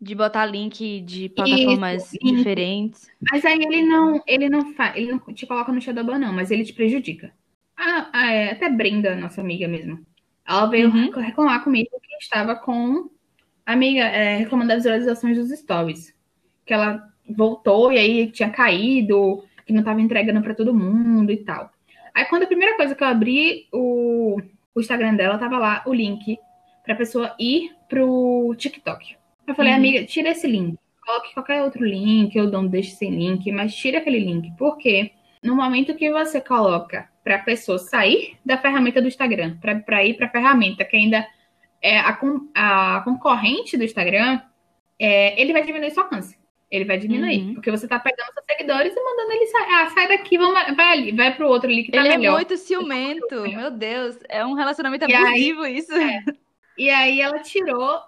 de 0.00 0.14
botar 0.16 0.44
link 0.44 1.00
de 1.00 1.28
plataformas 1.28 2.12
Isso, 2.12 2.36
diferentes. 2.36 3.08
Mas 3.30 3.44
aí 3.44 3.58
ele 3.62 3.84
não, 3.84 4.20
ele 4.26 4.48
não 4.48 4.74
faz, 4.74 4.96
ele 4.96 5.12
não 5.12 5.18
te 5.32 5.46
coloca 5.46 5.72
no 5.72 5.80
Shadowban, 5.80 6.18
não, 6.18 6.32
mas 6.32 6.50
ele 6.50 6.64
te 6.64 6.72
prejudica. 6.72 7.32
Ah, 7.76 8.10
ah, 8.12 8.32
é, 8.32 8.50
até 8.50 8.68
Brenda, 8.68 9.14
nossa 9.14 9.40
amiga 9.40 9.68
mesmo. 9.68 10.04
Ela 10.44 10.66
veio 10.66 10.88
uhum. 10.88 11.10
reclamar 11.10 11.62
comigo 11.62 11.88
que 12.02 12.16
estava 12.20 12.56
com 12.56 13.08
a 13.64 13.72
amiga 13.72 14.02
é, 14.02 14.36
reclamando 14.36 14.68
das 14.68 14.78
visualizações 14.78 15.38
dos 15.38 15.56
stories 15.56 16.15
que 16.66 16.74
ela 16.74 17.09
voltou 17.29 17.92
e 17.92 17.98
aí 17.98 18.31
tinha 18.31 18.50
caído, 18.50 19.44
que 19.64 19.72
não 19.72 19.81
estava 19.81 20.00
entregando 20.00 20.42
para 20.42 20.55
todo 20.55 20.74
mundo 20.74 21.33
e 21.33 21.38
tal. 21.38 21.70
Aí 22.14 22.24
quando 22.26 22.42
a 22.42 22.46
primeira 22.46 22.76
coisa 22.76 22.94
que 22.94 23.02
eu 23.02 23.09
abri 23.09 23.68
o, 23.72 24.40
o 24.74 24.81
Instagram 24.81 25.14
dela, 25.14 25.38
tava 25.38 25.59
lá 25.59 25.83
o 25.87 25.94
link 25.94 26.38
para 26.85 26.94
a 26.94 26.96
pessoa 26.96 27.35
ir 27.38 27.72
pro 27.88 28.55
TikTok. 28.57 29.16
Eu 29.46 29.55
falei, 29.55 29.72
uhum. 29.72 29.79
amiga, 29.79 30.05
tira 30.05 30.31
esse 30.31 30.46
link. 30.46 30.79
Coloque 31.05 31.35
qualquer 31.35 31.62
outro 31.62 31.85
link, 31.85 32.38
ou 32.38 32.50
não 32.50 32.66
deixe 32.66 32.90
sem 32.92 33.11
link, 33.11 33.50
mas 33.52 33.74
tira 33.74 33.98
aquele 33.98 34.18
link. 34.18 34.52
Porque 34.59 35.12
no 35.42 35.55
momento 35.55 35.94
que 35.94 36.11
você 36.11 36.40
coloca 36.40 37.09
para 37.22 37.37
a 37.37 37.42
pessoa 37.42 37.79
sair 37.79 38.37
da 38.44 38.59
ferramenta 38.59 39.00
do 39.00 39.09
Instagram, 39.09 39.57
para 39.85 40.05
ir 40.05 40.14
para 40.14 40.26
a 40.26 40.31
ferramenta 40.31 40.85
que 40.85 40.96
ainda 40.96 41.26
é 41.81 41.98
a, 41.98 42.18
a 42.55 43.00
concorrente 43.02 43.76
do 43.76 43.85
Instagram, 43.85 44.40
é, 44.98 45.40
ele 45.40 45.52
vai 45.52 45.64
diminuir 45.64 45.90
seu 45.90 46.02
alcance. 46.02 46.37
Ele 46.70 46.85
vai 46.85 46.98
diminuir. 46.98 47.42
Uhum. 47.42 47.55
Porque 47.55 47.70
você 47.70 47.87
tá 47.87 47.98
pegando 47.98 48.33
seus 48.33 48.44
seguidores 48.44 48.92
e 48.94 49.00
mandando 49.00 49.33
ele 49.33 49.46
sair. 49.46 49.72
Ah, 49.72 49.90
sai 49.90 50.09
daqui, 50.09 50.37
vamos, 50.37 50.76
vai 50.76 50.92
ali, 50.92 51.12
vai 51.12 51.35
pro 51.35 51.48
outro 51.48 51.70
ali 51.70 51.85
que 51.85 51.92
tá 51.92 51.98
ele 51.98 52.09
melhor. 52.09 52.20
Ele 52.20 52.26
é 52.26 52.31
muito 52.33 52.57
ciumento. 52.57 53.42
Meu 53.42 53.70
Deus. 53.70 54.18
É 54.29 54.44
um 54.44 54.55
relacionamento 54.55 55.05
abusivo 55.05 55.62
aí, 55.62 55.79
isso. 55.79 55.92
É. 55.94 56.24
E 56.76 56.90
aí 56.90 57.20
ela 57.20 57.38
tirou, 57.38 58.00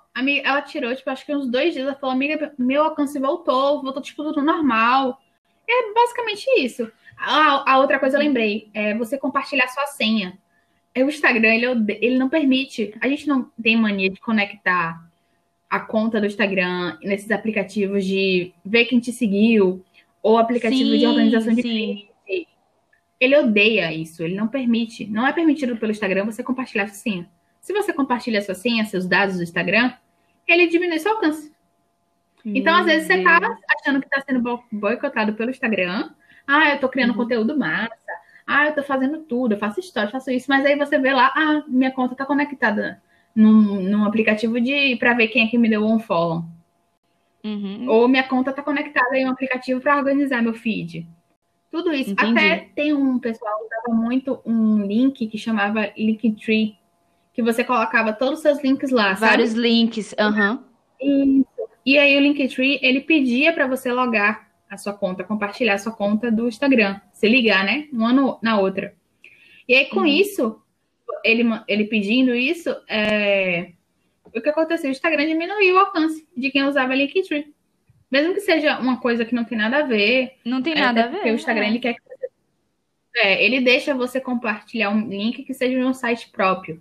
ela 0.45 0.61
tirou, 0.61 0.95
tipo, 0.95 1.09
acho 1.09 1.25
que 1.25 1.35
uns 1.35 1.49
dois 1.49 1.73
dias, 1.73 1.87
ela 1.87 1.97
falou, 1.97 2.15
amiga, 2.15 2.53
meu 2.59 2.85
alcance 2.85 3.19
voltou, 3.19 3.83
voltou, 3.83 4.03
tipo, 4.03 4.23
tudo 4.23 4.43
normal. 4.43 5.19
É 5.67 5.93
basicamente 5.95 6.47
isso. 6.59 6.91
Ah, 7.17 7.65
a 7.67 7.79
outra 7.79 7.99
coisa 7.99 8.17
eu 8.17 8.21
lembrei, 8.21 8.71
é 8.75 8.95
você 8.95 9.17
compartilhar 9.17 9.69
sua 9.69 9.87
senha. 9.87 10.39
É, 10.95 11.05
o 11.05 11.09
Instagram, 11.09 11.55
ele, 11.55 11.67
ele 12.01 12.19
não 12.19 12.29
permite. 12.29 12.95
A 13.01 13.09
gente 13.09 13.27
não 13.27 13.51
tem 13.63 13.77
mania 13.77 14.11
de 14.11 14.21
conectar 14.21 15.08
a 15.69 15.81
conta 15.81 16.21
do 16.21 16.27
Instagram 16.27 16.99
nesses 17.03 17.31
aplicativos 17.31 18.05
de 18.05 18.53
ver 18.65 18.87
quem 18.87 19.01
te 19.01 19.13
seguiu, 19.13 19.85
ou 20.23 20.39
aplicativo 20.39 20.91
sim, 20.91 20.99
de 20.99 21.07
organização 21.07 21.55
de 21.55 21.63
cliente. 21.63 22.09
Ele 23.21 23.37
odeia 23.37 23.93
isso, 23.93 24.23
ele 24.23 24.37
não 24.37 24.47
permite. 24.47 25.07
Não 25.07 25.27
é 25.27 25.33
permitido 25.33 25.77
pelo 25.77 25.91
Instagram 25.91 26.25
você 26.25 26.43
compartilhar 26.43 26.87
sua 26.87 26.95
senha. 26.95 27.29
Se 27.61 27.73
você 27.73 27.93
compartilha 27.93 28.41
sua 28.41 28.55
senha, 28.55 28.85
seus 28.85 29.07
dados 29.07 29.37
do 29.37 29.43
Instagram, 29.43 29.93
ele 30.47 30.69
diminui 30.69 30.99
seu 30.99 31.13
alcance. 31.13 31.53
Então, 32.45 32.75
às 32.75 32.87
vezes, 32.87 33.07
você 33.07 33.23
tá 33.23 33.59
achando 33.77 34.01
que 34.01 34.09
tá 34.09 34.23
sendo 34.23 34.63
boicotado 34.71 35.35
pelo 35.35 35.51
Instagram. 35.51 36.11
Ah, 36.47 36.71
eu 36.71 36.81
tô 36.81 36.89
criando 36.89 37.11
uhum. 37.11 37.17
conteúdo 37.17 37.59
massa. 37.59 37.93
Ah, 38.47 38.67
eu 38.69 38.75
tô 38.75 38.83
fazendo 38.83 39.19
tudo, 39.19 39.53
eu 39.53 39.59
faço 39.59 39.81
história, 39.81 40.11
faço 40.11 40.31
isso. 40.31 40.47
Mas 40.49 40.65
aí 40.65 40.77
você 40.77 40.99
vê 40.99 41.13
lá, 41.13 41.33
ah, 41.35 41.65
minha 41.69 41.91
conta 41.91 42.15
tá 42.15 42.25
conectada 42.25 43.03
num, 43.39 43.81
num 43.81 44.05
aplicativo 44.05 44.61
de 44.61 44.97
para 44.97 45.15
ver 45.15 45.29
quem 45.29 45.47
é 45.47 45.49
que 45.49 45.57
me 45.57 45.69
deu 45.69 45.87
um 45.87 46.01
follow. 46.01 46.45
Uhum. 47.45 47.89
Ou 47.89 48.09
minha 48.09 48.25
conta 48.25 48.51
está 48.51 48.61
conectada 48.61 49.17
em 49.17 49.27
um 49.27 49.31
aplicativo 49.31 49.81
para 49.81 49.97
organizar 49.97 50.43
meu 50.43 50.53
feed. 50.53 51.07
Tudo 51.71 51.93
isso. 51.93 52.11
Entendi. 52.11 52.33
Até 52.33 52.69
tem 52.75 52.93
um 52.93 53.17
pessoal 53.21 53.57
que 53.61 53.67
usava 53.67 54.03
muito 54.03 54.41
um 54.45 54.85
link 54.85 55.29
que 55.29 55.39
chamava 55.39 55.93
Linktree, 55.97 56.77
que 57.33 57.41
você 57.41 57.63
colocava 57.63 58.13
todos 58.13 58.39
os 58.39 58.43
seus 58.43 58.61
links 58.61 58.91
lá. 58.91 59.15
Vários 59.15 59.51
sabe? 59.51 59.63
links. 59.63 60.17
Uhum. 60.19 60.59
Isso. 61.01 61.69
E 61.87 61.97
aí 61.97 62.17
o 62.17 62.21
Linktree, 62.21 62.81
ele 62.83 63.03
pedia 63.03 63.53
para 63.53 63.69
você 63.69 63.93
logar 63.93 64.49
a 64.69 64.77
sua 64.77 64.93
conta, 64.93 65.23
compartilhar 65.23 65.75
a 65.75 65.79
sua 65.79 65.93
conta 65.93 66.29
do 66.29 66.49
Instagram. 66.49 67.01
Se 67.13 67.29
ligar, 67.29 67.65
né? 67.65 67.87
Uma 67.93 68.13
no, 68.13 68.39
na 68.43 68.59
outra. 68.59 68.95
E 69.69 69.75
aí, 69.75 69.85
com 69.87 70.01
uhum. 70.01 70.07
isso, 70.07 70.61
ele, 71.25 71.45
ele 71.67 71.85
pedindo 71.85 72.35
isso, 72.35 72.75
é, 72.89 73.73
o 74.35 74.41
que 74.41 74.49
aconteceu? 74.49 74.89
O 74.89 74.93
Instagram 74.93 75.27
diminuiu 75.27 75.75
o 75.75 75.79
alcance 75.79 76.27
de 76.37 76.51
quem 76.51 76.65
usava 76.65 76.95
Linktree. 76.95 77.55
Mesmo 78.11 78.33
que 78.35 78.41
seja 78.41 78.79
uma 78.79 78.99
coisa 78.99 79.25
que 79.25 79.35
não 79.35 79.45
tem 79.45 79.59
nada 79.59 79.79
a 79.79 79.83
ver. 79.83 80.39
Não 80.45 80.63
tem 80.63 80.75
nada 80.75 81.05
a 81.05 81.07
ver. 81.09 81.17
Porque 81.17 81.31
o 81.31 81.35
Instagram 81.35 81.65
é. 81.65 81.69
ele 81.69 81.79
quer 81.79 81.95
que 81.95 82.03
você, 82.03 82.31
é, 83.17 83.45
ele 83.45 83.61
deixa 83.61 83.95
você 83.95 84.21
compartilhar 84.21 84.91
um 84.91 85.09
link 85.09 85.43
que 85.45 85.53
seja 85.53 85.79
de 85.79 85.85
um 85.85 85.93
site 85.93 86.31
próprio. 86.31 86.81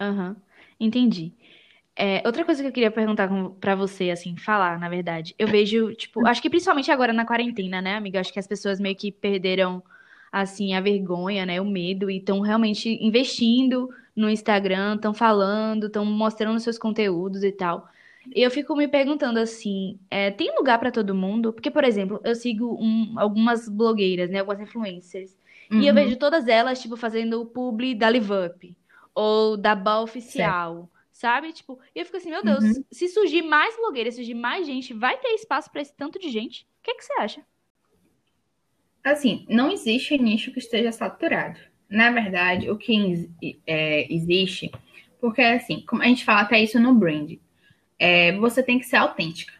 Aham, 0.00 0.30
uhum. 0.30 0.36
entendi. 0.78 1.32
É, 1.94 2.22
outra 2.24 2.44
coisa 2.44 2.62
que 2.62 2.68
eu 2.68 2.72
queria 2.72 2.90
perguntar 2.90 3.28
para 3.60 3.74
você, 3.74 4.10
assim, 4.10 4.36
falar, 4.36 4.78
na 4.78 4.88
verdade. 4.88 5.34
Eu 5.38 5.46
vejo, 5.46 5.94
tipo, 5.94 6.26
acho 6.26 6.40
que 6.40 6.48
principalmente 6.48 6.90
agora 6.90 7.12
na 7.12 7.26
quarentena, 7.26 7.82
né, 7.82 7.94
amiga? 7.94 8.20
Acho 8.20 8.32
que 8.32 8.38
as 8.38 8.46
pessoas 8.46 8.80
meio 8.80 8.96
que 8.96 9.12
perderam 9.12 9.82
assim 10.30 10.74
a 10.74 10.80
vergonha, 10.80 11.44
né, 11.44 11.60
o 11.60 11.64
medo 11.64 12.10
e 12.10 12.18
estão 12.18 12.40
realmente 12.40 12.88
investindo 13.04 13.90
no 14.14 14.28
Instagram, 14.28 14.96
estão 14.96 15.14
falando, 15.14 15.86
estão 15.86 16.04
mostrando 16.04 16.60
seus 16.60 16.78
conteúdos 16.78 17.42
e 17.42 17.52
tal. 17.52 17.88
E 18.34 18.42
eu 18.42 18.50
fico 18.50 18.76
me 18.76 18.86
perguntando 18.86 19.38
assim, 19.38 19.98
é, 20.10 20.30
tem 20.30 20.54
lugar 20.54 20.78
para 20.78 20.90
todo 20.90 21.14
mundo? 21.14 21.52
Porque, 21.52 21.70
por 21.70 21.84
exemplo, 21.84 22.20
eu 22.22 22.34
sigo 22.34 22.76
um, 22.80 23.14
algumas 23.18 23.68
blogueiras, 23.68 24.30
né, 24.30 24.40
algumas 24.40 24.60
influencers, 24.60 25.36
uhum. 25.70 25.80
e 25.80 25.86
eu 25.86 25.94
uhum. 25.94 26.02
vejo 26.02 26.16
todas 26.16 26.46
elas 26.46 26.80
tipo 26.80 26.96
fazendo 26.96 27.40
o 27.40 27.46
publi 27.46 27.94
da 27.94 28.08
Live 28.08 28.30
Up 28.46 28.76
ou 29.14 29.56
da 29.56 29.74
Bal 29.74 30.04
Oficial. 30.04 30.76
Certo. 30.76 31.00
Sabe? 31.12 31.52
Tipo, 31.52 31.78
e 31.94 32.00
eu 32.00 32.06
fico 32.06 32.16
assim, 32.16 32.30
meu 32.30 32.42
Deus, 32.42 32.64
uhum. 32.64 32.84
se 32.90 33.06
surgir 33.08 33.42
mais 33.42 33.76
blogueiras, 33.76 34.14
surgir 34.14 34.32
mais 34.32 34.66
gente, 34.66 34.94
vai 34.94 35.18
ter 35.18 35.28
espaço 35.34 35.70
para 35.70 35.82
esse 35.82 35.94
tanto 35.94 36.18
de 36.18 36.30
gente? 36.30 36.62
O 36.62 36.82
que, 36.82 36.92
é 36.92 36.94
que 36.94 37.04
você 37.04 37.12
acha? 37.14 37.44
Assim, 39.02 39.46
não 39.48 39.70
existe 39.70 40.16
nicho 40.18 40.52
que 40.52 40.58
esteja 40.58 40.92
saturado. 40.92 41.58
Na 41.88 42.10
verdade, 42.10 42.70
o 42.70 42.76
que 42.76 43.30
é, 43.66 44.12
existe, 44.12 44.70
porque 45.20 45.42
assim, 45.42 45.80
como 45.86 46.02
a 46.02 46.06
gente 46.06 46.24
fala 46.24 46.42
até 46.42 46.62
isso 46.62 46.78
no 46.78 46.94
brand, 46.94 47.32
é, 47.98 48.32
você 48.38 48.62
tem 48.62 48.78
que 48.78 48.86
ser 48.86 48.96
autêntica. 48.96 49.52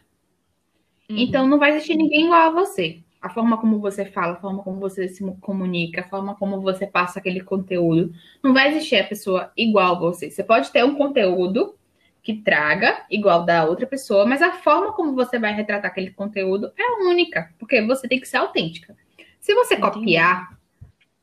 Uhum. 1.09 1.17
Então, 1.17 1.47
não 1.47 1.59
vai 1.59 1.71
existir 1.71 1.95
ninguém 1.95 2.25
igual 2.25 2.41
a 2.41 2.49
você. 2.49 2.99
A 3.21 3.29
forma 3.29 3.57
como 3.57 3.79
você 3.79 4.05
fala, 4.05 4.33
a 4.33 4.41
forma 4.41 4.63
como 4.63 4.79
você 4.79 5.07
se 5.07 5.23
comunica, 5.41 6.01
a 6.01 6.09
forma 6.09 6.35
como 6.35 6.59
você 6.59 6.87
passa 6.87 7.19
aquele 7.19 7.41
conteúdo. 7.41 8.13
Não 8.41 8.53
vai 8.53 8.69
existir 8.69 8.95
a 8.95 9.03
pessoa 9.03 9.51
igual 9.55 9.95
a 9.95 9.99
você. 9.99 10.31
Você 10.31 10.43
pode 10.43 10.71
ter 10.71 10.83
um 10.83 10.95
conteúdo 10.95 11.75
que 12.23 12.35
traga 12.35 13.05
igual 13.09 13.45
da 13.45 13.65
outra 13.65 13.85
pessoa, 13.85 14.25
mas 14.25 14.41
a 14.41 14.53
forma 14.53 14.93
como 14.93 15.13
você 15.13 15.37
vai 15.37 15.53
retratar 15.53 15.91
aquele 15.91 16.11
conteúdo 16.11 16.71
é 16.77 17.03
única, 17.03 17.51
porque 17.59 17.81
você 17.81 18.07
tem 18.07 18.19
que 18.19 18.27
ser 18.27 18.37
autêntica. 18.37 18.95
Se 19.41 19.53
você 19.53 19.73
Entendi. 19.73 19.91
copiar, 19.91 20.57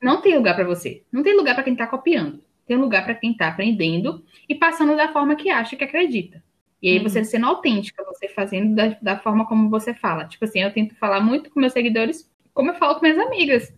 não 0.02 0.20
tem 0.20 0.36
lugar 0.36 0.54
para 0.54 0.64
você. 0.64 1.02
Não 1.10 1.22
tem 1.22 1.34
lugar 1.34 1.54
para 1.54 1.64
quem 1.64 1.72
está 1.72 1.86
copiando. 1.86 2.42
Tem 2.66 2.76
lugar 2.76 3.04
para 3.04 3.14
quem 3.14 3.32
está 3.32 3.48
aprendendo 3.48 4.22
e 4.46 4.54
passando 4.54 4.94
da 4.94 5.10
forma 5.10 5.36
que 5.36 5.48
acha 5.48 5.74
que 5.74 5.84
acredita. 5.84 6.42
E 6.82 6.90
aí 6.90 6.98
uhum. 6.98 7.04
você 7.04 7.24
sendo 7.24 7.46
autêntica, 7.46 8.04
você 8.04 8.28
fazendo 8.28 8.74
da, 8.74 8.88
da 9.00 9.18
forma 9.18 9.46
como 9.46 9.70
você 9.70 9.94
fala. 9.94 10.26
Tipo 10.26 10.44
assim, 10.44 10.60
eu 10.60 10.72
tento 10.72 10.94
falar 10.96 11.20
muito 11.20 11.48
com 11.50 11.58
meus 11.58 11.72
seguidores 11.72 12.30
como 12.52 12.72
eu 12.72 12.74
falo 12.74 12.96
com 12.96 13.02
minhas 13.02 13.18
amigas. 13.18 13.72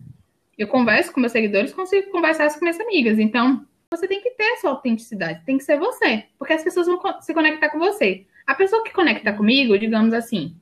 Eu 0.57 0.67
converso 0.67 1.13
com 1.13 1.19
meus 1.19 1.31
seguidores, 1.31 1.71
consigo 1.71 2.11
conversar 2.11 2.51
com 2.51 2.61
minhas 2.61 2.79
amigas. 2.79 3.19
Então, 3.19 3.65
você 3.91 4.07
tem 4.07 4.21
que 4.21 4.31
ter 4.31 4.53
essa 4.53 4.69
autenticidade, 4.69 5.45
tem 5.45 5.57
que 5.57 5.63
ser 5.63 5.77
você, 5.77 6.25
porque 6.39 6.53
as 6.53 6.63
pessoas 6.63 6.87
vão 6.87 6.99
se 7.21 7.33
conectar 7.33 7.69
com 7.69 7.77
você. 7.77 8.25
A 8.45 8.55
pessoa 8.55 8.83
que 8.83 8.91
conecta 8.91 9.33
comigo, 9.33 9.77
digamos 9.77 10.13
assim, 10.13 10.55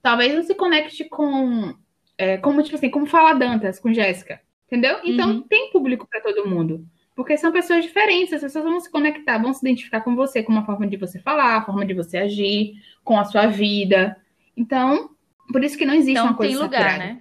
talvez 0.00 0.34
não 0.34 0.42
se 0.44 0.54
conecte 0.54 1.04
com 1.04 1.74
é, 2.18 2.36
como, 2.38 2.62
tipo 2.62 2.76
assim, 2.76 2.90
como 2.90 3.06
fala 3.06 3.34
Dantas 3.34 3.78
com 3.78 3.92
Jéssica. 3.92 4.40
Entendeu? 4.66 4.98
Então 5.04 5.30
uhum. 5.30 5.42
tem 5.42 5.70
público 5.70 6.06
para 6.08 6.20
todo 6.20 6.48
mundo. 6.48 6.86
Porque 7.14 7.36
são 7.36 7.52
pessoas 7.52 7.84
diferentes, 7.84 8.32
as 8.32 8.40
pessoas 8.42 8.64
vão 8.64 8.80
se 8.80 8.90
conectar, 8.90 9.38
vão 9.38 9.52
se 9.54 9.64
identificar 9.64 10.00
com 10.00 10.16
você, 10.16 10.42
com 10.42 10.50
uma 10.52 10.64
forma 10.66 10.86
de 10.86 10.96
você 10.96 11.20
falar, 11.20 11.56
a 11.58 11.64
forma 11.64 11.86
de 11.86 11.94
você 11.94 12.18
agir, 12.18 12.74
com 13.04 13.18
a 13.18 13.24
sua 13.24 13.46
vida. 13.46 14.16
Então, 14.56 15.10
Por 15.52 15.62
isso 15.62 15.76
que 15.76 15.84
não 15.84 15.94
existe 15.94 16.12
Então 16.12 16.24
uma 16.26 16.34
coisa 16.34 16.54
tem 16.54 16.62
lugar, 16.62 16.90
saturada. 16.90 17.04
né? 17.14 17.20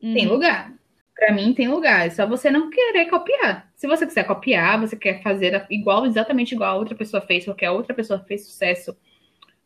Tem 0.00 0.26
Uhum. 0.26 0.32
lugar. 0.32 0.72
Pra 1.14 1.32
mim 1.32 1.52
tem 1.52 1.68
lugar. 1.68 2.06
É 2.06 2.10
só 2.10 2.26
você 2.26 2.50
não 2.50 2.70
querer 2.70 3.06
copiar. 3.06 3.68
Se 3.74 3.86
você 3.88 4.06
quiser 4.06 4.24
copiar, 4.24 4.80
você 4.80 4.96
quer 4.96 5.22
fazer 5.22 5.66
igual, 5.70 6.06
exatamente 6.06 6.54
igual 6.54 6.76
a 6.76 6.78
outra 6.78 6.94
pessoa 6.94 7.20
fez, 7.20 7.44
porque 7.44 7.64
a 7.64 7.72
outra 7.72 7.94
pessoa 7.94 8.20
fez 8.20 8.46
sucesso, 8.46 8.96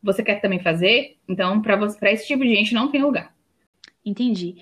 você 0.03 0.23
quer 0.23 0.41
também 0.41 0.59
fazer, 0.61 1.17
então 1.29 1.61
para 1.63 2.13
esse 2.13 2.27
tipo 2.27 2.43
de 2.45 2.55
gente 2.55 2.75
não 2.75 2.91
tem 2.91 3.03
lugar. 3.03 3.35
Entendi. 4.05 4.57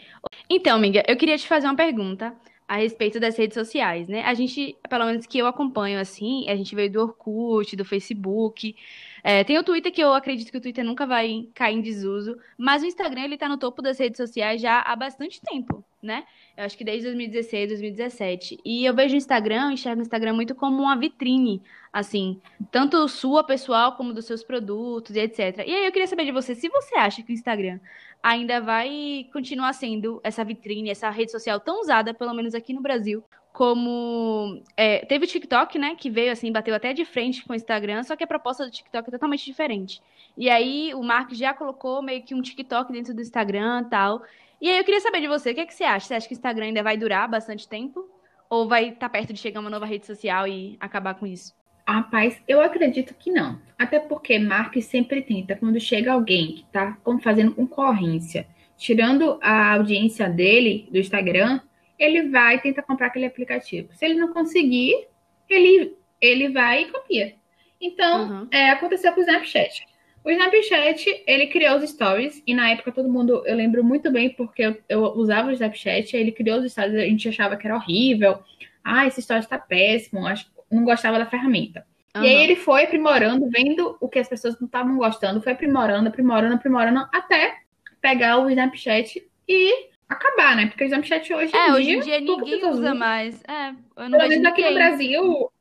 Então, 0.49 0.77
amiga, 0.77 1.03
eu 1.09 1.17
queria 1.17 1.39
te 1.39 1.49
fazer 1.49 1.67
uma 1.67 1.77
pergunta 1.77 2.37
a 2.71 2.77
respeito 2.77 3.19
das 3.19 3.37
redes 3.37 3.55
sociais, 3.55 4.07
né? 4.07 4.23
A 4.23 4.33
gente, 4.33 4.77
pelo 4.89 5.05
menos 5.05 5.27
que 5.27 5.37
eu 5.37 5.47
acompanho 5.49 5.99
assim, 5.99 6.49
a 6.49 6.55
gente 6.55 6.73
veio 6.73 6.89
do 6.93 7.01
Orkut, 7.01 7.75
do 7.75 7.85
Facebook. 7.85 8.77
É, 9.25 9.43
tem 9.43 9.59
o 9.59 9.65
Twitter, 9.65 9.91
que 9.93 10.01
eu 10.01 10.15
acredito 10.15 10.53
que 10.53 10.57
o 10.57 10.61
Twitter 10.61 10.85
nunca 10.85 11.05
vai 11.05 11.49
cair 11.53 11.77
em 11.77 11.81
desuso, 11.81 12.39
mas 12.57 12.85
o 12.85 12.87
Instagram, 12.87 13.25
ele 13.25 13.37
tá 13.37 13.49
no 13.49 13.59
topo 13.59 13.83
das 13.83 13.99
redes 13.99 14.19
sociais 14.19 14.61
já 14.61 14.83
há 14.83 14.95
bastante 14.95 15.41
tempo, 15.41 15.85
né? 16.01 16.23
Eu 16.57 16.65
acho 16.65 16.79
que 16.79 16.85
desde 16.85 17.07
2016, 17.07 17.71
2017. 17.71 18.61
E 18.65 18.85
eu 18.85 18.95
vejo 18.95 19.15
o 19.15 19.19
Instagram, 19.19 19.73
enxergo 19.73 20.01
o 20.01 20.03
Instagram 20.03 20.35
muito 20.35 20.55
como 20.55 20.81
uma 20.81 20.97
vitrine, 20.97 21.61
assim, 21.93 22.41
tanto 22.71 23.09
sua 23.09 23.43
pessoal 23.43 23.97
como 23.97 24.13
dos 24.13 24.27
seus 24.27 24.45
produtos 24.45 25.17
e 25.17 25.19
etc. 25.19 25.65
E 25.67 25.75
aí 25.75 25.87
eu 25.87 25.91
queria 25.91 26.07
saber 26.07 26.25
de 26.25 26.31
você, 26.31 26.55
se 26.55 26.69
você 26.69 26.95
acha 26.95 27.21
que 27.21 27.33
o 27.33 27.35
Instagram 27.35 27.81
ainda 28.23 28.61
vai 28.61 29.27
continuar 29.33 29.73
sendo 29.73 30.21
essa 30.23 30.45
vitrine, 30.45 30.91
essa 30.91 31.11
rede 31.11 31.33
social 31.33 31.61
tão 31.61 31.81
usada, 31.81 32.13
pelo 32.13 32.35
menos 32.35 32.55
aqui 32.55 32.73
no 32.73 32.81
Brasil, 32.81 33.25
como 33.53 34.63
é, 34.77 35.05
teve 35.07 35.25
o 35.25 35.29
TikTok, 35.29 35.79
né, 35.79 35.97
que 35.97 36.09
veio 36.09 36.33
assim, 36.33 36.53
bateu 36.53 36.75
até 36.75 36.93
de 36.93 37.05
frente 37.05 37.45
com 37.45 37.53
o 37.53 37.57
Instagram, 37.57 38.03
só 38.03 38.15
que 38.15 38.25
a 38.25 38.27
proposta 38.27 38.65
do 38.65 38.71
TikTok 38.71 39.09
é 39.09 39.13
totalmente 39.13 39.45
diferente. 39.45 40.01
E 40.37 40.49
aí 40.49 40.95
o 40.95 41.03
Mark 41.03 41.33
já 41.33 41.53
colocou 41.53 42.01
meio 42.03 42.23
que 42.23 42.35
um 42.35 42.43
TikTok 42.43 42.93
dentro 42.93 43.13
do 43.13 43.21
Instagram, 43.21 43.85
tal. 43.85 44.23
E 44.61 44.69
aí 44.69 44.79
eu 44.79 44.85
queria 44.85 45.01
saber 45.01 45.21
de 45.21 45.29
você, 45.29 45.51
o 45.51 45.55
que 45.55 45.61
é 45.61 45.67
que 45.67 45.75
você 45.75 45.85
acha? 45.85 46.07
Você 46.07 46.15
acha 46.15 46.29
que 46.29 46.35
o 46.35 46.37
Instagram 46.37 46.67
ainda 46.67 46.83
vai 46.83 46.97
durar 46.97 47.29
bastante 47.29 47.69
tempo 47.69 48.09
ou 48.49 48.69
vai 48.69 48.91
estar 48.91 49.09
perto 49.09 49.33
de 49.33 49.39
chegar 49.39 49.61
uma 49.61 49.71
nova 49.71 49.87
rede 49.87 50.07
social 50.07 50.47
e 50.47 50.77
acabar 50.81 51.15
com 51.15 51.27
isso? 51.27 51.60
Rapaz, 51.93 52.41
eu 52.47 52.61
acredito 52.61 53.15
que 53.15 53.31
não. 53.31 53.59
Até 53.79 53.99
porque 53.99 54.39
Mark 54.39 54.75
sempre 54.83 55.23
tenta, 55.23 55.57
quando 55.57 55.81
chega 55.81 56.13
alguém 56.13 56.55
que 56.57 56.65
tá 56.73 56.97
fazendo 57.23 57.55
concorrência, 57.55 58.47
tirando 58.77 59.39
a 59.43 59.75
audiência 59.75 60.29
dele 60.29 60.89
do 60.91 60.99
Instagram, 60.99 61.61
ele 61.99 62.29
vai 62.29 62.61
tentar 62.61 62.83
comprar 62.83 63.09
aquele 63.09 63.27
aplicativo. 63.27 63.89
Se 63.93 64.05
ele 64.05 64.15
não 64.15 64.33
conseguir, 64.33 65.07
ele, 65.49 65.97
ele 66.21 66.49
vai 66.49 66.83
e 66.83 66.87
copia. 66.87 67.35
Então, 67.81 68.29
Uhum. 68.29 68.49
é, 68.51 68.71
aconteceu 68.71 69.13
com 69.13 69.21
o 69.21 69.23
Snapchat. 69.23 69.87
O 70.23 70.31
Snapchat, 70.31 71.25
ele 71.27 71.47
criou 71.47 71.77
os 71.79 71.89
stories, 71.91 72.43
e 72.47 72.55
na 72.55 72.71
época 72.71 72.93
todo 72.93 73.09
mundo, 73.09 73.43
eu 73.47 73.57
lembro 73.57 73.83
muito 73.83 74.11
bem, 74.13 74.31
porque 74.31 74.63
eu, 74.63 74.77
eu 74.89 75.03
usava 75.15 75.49
o 75.49 75.53
Snapchat, 75.53 76.15
ele 76.15 76.31
criou 76.31 76.59
os 76.59 76.71
stories, 76.71 76.95
a 76.95 77.01
gente 77.07 77.29
achava 77.29 77.57
que 77.57 77.67
era 77.67 77.77
horrível. 77.77 78.39
Ah, 78.85 79.07
esse 79.07 79.23
stories 79.23 79.47
tá 79.47 79.59
péssimo, 79.59 80.27
acho, 80.27 80.47
não 80.71 80.85
gostava 80.85 81.19
da 81.19 81.27
ferramenta. 81.27 81.85
E 82.17 82.27
aí 82.27 82.43
ele 82.43 82.57
foi 82.57 82.85
aprimorando, 82.85 83.49
vendo 83.49 83.97
o 84.01 84.09
que 84.09 84.19
as 84.19 84.29
pessoas 84.29 84.59
não 84.59 84.67
estavam 84.67 84.97
gostando, 84.97 85.41
foi 85.41 85.53
aprimorando, 85.53 86.09
aprimorando, 86.09 86.55
aprimorando, 86.57 87.07
até 87.15 87.59
pegar 88.01 88.39
o 88.39 88.51
Snapchat 88.51 89.23
e 89.49 89.91
acabar, 90.09 90.57
né? 90.57 90.67
Porque 90.67 90.83
o 90.83 90.87
Snapchat 90.87 91.33
hoje 91.33 91.55
É, 91.55 91.69
em 91.69 91.73
hoje 91.73 91.85
dia, 91.85 91.97
em 91.97 92.01
dia 92.01 92.21
ninguém 92.21 92.57
usa 92.67 92.69
usam. 92.71 92.95
mais. 92.97 93.41
É, 93.47 93.69
eu 93.97 94.09
não 94.09 94.19
Pelo 94.19 94.29
vejo 94.29 94.49
aqui 94.49 94.63
no. 94.65 94.75
Brasil, 94.75 95.53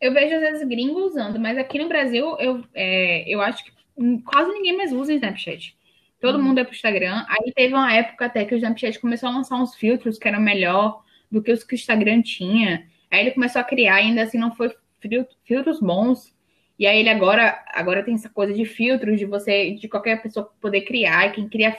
eu 0.00 0.12
vejo 0.12 0.34
às 0.34 0.40
vezes 0.40 0.68
gringos 0.68 1.12
usando, 1.12 1.38
mas 1.38 1.56
aqui 1.56 1.78
no 1.78 1.88
Brasil 1.88 2.36
eu, 2.40 2.64
é, 2.74 3.24
eu 3.32 3.40
acho 3.40 3.64
que 3.64 3.70
quase 4.24 4.50
ninguém 4.52 4.76
mais 4.76 4.92
usa 4.92 5.12
Snapchat. 5.14 5.76
Todo 6.20 6.38
Uhum. 6.38 6.44
mundo 6.44 6.58
é 6.58 6.64
pro 6.64 6.74
Instagram. 6.74 7.24
Aí 7.28 7.52
teve 7.52 7.72
uma 7.74 7.92
época 7.94 8.26
até 8.26 8.44
que 8.44 8.54
o 8.54 8.56
Snapchat 8.56 8.98
começou 8.98 9.28
a 9.28 9.32
lançar 9.32 9.56
uns 9.62 9.74
filtros 9.76 10.18
que 10.18 10.26
eram 10.26 10.40
melhor 10.40 11.02
do 11.30 11.40
que 11.40 11.52
os 11.52 11.62
que 11.62 11.74
o 11.74 11.76
Instagram 11.76 12.20
tinha. 12.22 12.86
Aí 13.12 13.20
ele 13.20 13.30
começou 13.32 13.60
a 13.60 13.64
criar, 13.64 13.96
ainda 13.96 14.22
assim 14.22 14.38
não 14.38 14.50
foi 14.54 14.74
fil- 15.00 15.26
filtros 15.44 15.78
bons. 15.80 16.34
E 16.78 16.86
aí 16.86 16.98
ele 16.98 17.10
agora, 17.10 17.62
agora 17.68 18.02
tem 18.02 18.14
essa 18.14 18.30
coisa 18.30 18.52
de 18.54 18.64
filtros, 18.64 19.18
de 19.18 19.26
você, 19.26 19.72
de 19.74 19.86
qualquer 19.88 20.22
pessoa 20.22 20.50
poder 20.60 20.80
criar, 20.80 21.26
e 21.28 21.32
quem 21.32 21.48
cria 21.48 21.76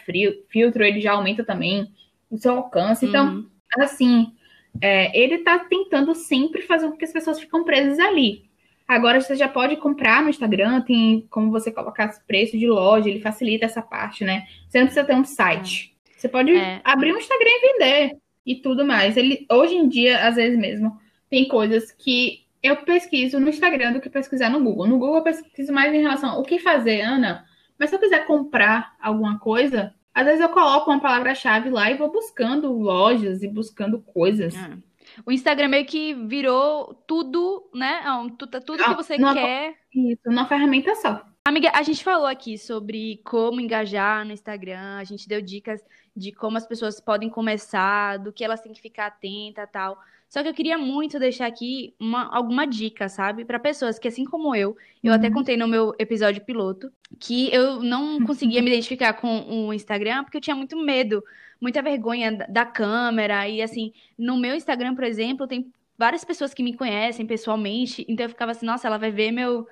filtro, 0.48 0.84
ele 0.86 1.02
já 1.02 1.14
aumenta 1.14 1.44
também 1.44 1.92
o 2.30 2.38
seu 2.38 2.56
alcance. 2.56 3.06
Então, 3.06 3.26
Uhum. 3.28 3.50
assim, 3.80 4.32
é, 4.80 5.18
ele 5.20 5.40
tá 5.40 5.60
tentando 5.60 6.14
sempre 6.14 6.62
fazer 6.62 6.88
com 6.88 6.96
que 6.96 7.06
as 7.06 7.12
pessoas 7.12 7.40
ficam 7.40 7.64
presas 7.64 8.00
ali. 8.00 8.46
Agora 8.88 9.20
você 9.20 9.36
já 9.36 9.48
pode 9.48 9.78
comprar 9.78 10.22
no 10.22 10.30
Instagram, 10.30 10.82
tem 10.82 11.26
como 11.30 11.50
você 11.50 11.72
colocar 11.72 12.10
os 12.10 12.20
preços 12.20 12.60
de 12.60 12.68
loja, 12.68 13.10
ele 13.10 13.22
facilita 13.22 13.66
essa 13.66 13.82
parte, 13.82 14.24
né? 14.24 14.46
Você 14.68 14.78
não 14.80 14.86
precisa 14.86 15.06
ter 15.06 15.16
um 15.16 15.24
site. 15.26 15.96
Você 16.16 16.30
pode 16.30 16.54
É. 16.56 16.82
abrir 16.84 17.14
um 17.14 17.18
Instagram 17.18 17.50
e 17.50 17.74
vender 17.74 18.18
e 18.46 18.56
tudo 18.56 18.86
mais. 18.86 19.18
Ele, 19.18 19.46
hoje 19.52 19.74
em 19.76 19.88
dia, 19.90 20.28
às 20.28 20.36
vezes 20.36 20.58
mesmo, 20.60 20.98
tem 21.34 21.48
coisas 21.48 21.92
que 21.92 22.46
eu 22.62 22.78
pesquiso 22.86 23.40
no 23.40 23.50
Instagram 23.50 23.94
do 23.94 24.00
que 24.00 24.08
pesquisar 24.08 24.52
no 24.52 24.64
Google. 24.64 24.86
No 24.86 25.00
Google 25.00 25.18
eu 25.18 25.24
pesquiso 25.24 25.74
mais 25.74 25.92
em 25.92 26.00
relação 26.00 26.30
ao 26.30 26.44
que 26.44 26.60
fazer, 26.60 27.02
Ana. 27.02 27.44
Mas 27.80 27.90
se 27.90 27.96
eu 27.96 28.00
quiser 28.00 28.28
comprar 28.28 28.96
alguma 29.02 29.40
coisa, 29.40 29.96
às 30.14 30.26
vezes 30.26 30.42
eu 30.42 30.50
coloco 30.50 30.92
uma 30.92 31.00
palavra-chave 31.02 31.72
lá 31.72 31.90
e 31.90 31.98
vou 31.98 32.12
buscando 32.12 32.72
lojas 32.72 33.42
e 33.42 33.48
buscando 33.48 34.00
coisas. 34.00 34.54
É. 34.56 34.78
O 35.26 35.32
Instagram 35.32 35.70
meio 35.70 35.86
que 35.88 36.14
virou 36.14 36.94
tudo, 37.08 37.68
né? 37.74 38.02
Não, 38.06 38.30
tu- 38.30 38.46
Tudo 38.46 38.78
que 38.78 38.84
Ah, 38.84 38.94
você 38.94 39.18
não- 39.18 39.34
quer. 39.34 39.74
Isso, 39.92 40.22
uma 40.28 40.46
ferramenta 40.48 40.94
só. 40.94 41.26
Amiga, 41.46 41.72
a 41.74 41.82
gente 41.82 42.04
falou 42.04 42.28
aqui 42.28 42.60
sobre 42.60 43.20
como 43.26 43.60
engajar 43.60 44.24
no 44.24 44.32
Instagram, 44.34 44.98
a 44.98 45.04
gente 45.04 45.28
deu 45.28 45.42
dicas 45.42 45.82
de 46.16 46.32
como 46.32 46.58
as 46.58 46.68
pessoas 46.68 47.02
podem 47.02 47.28
começar, 47.28 48.18
do 48.20 48.32
que 48.32 48.44
elas 48.44 48.62
têm 48.62 48.72
que 48.72 48.80
ficar 48.82 49.08
atenta, 49.08 49.66
tal. 49.68 49.98
Só 50.34 50.42
que 50.42 50.50
eu 50.50 50.54
queria 50.54 50.78
muito 50.80 51.20
deixar 51.20 51.46
aqui 51.46 51.94
uma, 52.00 52.24
alguma 52.36 52.66
dica, 52.66 53.08
sabe? 53.08 53.46
Para 53.46 53.60
pessoas 53.60 54.00
que, 54.00 54.08
assim 54.08 54.26
como 54.26 54.56
eu, 54.56 54.76
eu 55.04 55.14
até 55.14 55.30
Uhum. 55.30 55.30
contei 55.30 55.56
no 55.56 55.68
meu 55.68 55.94
episódio 56.00 56.44
piloto, 56.44 56.92
que 57.20 57.54
eu 57.54 57.84
não 57.84 58.20
conseguia 58.24 58.62
me 58.62 58.72
identificar 58.72 59.14
com 59.14 59.68
o 59.68 59.74
Instagram 59.74 60.24
porque 60.24 60.38
eu 60.38 60.42
tinha 60.42 60.56
muito 60.56 60.76
medo, 60.78 61.24
muita 61.62 61.84
vergonha 61.84 62.32
da- 62.50 62.66
câmera. 62.66 63.48
E 63.48 63.62
assim, 63.62 63.94
no 64.18 64.36
meu 64.38 64.56
Instagram, 64.56 64.96
por 64.96 65.04
exemplo, 65.04 65.48
tem 65.48 65.72
várias 65.98 66.24
pessoas 66.26 66.52
que 66.54 66.64
me 66.64 66.76
conhecem 66.76 67.26
pessoalmente, 67.28 68.04
então 68.10 68.26
eu 68.26 68.30
ficava 68.30 68.52
assim, 68.52 68.66
nossa, 68.66 68.88
ela 68.88 68.98
vai 68.98 69.12
ver 69.12 69.32
meu 69.32 69.68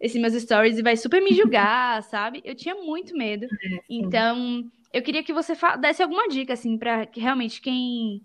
esses 0.00 0.20
meus 0.20 0.34
stories 0.34 0.78
e 0.78 0.82
vai 0.82 0.96
super 0.96 1.20
me 1.22 1.34
julgar, 1.34 2.02
sabe? 2.04 2.40
Eu 2.44 2.54
tinha 2.54 2.74
muito 2.74 3.16
medo. 3.16 3.50
Então, 3.88 4.70
eu 4.92 5.02
queria 5.02 5.22
que 5.22 5.32
você 5.32 5.54
desse 5.80 6.02
alguma 6.02 6.28
dica, 6.28 6.52
assim, 6.54 6.78
pra 6.78 7.06
que 7.06 7.20
realmente 7.20 7.60
quem, 7.60 8.22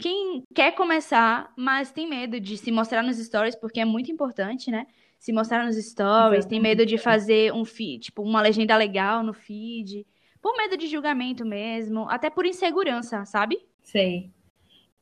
quem 0.00 0.42
quer 0.54 0.72
começar, 0.74 1.52
mas 1.56 1.92
tem 1.92 2.08
medo 2.08 2.40
de 2.40 2.56
se 2.58 2.72
mostrar 2.72 3.02
nos 3.02 3.18
stories, 3.18 3.56
porque 3.56 3.80
é 3.80 3.84
muito 3.84 4.10
importante, 4.12 4.70
né? 4.70 4.86
Se 5.18 5.32
mostrar 5.32 5.64
nos 5.66 5.76
stories, 5.76 6.46
tem 6.46 6.60
medo 6.60 6.86
de 6.86 6.98
fazer 6.98 7.52
um 7.52 7.64
feed, 7.64 8.04
tipo, 8.06 8.22
uma 8.22 8.40
legenda 8.42 8.76
legal 8.76 9.22
no 9.22 9.34
feed, 9.34 10.06
por 10.40 10.56
medo 10.56 10.76
de 10.76 10.86
julgamento 10.88 11.44
mesmo, 11.46 12.08
até 12.10 12.30
por 12.30 12.46
insegurança, 12.46 13.24
sabe? 13.26 13.58
Sei. 13.82 14.30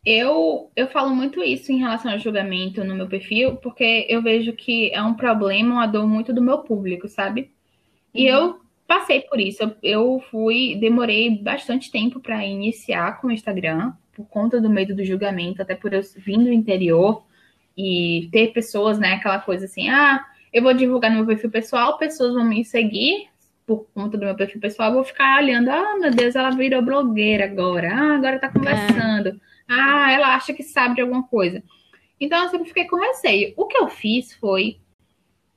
Eu, 0.05 0.73
eu 0.77 0.89
falo 0.89 1.15
muito 1.15 1.43
isso 1.43 1.73
em 1.73 1.79
relação 1.79 2.13
ao 2.13 2.19
julgamento 2.19 2.85
no 2.85 2.95
meu 2.97 3.09
perfil, 3.09 3.57
porque 3.59 4.07
eu 4.09 4.23
vejo 4.23 4.53
que 4.55 4.91
é 4.93 5.03
um 5.03 5.15
problema, 5.15 5.75
uma 5.75 5.87
dor 5.87 6.07
muito 6.09 6.33
do 6.33 6.43
meu 6.43 6.61
público, 6.61 7.09
sabe? 7.09 7.53
E 8.15 8.27
Uhum. 8.31 8.55
eu 8.55 8.61
passei 8.87 9.23
por 9.23 9.41
isso. 9.41 9.63
Eu, 9.65 9.77
eu 9.83 10.21
fui, 10.31 10.77
demorei 10.77 11.31
bastante 11.43 11.91
tempo 11.91 12.21
para 12.21 12.45
iniciar 12.47 13.21
com 13.21 13.29
o 13.29 13.33
Instagram, 13.33 13.95
por 14.19 14.27
conta 14.27 14.61
do 14.61 14.69
medo 14.69 14.97
do 14.97 15.05
julgamento, 15.05 15.63
até 15.63 15.77
por 15.77 15.93
eu 15.93 16.03
vir 16.17 16.39
do 16.39 16.53
interior 16.53 17.23
e 17.77 18.29
ter 18.33 18.49
pessoas, 18.49 18.99
né, 18.99 19.13
aquela 19.13 19.39
coisa 19.39 19.67
assim, 19.67 19.89
ah, 19.89 20.27
eu 20.53 20.61
vou 20.61 20.75
divulgar 20.75 21.09
no 21.09 21.19
meu 21.19 21.27
perfil 21.27 21.49
pessoal, 21.49 21.97
pessoas 21.99 22.35
vão 22.35 22.45
me 22.45 22.65
seguir 22.65 23.29
por 23.65 23.87
conta 23.95 24.19
do 24.19 24.25
meu 24.25 24.35
perfil 24.35 24.61
pessoal, 24.61 24.89
eu 24.89 24.95
vou 24.97 25.05
ficar 25.05 25.41
olhando, 25.41 25.69
ah, 25.69 25.97
meu 26.01 26.11
Deus, 26.11 26.35
ela 26.35 26.51
virou 26.51 26.83
blogueira 26.83 27.45
agora, 27.45 27.95
ah, 27.95 28.17
agora 28.17 28.41
tá 28.41 28.51
conversando, 28.51 29.41
ah, 29.69 30.11
ela 30.11 30.35
acha 30.35 30.53
que 30.53 30.65
sabe 30.65 30.97
de 30.97 31.01
alguma 31.01 31.23
coisa. 31.23 31.63
Então 32.21 32.43
eu 32.43 32.49
sempre 32.49 32.67
fiquei 32.67 32.87
com 32.87 32.97
receio. 32.97 33.55
O 33.57 33.67
que 33.67 33.77
eu 33.77 33.87
fiz 33.87 34.35
foi 34.35 34.81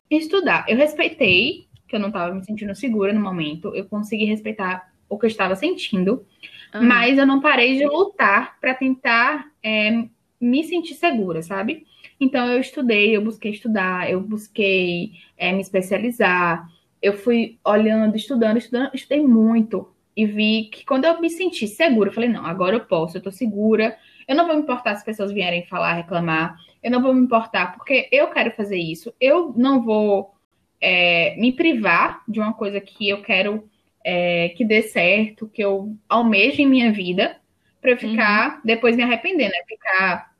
estudar. 0.07 0.65
Eu 0.67 0.77
respeitei 0.77 1.65
que 1.87 1.95
eu 1.95 1.99
não 1.99 2.09
estava 2.09 2.31
me 2.31 2.45
sentindo 2.45 2.75
segura 2.75 3.11
no 3.11 3.19
momento, 3.19 3.73
eu 3.73 3.85
consegui 3.85 4.25
respeitar 4.25 4.91
o 5.09 5.17
que 5.17 5.25
eu 5.25 5.29
estava 5.29 5.55
sentindo, 5.55 6.23
Mas 6.73 7.17
eu 7.17 7.25
não 7.25 7.41
parei 7.41 7.77
de 7.77 7.85
lutar 7.85 8.57
para 8.59 8.73
tentar 8.73 9.51
é, 9.63 10.05
me 10.39 10.63
sentir 10.63 10.93
segura, 10.93 11.41
sabe? 11.41 11.85
Então 12.19 12.47
eu 12.47 12.59
estudei, 12.59 13.15
eu 13.15 13.23
busquei 13.23 13.51
estudar, 13.51 14.09
eu 14.09 14.21
busquei 14.21 15.13
é, 15.37 15.51
me 15.51 15.61
especializar, 15.61 16.67
eu 17.01 17.13
fui 17.13 17.57
olhando, 17.65 18.15
estudando, 18.15 18.57
estudando, 18.57 18.91
estudei 18.93 19.25
muito. 19.25 19.89
E 20.15 20.25
vi 20.25 20.69
que 20.71 20.85
quando 20.85 21.05
eu 21.05 21.19
me 21.19 21.29
senti 21.29 21.67
segura, 21.67 22.09
eu 22.09 22.13
falei, 22.13 22.29
não, 22.29 22.45
agora 22.45 22.75
eu 22.75 22.81
posso, 22.81 23.17
eu 23.17 23.21
tô 23.21 23.31
segura, 23.31 23.97
eu 24.27 24.35
não 24.35 24.45
vou 24.45 24.55
me 24.55 24.61
importar 24.61 24.91
se 24.91 24.99
as 24.99 25.03
pessoas 25.03 25.31
vierem 25.31 25.65
falar, 25.65 25.93
reclamar, 25.93 26.57
eu 26.83 26.91
não 26.91 27.01
vou 27.01 27.13
me 27.13 27.21
importar 27.21 27.73
porque 27.73 28.07
eu 28.11 28.27
quero 28.27 28.51
fazer 28.51 28.77
isso, 28.77 29.13
eu 29.19 29.53
não 29.55 29.81
vou 29.81 30.33
é, 30.79 31.35
me 31.37 31.51
privar 31.51 32.23
de 32.27 32.39
uma 32.39 32.53
coisa 32.53 32.79
que 32.81 33.07
eu 33.07 33.21
quero 33.21 33.69
é, 34.03 34.49
que 34.49 34.65
dê 34.65 34.81
certo, 34.81 35.47
que 35.47 35.63
eu 35.63 35.95
almejo 36.07 36.61
em 36.61 36.67
minha 36.67 36.91
vida, 36.91 37.37
para 37.81 37.91
eu 37.91 37.97
ficar, 37.97 38.55
uhum. 38.55 38.61
depois 38.63 38.95
me 38.95 39.03
arrepender, 39.03 39.49
né? 39.49 39.57
Ficar 39.67 40.31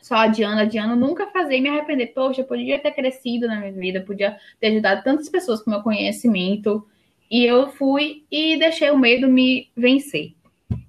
só 0.00 0.16
adiando, 0.16 0.60
adiando, 0.60 0.94
nunca 0.94 1.26
fazer 1.28 1.56
e 1.56 1.60
me 1.60 1.68
arrepender. 1.68 2.08
Poxa, 2.08 2.42
eu 2.42 2.44
podia 2.44 2.78
ter 2.78 2.92
crescido 2.92 3.46
na 3.46 3.58
minha 3.58 3.72
vida, 3.72 4.02
podia 4.02 4.36
ter 4.60 4.68
ajudado 4.68 5.02
tantas 5.02 5.28
pessoas 5.28 5.62
com 5.62 5.70
meu 5.70 5.82
conhecimento. 5.82 6.86
E 7.30 7.44
eu 7.44 7.68
fui 7.68 8.24
e 8.30 8.56
deixei 8.58 8.90
o 8.90 8.98
medo 8.98 9.26
me 9.28 9.70
vencer. 9.74 10.34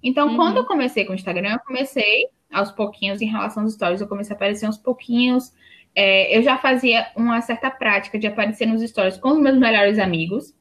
Então, 0.04 0.30
uhum. 0.30 0.36
quando 0.36 0.58
eu 0.58 0.66
comecei 0.66 1.06
com 1.06 1.14
o 1.14 1.16
Instagram, 1.16 1.54
eu 1.54 1.60
comecei 1.60 2.28
aos 2.52 2.72
pouquinhos 2.72 3.22
em 3.22 3.26
relação 3.26 3.64
aos 3.64 3.74
stories, 3.74 4.02
eu 4.02 4.08
comecei 4.08 4.34
a 4.34 4.36
aparecer 4.36 4.66
aos 4.66 4.78
pouquinhos. 4.78 5.54
É, 5.96 6.38
eu 6.38 6.44
já 6.44 6.58
fazia 6.58 7.08
uma 7.16 7.42
certa 7.42 7.72
prática 7.72 8.20
de 8.20 8.28
aparecer 8.28 8.66
nos 8.66 8.82
stories 8.82 9.18
com 9.18 9.30
os 9.30 9.40
meus 9.40 9.58
melhores 9.58 9.98
amigos, 9.98 10.54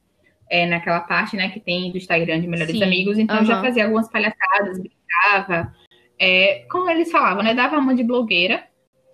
é, 0.49 0.65
naquela 0.65 1.01
parte, 1.01 1.35
né, 1.35 1.49
que 1.49 1.59
tem 1.59 1.91
do 1.91 1.97
Instagram 1.97 2.41
de 2.41 2.47
melhores 2.47 2.75
Sim. 2.75 2.83
amigos. 2.83 3.17
Então, 3.17 3.35
uhum. 3.37 3.41
eu 3.41 3.47
já 3.47 3.61
fazia 3.61 3.83
algumas 3.85 4.09
palhaçadas, 4.09 4.79
brincava. 4.79 5.73
É, 6.19 6.65
como 6.69 6.89
eles 6.89 7.11
falavam, 7.11 7.43
né, 7.43 7.53
dava 7.53 7.77
uma 7.77 7.95
de 7.95 8.03
blogueira. 8.03 8.63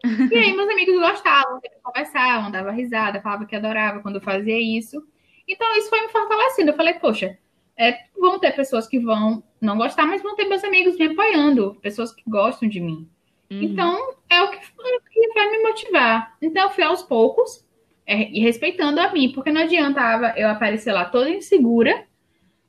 E 0.04 0.36
aí, 0.36 0.56
meus 0.56 0.70
amigos 0.70 1.00
gostavam, 1.00 1.62
conversavam, 1.84 2.52
dava 2.52 2.72
risada, 2.72 3.22
falava 3.22 3.46
que 3.46 3.56
adorava 3.56 4.00
quando 4.00 4.15
eu 4.15 4.22
fazia 4.22 4.60
isso. 4.60 5.04
Então, 5.48 5.76
isso 5.78 5.89
foi 5.89 6.02
me 6.02 6.10
fortalecendo. 6.10 6.72
Eu 6.72 6.76
falei, 6.76 6.96
poxa, 6.96 7.38
é, 7.78 7.98
vão 8.20 8.39
ter 8.39 8.56
pessoas 8.56 8.88
que 8.88 9.00
vão 9.00 9.44
não 9.60 9.78
gostar, 9.78 10.06
mas 10.06 10.22
vão 10.22 10.36
ter 10.36 10.46
meus 10.46 10.63
amigos 10.63 10.98
me 10.98 11.06
apoiando, 11.06 11.78
pessoas 11.82 12.12
que 12.13 12.24
gostam 12.28 12.67
de 12.67 12.80
mim. 12.80 13.08
Uhum. 13.52 13.62
Então, 13.62 14.15
é 14.30 14.41
o 14.41 14.50
que, 14.50 14.58
é 14.58 14.98
o 14.98 15.02
que, 15.02 15.34
vai 15.34 15.52
me 15.52 15.63
motivar. 15.63 16.36
Então, 16.41 16.63
eu 16.63 16.70
fui 16.72 16.84
aos 16.84 17.04
poucos 17.04 17.65
e 18.13 18.39
respeitando 18.39 19.00
a 19.00 19.12
mim, 19.12 19.32
porque 19.32 19.52
não 19.52 19.62
adiantava 19.62 20.34
eu 20.38 20.50
aparecer 20.50 20.91
lá 20.91 21.06
toda 21.06 21.30
insegura, 21.30 22.06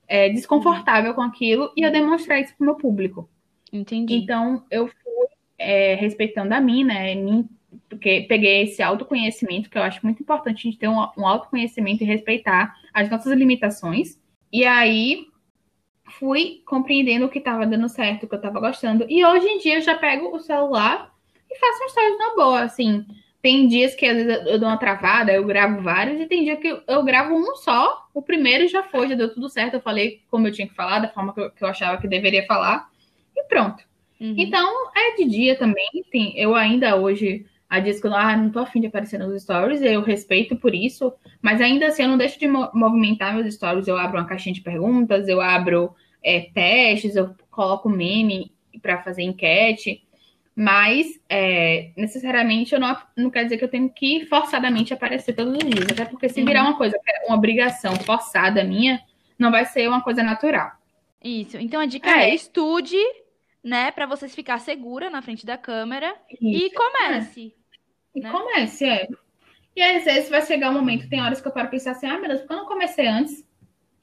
é, 0.06 0.28
desconfortável 0.28 1.14
com 1.14 1.22
aquilo 1.22 1.72
e 1.76 1.82
eu 1.82 1.90
demonstrar 1.90 2.40
isso 2.40 2.54
pro 2.56 2.66
meu 2.66 2.74
público. 2.74 3.28
Entendi. 3.72 4.14
Então, 4.14 4.64
eu 4.70 4.86
fui 4.86 5.26
é, 5.58 5.94
respeitando 5.94 6.54
a 6.54 6.60
mim, 6.60 6.84
né? 6.84 7.14
Mim, 7.14 7.48
porque 7.88 8.26
peguei 8.28 8.62
esse 8.62 8.82
autoconhecimento, 8.82 9.70
que 9.70 9.78
eu 9.78 9.82
acho 9.82 10.00
muito 10.02 10.22
importante 10.22 10.58
a 10.58 10.70
gente 10.70 10.78
ter 10.78 10.88
um, 10.88 11.06
um 11.16 11.26
autoconhecimento 11.26 12.02
e 12.02 12.06
respeitar 12.06 12.74
as 12.92 13.08
nossas 13.08 13.32
limitações. 13.32 14.20
E 14.52 14.64
aí, 14.64 15.26
fui 16.18 16.62
compreendendo 16.66 17.26
o 17.26 17.28
que 17.28 17.38
estava 17.38 17.66
dando 17.66 17.88
certo, 17.88 18.24
o 18.24 18.28
que 18.28 18.34
eu 18.34 18.38
estava 18.38 18.60
gostando. 18.60 19.06
E 19.08 19.24
hoje 19.24 19.46
em 19.46 19.58
dia 19.58 19.76
eu 19.76 19.80
já 19.80 19.96
pego 19.96 20.34
o 20.34 20.40
celular 20.40 21.12
e 21.50 21.58
faço 21.58 21.88
stories 21.90 22.18
na 22.18 22.34
boa, 22.34 22.62
assim. 22.62 23.04
Tem 23.42 23.66
dias 23.66 23.92
que 23.96 24.06
às 24.06 24.16
vezes 24.16 24.46
eu 24.46 24.58
dou 24.58 24.68
uma 24.68 24.76
travada, 24.76 25.32
eu 25.32 25.44
gravo 25.44 25.82
vários, 25.82 26.20
e 26.20 26.26
tem 26.26 26.44
dia 26.44 26.56
que 26.56 26.80
eu 26.86 27.02
gravo 27.02 27.34
um 27.34 27.56
só. 27.56 28.06
O 28.14 28.22
primeiro 28.22 28.68
já 28.68 28.84
foi, 28.84 29.08
já 29.08 29.16
deu 29.16 29.34
tudo 29.34 29.48
certo. 29.48 29.74
Eu 29.74 29.80
falei 29.80 30.22
como 30.30 30.46
eu 30.46 30.52
tinha 30.52 30.68
que 30.68 30.74
falar, 30.74 31.00
da 31.00 31.08
forma 31.08 31.34
que 31.34 31.40
eu, 31.40 31.50
que 31.50 31.64
eu 31.64 31.68
achava 31.68 32.00
que 32.00 32.06
deveria 32.06 32.46
falar, 32.46 32.88
e 33.36 33.42
pronto. 33.44 33.82
Uhum. 34.20 34.34
Então, 34.38 34.92
é 34.96 35.16
de 35.16 35.24
dia 35.24 35.56
também. 35.56 35.88
Tem, 36.12 36.38
eu 36.38 36.54
ainda 36.54 36.94
hoje, 36.94 37.44
há 37.68 37.80
dias 37.80 38.00
que 38.00 38.06
eu 38.06 38.14
ah, 38.14 38.36
não 38.36 38.48
tô 38.48 38.60
afim 38.60 38.80
de 38.80 38.86
aparecer 38.86 39.18
nos 39.18 39.42
stories, 39.42 39.82
eu 39.82 40.02
respeito 40.02 40.54
por 40.54 40.72
isso, 40.72 41.12
mas 41.40 41.60
ainda 41.60 41.88
assim 41.88 42.04
eu 42.04 42.08
não 42.08 42.18
deixo 42.18 42.38
de 42.38 42.46
movimentar 42.46 43.34
meus 43.34 43.52
stories. 43.52 43.88
Eu 43.88 43.98
abro 43.98 44.18
uma 44.18 44.26
caixinha 44.26 44.54
de 44.54 44.60
perguntas, 44.60 45.26
eu 45.26 45.40
abro 45.40 45.92
é, 46.22 46.42
testes, 46.54 47.16
eu 47.16 47.34
coloco 47.50 47.88
meme 47.88 48.52
para 48.80 49.02
fazer 49.02 49.22
enquete, 49.22 50.04
mas 50.54 51.18
é, 51.28 51.90
necessariamente 51.96 52.74
eu 52.74 52.80
não, 52.80 52.96
não 53.16 53.30
quer 53.30 53.44
dizer 53.44 53.56
que 53.56 53.64
eu 53.64 53.70
tenho 53.70 53.88
que 53.88 54.26
forçadamente 54.26 54.92
aparecer 54.92 55.34
todos 55.34 55.54
os 55.54 55.58
dias, 55.58 55.86
até 55.90 56.04
porque 56.04 56.28
se 56.28 56.40
uhum. 56.40 56.46
virar 56.46 56.62
uma 56.62 56.76
coisa, 56.76 56.96
é 57.06 57.26
uma 57.26 57.36
obrigação 57.36 57.96
forçada 57.96 58.62
minha, 58.62 59.02
não 59.38 59.50
vai 59.50 59.64
ser 59.64 59.88
uma 59.88 60.02
coisa 60.02 60.22
natural. 60.22 60.70
Isso. 61.22 61.56
Então 61.56 61.80
a 61.80 61.86
dica 61.86 62.10
é, 62.10 62.30
é 62.30 62.34
estude, 62.34 62.98
né, 63.64 63.90
para 63.90 64.06
você 64.06 64.28
ficar 64.28 64.58
segura 64.58 65.08
na 65.08 65.22
frente 65.22 65.46
da 65.46 65.56
câmera 65.56 66.14
Isso. 66.30 66.44
e 66.44 66.70
comece. 66.72 67.54
É. 68.14 68.18
E 68.18 68.22
né? 68.22 68.30
comece, 68.30 68.84
é. 68.84 69.08
E 69.74 69.82
às 69.82 70.04
vezes 70.04 70.28
vai 70.28 70.42
chegar 70.42 70.70
um 70.70 70.74
momento, 70.74 71.08
tem 71.08 71.22
horas 71.22 71.40
que 71.40 71.48
eu 71.48 71.52
paro 71.52 71.70
pensar 71.70 71.92
assim, 71.92 72.06
ah, 72.06 72.18
meu 72.18 72.28
Deus, 72.28 72.40
por 72.40 72.48
que 72.48 72.52
eu 72.52 72.58
não 72.58 72.66
comecei 72.66 73.06
antes? 73.06 73.48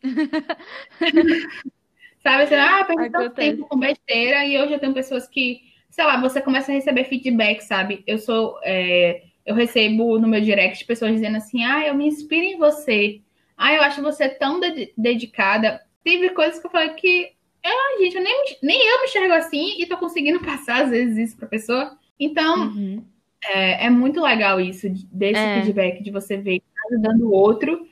Sabe? 2.24 2.48
Você, 2.48 2.56
ah, 2.56 2.84
perdi 2.86 3.10
tanto 3.10 3.36
tempo 3.36 3.66
com 3.66 3.80
besteira 3.80 4.46
e 4.46 4.58
hoje 4.60 4.74
eu 4.74 4.80
tenho 4.80 4.94
pessoas 4.94 5.28
que, 5.28 5.62
sei 6.00 6.06
lá, 6.06 6.16
você 6.16 6.42
começa 6.42 6.72
a 6.72 6.76
receber 6.76 7.04
feedback, 7.04 7.60
sabe? 7.60 8.06
Eu 8.08 8.18
sou. 8.18 8.58
É, 8.64 9.24
eu 9.46 9.54
recebo 9.54 10.18
no 10.18 10.30
meu 10.30 10.40
direct 10.40 10.86
pessoas 10.86 11.12
dizendo 11.12 11.36
assim, 11.36 11.62
ah, 11.66 11.86
eu 11.86 11.94
me 11.94 12.08
inspiro 12.08 12.42
em 12.42 12.58
você. 12.58 13.20
Ah, 13.58 13.74
eu 13.74 13.82
acho 13.82 14.02
você 14.02 14.30
tão 14.30 14.62
de 14.62 14.94
dedicada. 14.98 15.82
Teve 16.02 16.30
coisas 16.30 16.58
que 16.58 16.66
eu 16.66 16.72
falei 16.72 16.92
que, 16.92 17.34
ah, 17.66 17.98
gente, 18.00 18.16
eu 18.16 18.24
nem, 18.24 18.46
nem 18.64 18.88
eu 18.88 19.00
me 19.00 19.08
enxergo 19.08 19.34
assim 19.34 19.76
e 19.78 19.86
tô 19.88 19.98
conseguindo 19.98 20.40
passar, 20.46 20.84
às 20.84 20.90
vezes, 20.90 21.18
isso 21.18 21.38
pra 21.38 21.50
pessoa. 21.50 21.98
Então, 22.18 22.68
uhum. 22.68 23.04
é, 23.44 23.88
é, 23.88 23.90
muito 23.90 24.22
legal 24.22 24.62
isso, 24.62 24.88
desse 25.12 25.42
é. 25.42 25.62
feedback, 25.62 26.02
de 26.02 26.12
você 26.12 26.38
ver 26.38 26.62
ajudando 26.90 27.24
o 27.24 27.34
outro, 27.34 27.86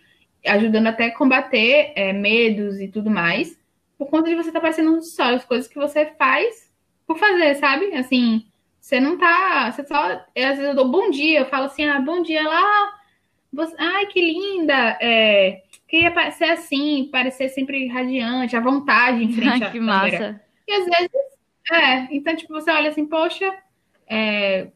ajudando 0.45 0.87
até 0.87 1.07
a 1.07 1.13
combater 1.13 1.91
é, 1.93 2.13
medos 2.13 2.79
e 2.79 2.87
tudo 2.87 3.09
mais 3.09 3.59
por 3.97 4.07
conta 4.09 4.29
de 4.29 4.35
você 4.35 4.49
estar 4.49 4.53
tá 4.53 4.59
aparecendo 4.59 4.91
nos 4.91 5.11
stories, 5.11 5.43
coisas 5.43 5.67
que 5.67 5.75
você 5.75 6.05
faz 6.17 6.66
por 7.07 7.17
fazer, 7.17 7.55
sabe? 7.55 7.95
Assim, 7.95 8.45
você 8.79 8.99
não 8.99 9.17
tá. 9.17 9.71
Você 9.71 9.83
só. 9.85 9.95
às 9.95 10.27
vezes 10.35 10.65
eu 10.65 10.75
dou 10.75 10.89
bom 10.89 11.09
dia, 11.09 11.39
eu 11.39 11.45
falo 11.45 11.65
assim, 11.65 11.85
ah, 11.85 11.99
bom 11.99 12.21
dia 12.21 12.43
lá. 12.43 12.93
Você, 13.51 13.73
ai, 13.79 14.05
que 14.07 14.19
linda! 14.19 14.97
É, 15.01 15.63
queria 15.87 16.31
ser 16.31 16.51
assim, 16.51 17.09
parecer 17.09 17.47
sempre 17.49 17.87
radiante, 17.87 18.57
à 18.57 18.59
vontade 18.59 19.23
em 19.23 19.31
frente 19.31 19.63
ai, 19.63 19.69
à 19.69 19.71
que 19.71 19.79
massa. 19.79 20.41
E 20.67 20.73
às 20.73 20.85
vezes, 20.85 21.11
é, 21.71 22.15
então, 22.15 22.35
tipo, 22.35 22.53
você 22.53 22.69
olha 22.69 22.89
assim, 22.89 23.05
poxa, 23.05 23.51
é, 24.05 24.67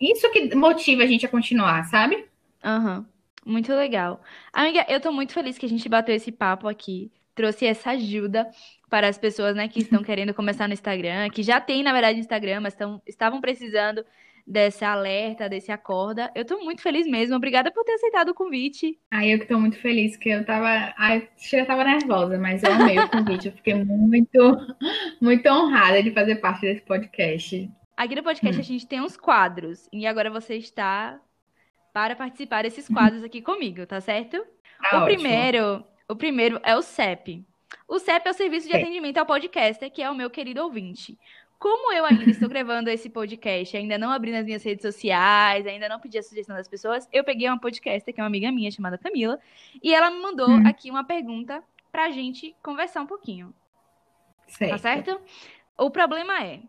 isso 0.00 0.30
que 0.30 0.54
motiva 0.54 1.02
a 1.02 1.06
gente 1.06 1.26
a 1.26 1.28
continuar, 1.28 1.84
sabe? 1.84 2.24
Aham. 2.64 2.98
Uhum. 2.98 3.06
Muito 3.42 3.72
legal. 3.72 4.20
Amiga, 4.52 4.84
eu 4.86 5.00
tô 5.00 5.10
muito 5.10 5.32
feliz 5.32 5.56
que 5.56 5.64
a 5.64 5.68
gente 5.68 5.88
bateu 5.88 6.14
esse 6.14 6.30
papo 6.30 6.68
aqui 6.68 7.10
trouxe 7.40 7.66
essa 7.66 7.90
ajuda 7.90 8.50
para 8.90 9.08
as 9.08 9.16
pessoas, 9.16 9.54
né, 9.54 9.68
que 9.68 9.80
estão 9.80 10.02
querendo 10.02 10.34
começar 10.34 10.66
no 10.66 10.74
Instagram, 10.74 11.30
que 11.30 11.42
já 11.42 11.60
tem, 11.60 11.82
na 11.82 11.92
verdade, 11.92 12.18
Instagram, 12.18 12.60
mas 12.60 12.74
estão, 12.74 13.00
estavam 13.06 13.40
precisando 13.40 14.04
desse 14.44 14.84
alerta, 14.84 15.48
desse 15.48 15.70
acorda. 15.70 16.30
Eu 16.34 16.42
estou 16.42 16.62
muito 16.64 16.82
feliz 16.82 17.06
mesmo. 17.06 17.36
Obrigada 17.36 17.70
por 17.70 17.84
ter 17.84 17.92
aceitado 17.92 18.30
o 18.30 18.34
convite. 18.34 18.98
Ai, 19.10 19.32
eu 19.32 19.38
que 19.38 19.46
tô 19.46 19.58
muito 19.60 19.78
feliz, 19.78 20.16
que 20.16 20.28
eu 20.28 20.44
tava. 20.44 20.92
Ai, 20.98 21.28
eu 21.52 21.66
tava 21.66 21.84
nervosa, 21.84 22.36
mas 22.36 22.62
eu 22.64 22.72
amei 22.72 22.98
o 22.98 23.08
convite. 23.08 23.46
Eu 23.46 23.52
fiquei 23.52 23.74
muito, 23.74 24.38
muito 25.22 25.48
honrada 25.48 26.02
de 26.02 26.10
fazer 26.10 26.36
parte 26.36 26.62
desse 26.62 26.82
podcast. 26.82 27.70
Aqui 27.96 28.16
no 28.16 28.24
podcast 28.24 28.58
hum. 28.58 28.60
a 28.60 28.64
gente 28.64 28.86
tem 28.86 29.00
uns 29.00 29.16
quadros. 29.16 29.88
E 29.92 30.04
agora 30.04 30.30
você 30.30 30.56
está 30.56 31.20
para 31.92 32.16
participar 32.16 32.62
desses 32.62 32.88
quadros 32.88 33.22
aqui 33.22 33.40
comigo, 33.40 33.86
tá 33.86 34.00
certo? 34.00 34.36
Ah, 34.82 34.98
o 34.98 35.02
ótimo. 35.02 35.18
primeiro 35.18 35.84
o 36.10 36.16
primeiro 36.16 36.60
é 36.64 36.74
o 36.74 36.82
CEP. 36.82 37.46
O 37.90 37.98
CEP 37.98 38.28
é 38.28 38.30
o 38.30 38.34
Serviço 38.34 38.68
de 38.68 38.76
é. 38.76 38.80
Atendimento 38.80 39.18
ao 39.18 39.26
Podcaster, 39.26 39.90
que 39.90 40.00
é 40.00 40.08
o 40.08 40.14
meu 40.14 40.30
querido 40.30 40.62
ouvinte. 40.62 41.18
Como 41.58 41.92
eu 41.92 42.04
ainda 42.04 42.22
estou 42.30 42.48
gravando 42.48 42.88
esse 42.88 43.10
podcast, 43.10 43.76
ainda 43.76 43.98
não 43.98 44.12
abri 44.12 44.30
nas 44.30 44.44
minhas 44.44 44.62
redes 44.62 44.82
sociais, 44.82 45.66
ainda 45.66 45.88
não 45.88 45.98
pedi 45.98 46.16
a 46.16 46.22
sugestão 46.22 46.54
das 46.54 46.68
pessoas, 46.68 47.08
eu 47.12 47.24
peguei 47.24 47.48
uma 47.48 47.58
podcaster, 47.58 48.14
que 48.14 48.20
é 48.20 48.22
uma 48.22 48.28
amiga 48.28 48.52
minha, 48.52 48.70
chamada 48.70 48.96
Camila, 48.96 49.40
e 49.82 49.92
ela 49.92 50.08
me 50.08 50.22
mandou 50.22 50.48
hum. 50.48 50.68
aqui 50.68 50.88
uma 50.88 51.02
pergunta 51.02 51.64
pra 51.90 52.10
gente 52.10 52.54
conversar 52.62 53.00
um 53.02 53.08
pouquinho. 53.08 53.52
Tá 54.46 54.52
certo. 54.52 54.70
Tá 54.70 54.78
certo? 54.78 55.20
O 55.76 55.90
problema 55.90 56.44
é, 56.44 56.60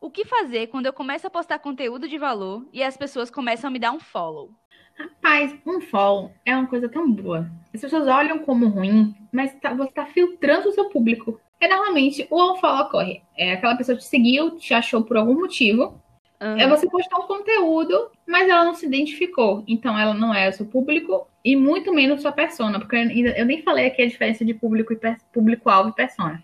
o 0.00 0.08
que 0.08 0.24
fazer 0.24 0.68
quando 0.68 0.86
eu 0.86 0.92
começo 0.92 1.26
a 1.26 1.30
postar 1.30 1.58
conteúdo 1.58 2.08
de 2.08 2.16
valor 2.16 2.64
e 2.72 2.80
as 2.80 2.96
pessoas 2.96 3.28
começam 3.28 3.66
a 3.66 3.72
me 3.72 3.80
dar 3.80 3.90
um 3.90 3.98
follow? 3.98 4.54
Rapaz, 4.98 5.56
um 5.66 5.80
follow 5.80 6.32
é 6.44 6.54
uma 6.54 6.66
coisa 6.66 6.88
tão 6.88 7.10
boa. 7.10 7.50
As 7.72 7.80
pessoas 7.80 8.06
olham 8.08 8.40
como 8.40 8.68
ruim, 8.68 9.14
mas 9.32 9.54
tá, 9.60 9.72
você 9.72 9.88
está 9.88 10.06
filtrando 10.06 10.68
o 10.68 10.72
seu 10.72 10.88
público. 10.90 11.40
É 11.60 11.68
normalmente 11.68 12.26
o 12.30 12.52
unfollow 12.52 12.86
ocorre. 12.86 13.22
É 13.36 13.52
aquela 13.52 13.76
pessoa 13.76 13.96
que 13.96 14.02
te 14.02 14.08
seguiu, 14.08 14.56
te 14.56 14.72
achou 14.72 15.04
por 15.04 15.16
algum 15.16 15.34
motivo. 15.34 16.00
Uhum. 16.40 16.58
É 16.58 16.66
você 16.66 16.88
postar 16.88 17.18
um 17.18 17.26
conteúdo, 17.26 18.10
mas 18.26 18.48
ela 18.48 18.64
não 18.64 18.74
se 18.74 18.86
identificou. 18.86 19.62
Então 19.68 19.98
ela 19.98 20.14
não 20.14 20.34
é 20.34 20.48
o 20.48 20.52
seu 20.52 20.64
público 20.64 21.28
e 21.44 21.54
muito 21.54 21.92
menos 21.92 22.22
sua 22.22 22.32
persona. 22.32 22.80
Porque 22.80 22.96
eu 22.96 23.44
nem 23.44 23.62
falei 23.62 23.86
aqui 23.86 24.02
a 24.02 24.08
diferença 24.08 24.42
de 24.42 24.54
público 24.54 24.94
e 24.94 24.98
público-alvo 25.32 25.90
e 25.90 25.94
persona. 25.94 26.42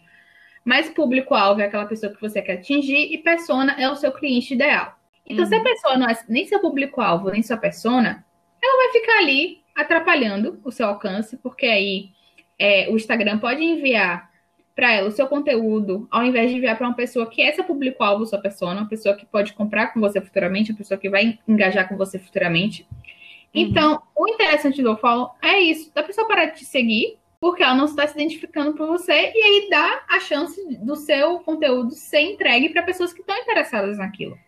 Mas 0.62 0.90
público-alvo 0.90 1.62
é 1.62 1.64
aquela 1.64 1.86
pessoa 1.86 2.12
que 2.12 2.20
você 2.20 2.42
quer 2.42 2.54
atingir 2.58 3.10
e 3.12 3.18
persona 3.18 3.74
é 3.78 3.88
o 3.88 3.96
seu 3.96 4.12
cliente 4.12 4.52
ideal. 4.52 4.98
Então, 5.24 5.44
uhum. 5.44 5.48
se 5.48 5.54
a 5.54 5.62
pessoa 5.62 5.96
não 5.96 6.08
é 6.08 6.18
nem 6.28 6.46
seu 6.46 6.60
público-alvo, 6.60 7.30
nem 7.30 7.42
sua 7.42 7.56
persona, 7.56 8.24
ela 8.66 8.84
vai 8.84 8.92
ficar 8.92 9.18
ali 9.18 9.60
atrapalhando 9.74 10.60
o 10.64 10.70
seu 10.70 10.86
alcance, 10.86 11.36
porque 11.36 11.66
aí 11.66 12.10
é, 12.58 12.88
o 12.90 12.96
Instagram 12.96 13.38
pode 13.38 13.62
enviar 13.62 14.30
para 14.74 14.92
ela 14.92 15.08
o 15.08 15.12
seu 15.12 15.26
conteúdo, 15.26 16.06
ao 16.10 16.22
invés 16.22 16.50
de 16.50 16.56
enviar 16.58 16.76
para 16.76 16.86
uma 16.86 16.94
pessoa 16.94 17.26
que 17.26 17.40
é 17.40 17.50
seu 17.52 17.64
público-alvo, 17.64 18.26
sua 18.26 18.38
persona, 18.38 18.82
uma 18.82 18.88
pessoa 18.88 19.16
que 19.16 19.24
pode 19.24 19.54
comprar 19.54 19.88
com 19.88 20.00
você 20.00 20.20
futuramente, 20.20 20.70
uma 20.70 20.76
pessoa 20.76 20.98
que 20.98 21.08
vai 21.08 21.38
engajar 21.48 21.88
com 21.88 21.96
você 21.96 22.18
futuramente. 22.18 22.86
Uhum. 22.92 23.62
Então, 23.62 24.02
o 24.14 24.28
interessante 24.28 24.82
do 24.82 24.96
follow 24.98 25.30
é 25.42 25.58
isso, 25.58 25.92
da 25.94 26.02
pessoa 26.02 26.28
parar 26.28 26.46
de 26.46 26.58
te 26.58 26.64
seguir, 26.66 27.16
porque 27.40 27.62
ela 27.62 27.74
não 27.74 27.86
está 27.86 28.06
se 28.06 28.14
identificando 28.14 28.74
por 28.74 28.86
você, 28.86 29.32
e 29.34 29.42
aí 29.42 29.68
dá 29.70 30.02
a 30.08 30.20
chance 30.20 30.60
do 30.78 30.94
seu 30.94 31.40
conteúdo 31.40 31.92
ser 31.92 32.20
entregue 32.20 32.68
para 32.68 32.82
pessoas 32.82 33.14
que 33.14 33.20
estão 33.20 33.36
interessadas 33.36 33.96
naquilo. 33.96 34.38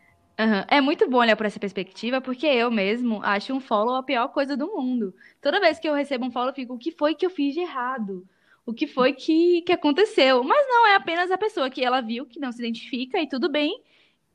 É 0.69 0.81
muito 0.81 1.11
bom 1.11 1.19
olhar 1.19 1.35
por 1.37 1.47
essa 1.47 1.59
perspectiva, 1.59 2.21
porque 2.21 2.47
eu 2.47 2.71
mesmo 2.71 3.21
acho 3.25 3.53
um 3.53 3.59
follow 3.59 3.97
a 3.97 4.05
pior 4.05 4.29
coisa 4.29 4.57
do 4.57 4.69
mundo. 4.69 5.13
Toda 5.43 5.61
vez 5.61 5.81
que 5.81 5.89
eu 5.89 5.95
recebo 5.95 6.27
um 6.27 6.31
follow, 6.31 6.51
eu 6.51 6.55
fico, 6.55 6.75
o 6.75 6.79
que 6.79 6.93
foi 6.93 7.13
que 7.13 7.27
eu 7.27 7.31
fiz 7.31 7.55
de 7.55 7.61
errado? 7.61 8.25
O 8.65 8.73
que 8.73 8.87
foi 8.87 9.13
que, 9.13 9.63
que 9.63 9.73
aconteceu? 9.73 10.45
Mas 10.45 10.65
não, 10.69 10.87
é 10.87 10.95
apenas 10.95 11.33
a 11.33 11.39
pessoa 11.39 11.69
que 11.69 11.85
ela 11.85 12.01
viu, 12.01 12.25
que 12.25 12.39
não 12.39 12.53
se 12.53 12.61
identifica, 12.61 13.19
e 13.21 13.29
tudo 13.29 13.51
bem. 13.51 13.83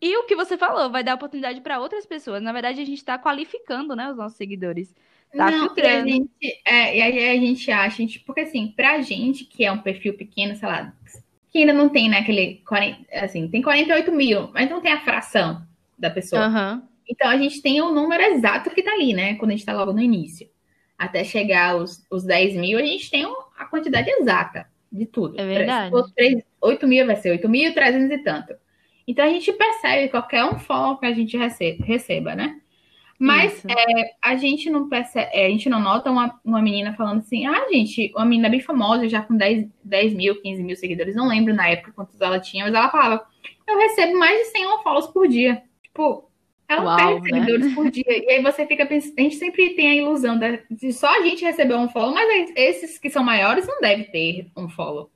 E 0.02 0.18
o 0.18 0.26
que 0.26 0.36
você 0.36 0.58
falou, 0.58 0.92
vai 0.92 1.06
dar 1.06 1.16
oportunidade 1.16 1.62
para 1.62 1.80
outras 1.80 2.06
pessoas. 2.06 2.44
Na 2.44 2.52
verdade, 2.52 2.82
a 2.82 2.86
gente 2.86 2.98
está 2.98 3.18
qualificando, 3.18 3.96
né, 3.96 4.12
os 4.12 4.18
nossos 4.18 4.38
seguidores. 4.38 4.94
Tá 5.34 5.50
não, 5.50 5.68
filtrando. 5.68 6.10
E 6.10 6.12
a 6.12 6.16
gente, 6.16 6.62
é, 6.66 6.98
e 6.98 7.02
aí 7.02 7.30
a 7.30 7.40
gente 7.40 7.72
acha, 7.72 7.86
a 7.86 7.90
gente, 7.90 8.20
porque 8.20 8.42
assim, 8.42 8.74
pra 8.76 9.00
gente 9.00 9.46
que 9.46 9.64
é 9.64 9.72
um 9.72 9.82
perfil 9.82 10.16
pequeno, 10.16 10.54
sei 10.54 10.68
lá, 10.68 10.94
que 11.50 11.60
ainda 11.60 11.72
não 11.72 11.88
tem, 11.88 12.10
né, 12.10 12.18
aquele, 12.18 12.62
40, 12.68 13.06
assim, 13.14 13.48
tem 13.48 13.62
48 13.62 14.12
mil, 14.12 14.50
mas 14.52 14.70
não 14.70 14.82
tem 14.82 14.92
a 14.92 15.00
fração 15.00 15.66
da 16.04 16.12
pessoa. 16.12 16.48
Uhum. 16.48 16.82
Então 17.10 17.30
a 17.30 17.38
gente 17.38 17.62
tem 17.62 17.82
o 17.82 17.92
número 17.92 18.22
exato 18.22 18.70
que 18.70 18.84
tá 18.84 18.92
ali, 18.92 19.14
né? 19.14 19.36
Quando 19.36 19.52
a 19.52 19.54
gente 19.54 19.66
tá 19.66 19.74
logo 19.74 19.94
no 19.94 20.02
início. 20.02 20.48
Até 20.98 21.24
chegar 21.24 21.72
aos, 21.72 22.06
os 22.12 22.24
10 22.24 22.56
mil, 22.56 22.78
a 22.78 22.84
gente 22.84 23.10
tem 23.10 23.26
a 23.58 23.66
quantidade 23.66 24.10
exata 24.10 24.68
de 24.92 25.06
tudo. 25.06 25.40
É 25.40 25.46
verdade. 25.46 25.86
Se 25.86 25.92
for 25.92 26.12
3, 26.14 26.44
8 26.62 26.88
mil, 26.88 27.06
vai 27.06 27.16
ser 27.16 27.40
8.300 27.40 28.12
e 28.12 28.18
tanto. 28.20 28.54
Então 29.08 29.26
a 29.26 29.30
gente 29.30 29.52
percebe 29.52 30.10
qualquer 30.10 30.46
um 30.46 30.60
follow 30.60 30.98
que 30.98 31.06
a 31.06 31.14
gente 31.14 31.36
receba, 31.36 31.84
receba 31.84 32.36
né? 32.36 32.60
Mas 33.20 33.64
é, 33.66 34.16
a 34.22 34.36
gente 34.36 34.70
não 34.70 34.90
percebe, 34.90 35.30
é, 35.34 35.46
a 35.46 35.50
gente 35.50 35.70
não 35.70 35.80
nota 35.80 36.12
uma, 36.12 36.40
uma 36.44 36.62
menina 36.62 36.94
falando 36.94 37.20
assim, 37.20 37.46
ah, 37.46 37.68
gente, 37.72 38.12
uma 38.16 38.26
menina 38.26 38.50
bem 38.50 38.60
famosa, 38.60 39.08
já 39.08 39.22
com 39.22 39.36
10, 39.36 39.70
10 39.84 40.14
mil, 40.14 40.42
15 40.42 40.64
mil 40.64 40.76
seguidores, 40.76 41.16
não 41.16 41.28
lembro 41.28 41.54
na 41.54 41.70
época 41.70 41.94
quantos 41.94 42.20
ela 42.20 42.40
tinha, 42.40 42.66
mas 42.66 42.74
ela 42.74 42.90
falava, 42.90 43.26
eu 43.68 43.78
recebo 43.78 44.18
mais 44.18 44.38
de 44.40 44.46
100 44.46 44.84
follows 44.84 45.08
por 45.08 45.28
dia. 45.28 45.64
Tipo, 45.94 46.30
ela 46.68 46.84
Uau, 46.84 46.96
perde 46.96 47.32
né? 47.32 47.46
seguidores 47.46 47.74
por 47.76 47.90
dia. 47.92 48.04
E 48.08 48.32
aí 48.32 48.42
você 48.42 48.66
fica 48.66 48.86
pensando, 48.86 49.14
a 49.18 49.22
gente 49.22 49.36
sempre 49.36 49.76
tem 49.76 49.92
a 49.92 49.96
ilusão 49.96 50.40
de 50.72 50.92
só 50.94 51.08
a 51.20 51.22
gente 51.22 51.44
receber 51.46 51.76
um 51.76 51.90
follow, 51.90 52.14
mas 52.14 52.52
esses 52.56 52.98
que 52.98 53.10
são 53.10 53.24
maiores 53.24 53.68
não 53.68 53.80
devem 53.80 54.06
ter 54.10 54.48
um 54.58 54.68
follow. 54.70 55.12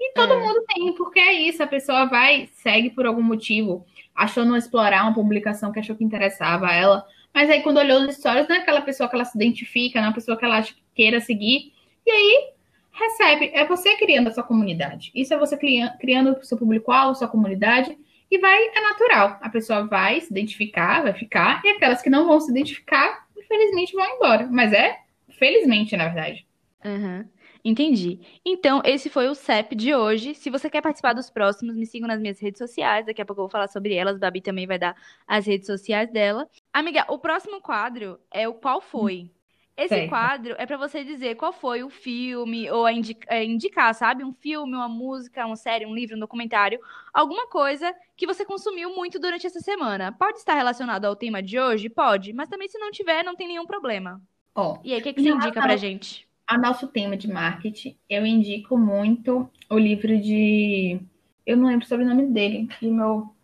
E 0.00 0.12
todo 0.14 0.32
É. 0.32 0.36
mundo 0.40 0.62
tem, 0.74 0.94
porque 0.94 1.20
é 1.20 1.32
isso, 1.32 1.62
a 1.62 1.66
pessoa 1.66 2.06
vai, 2.06 2.48
segue 2.52 2.90
por 2.90 3.06
algum 3.06 3.22
motivo, 3.22 3.86
achou 4.14 4.44
não 4.44 4.56
explorar 4.56 5.02
uma 5.04 5.14
publicação 5.14 5.72
que 5.72 5.80
achou 5.80 5.96
que 5.96 6.04
interessava 6.04 6.68
a 6.68 6.74
ela, 6.74 7.06
mas 7.32 7.50
aí 7.50 7.62
quando 7.62 7.78
olhou 7.78 8.02
os 8.02 8.16
stories, 8.16 8.48
não 8.48 8.56
é 8.56 8.60
aquela 8.60 8.82
pessoa 8.82 9.08
que 9.08 9.14
ela 9.16 9.24
se 9.24 9.36
identifica, 9.36 9.98
não 10.00 10.06
é 10.06 10.08
uma 10.10 10.14
pessoa 10.14 10.36
que 10.36 10.44
ela 10.44 10.58
acha 10.58 10.74
que 10.74 10.82
queira 10.94 11.20
seguir, 11.20 11.72
e 12.06 12.10
aí 12.10 12.50
recebe, 12.92 13.50
é 13.54 13.64
você 13.66 13.96
criando 13.96 14.28
a 14.28 14.32
sua 14.32 14.42
comunidade. 14.44 15.10
Isso 15.14 15.34
é 15.34 15.38
você 15.38 15.56
cria- 15.56 15.96
criando 16.00 16.32
o 16.38 16.44
seu 16.44 16.58
público-alvo, 16.58 17.14
sua 17.14 17.28
comunidade, 17.28 17.96
e 18.34 18.38
vai, 18.38 18.68
é 18.68 18.80
natural. 18.80 19.38
A 19.40 19.48
pessoa 19.48 19.86
vai 19.86 20.20
se 20.20 20.30
identificar, 20.30 21.02
vai 21.02 21.12
ficar, 21.12 21.62
e 21.64 21.68
aquelas 21.68 22.02
que 22.02 22.10
não 22.10 22.26
vão 22.26 22.40
se 22.40 22.50
identificar, 22.50 23.26
infelizmente 23.36 23.94
vão 23.94 24.16
embora. 24.16 24.48
Mas 24.50 24.72
é, 24.72 24.98
felizmente, 25.38 25.96
na 25.96 26.06
verdade. 26.06 26.46
Uhum. 26.84 27.24
Entendi. 27.64 28.20
Então, 28.44 28.82
esse 28.84 29.08
foi 29.08 29.26
o 29.26 29.34
CEP 29.34 29.74
de 29.74 29.94
hoje. 29.94 30.34
Se 30.34 30.50
você 30.50 30.68
quer 30.68 30.82
participar 30.82 31.14
dos 31.14 31.30
próximos, 31.30 31.74
me 31.74 31.86
sigam 31.86 32.06
nas 32.06 32.20
minhas 32.20 32.38
redes 32.38 32.58
sociais. 32.58 33.06
Daqui 33.06 33.22
a 33.22 33.24
pouco 33.24 33.40
eu 33.40 33.44
vou 33.44 33.50
falar 33.50 33.68
sobre 33.68 33.94
elas. 33.94 34.18
Babi 34.18 34.42
também 34.42 34.66
vai 34.66 34.78
dar 34.78 34.94
as 35.26 35.46
redes 35.46 35.66
sociais 35.66 36.10
dela. 36.12 36.46
Amiga, 36.70 37.06
o 37.08 37.18
próximo 37.18 37.62
quadro 37.62 38.20
é 38.30 38.46
o 38.46 38.52
Qual 38.52 38.82
Foi? 38.82 39.30
Esse 39.76 40.00
Certo. 40.00 40.04
quadro 40.04 40.54
é 40.56 40.66
pra 40.66 40.76
você 40.76 41.02
dizer 41.04 41.34
qual 41.34 41.52
foi 41.52 41.82
o 41.82 41.90
filme, 41.90 42.70
ou 42.70 42.86
a 42.86 42.92
indi- 42.92 43.18
é, 43.28 43.42
indicar, 43.44 43.92
sabe? 43.94 44.22
Um 44.24 44.32
filme, 44.32 44.74
uma 44.76 44.88
música, 44.88 45.44
uma 45.46 45.56
série, 45.56 45.84
um 45.84 45.94
livro, 45.94 46.16
um 46.16 46.20
documentário, 46.20 46.78
alguma 47.12 47.48
coisa 47.48 47.92
que 48.16 48.24
você 48.26 48.44
consumiu 48.44 48.94
muito 48.94 49.18
durante 49.18 49.46
essa 49.48 49.60
semana. 49.60 50.12
Pode 50.12 50.38
estar 50.38 50.54
relacionado 50.54 51.04
ao 51.06 51.16
tema 51.16 51.42
de 51.42 51.58
hoje? 51.58 51.90
Pode, 51.90 52.32
mas 52.32 52.48
também 52.48 52.68
se 52.68 52.78
não 52.78 52.90
tiver, 52.92 53.24
não 53.24 53.34
tem 53.36 53.48
nenhum 53.48 53.66
problema. 53.66 54.22
Ó, 54.54 54.84
E 54.84 54.92
aí, 54.94 55.00
o 55.00 55.02
que, 55.02 55.12
que 55.14 55.22
você 55.22 55.30
indica 55.30 55.62
pra 55.62 55.76
gente? 55.76 56.28
a 56.46 56.58
nosso 56.58 56.88
tema 56.88 57.16
de 57.16 57.28
marketing, 57.28 57.96
eu 58.08 58.26
indico 58.26 58.76
muito 58.78 59.50
o 59.70 59.78
livro 59.78 60.20
de. 60.20 61.00
Eu 61.46 61.56
não 61.56 61.66
lembro 61.68 61.86
sobre 61.86 62.04
o 62.04 62.08
nome 62.08 62.26
dele, 62.32 62.68
e 62.82 62.86
meu, 62.88 63.34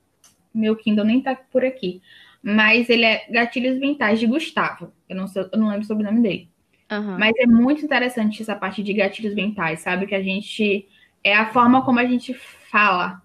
meu 0.54 0.76
Kindle 0.76 1.04
nem 1.04 1.22
tá 1.22 1.34
por 1.36 1.64
aqui. 1.64 2.02
Mas 2.42 2.88
ele 2.88 3.04
é 3.04 3.26
Gatilhos 3.30 3.78
Mentais 3.78 4.18
de 4.18 4.26
Gustavo. 4.26 4.92
Eu 5.08 5.16
não, 5.16 5.26
sei, 5.26 5.42
eu 5.52 5.58
não 5.58 5.68
lembro 5.68 5.84
sobre 5.84 6.02
o 6.02 6.06
nome 6.06 6.22
dele. 6.22 6.50
Aham. 6.90 7.18
Mas 7.18 7.32
é 7.38 7.46
muito 7.46 7.84
interessante 7.84 8.42
essa 8.42 8.56
parte 8.56 8.82
de 8.82 8.92
gatilhos 8.92 9.34
mentais, 9.34 9.80
sabe? 9.80 10.06
Que 10.06 10.14
a 10.14 10.22
gente. 10.22 10.88
É 11.22 11.36
a 11.36 11.52
forma 11.52 11.84
como 11.84 11.98
a 11.98 12.04
gente 12.04 12.34
fala. 12.34 13.22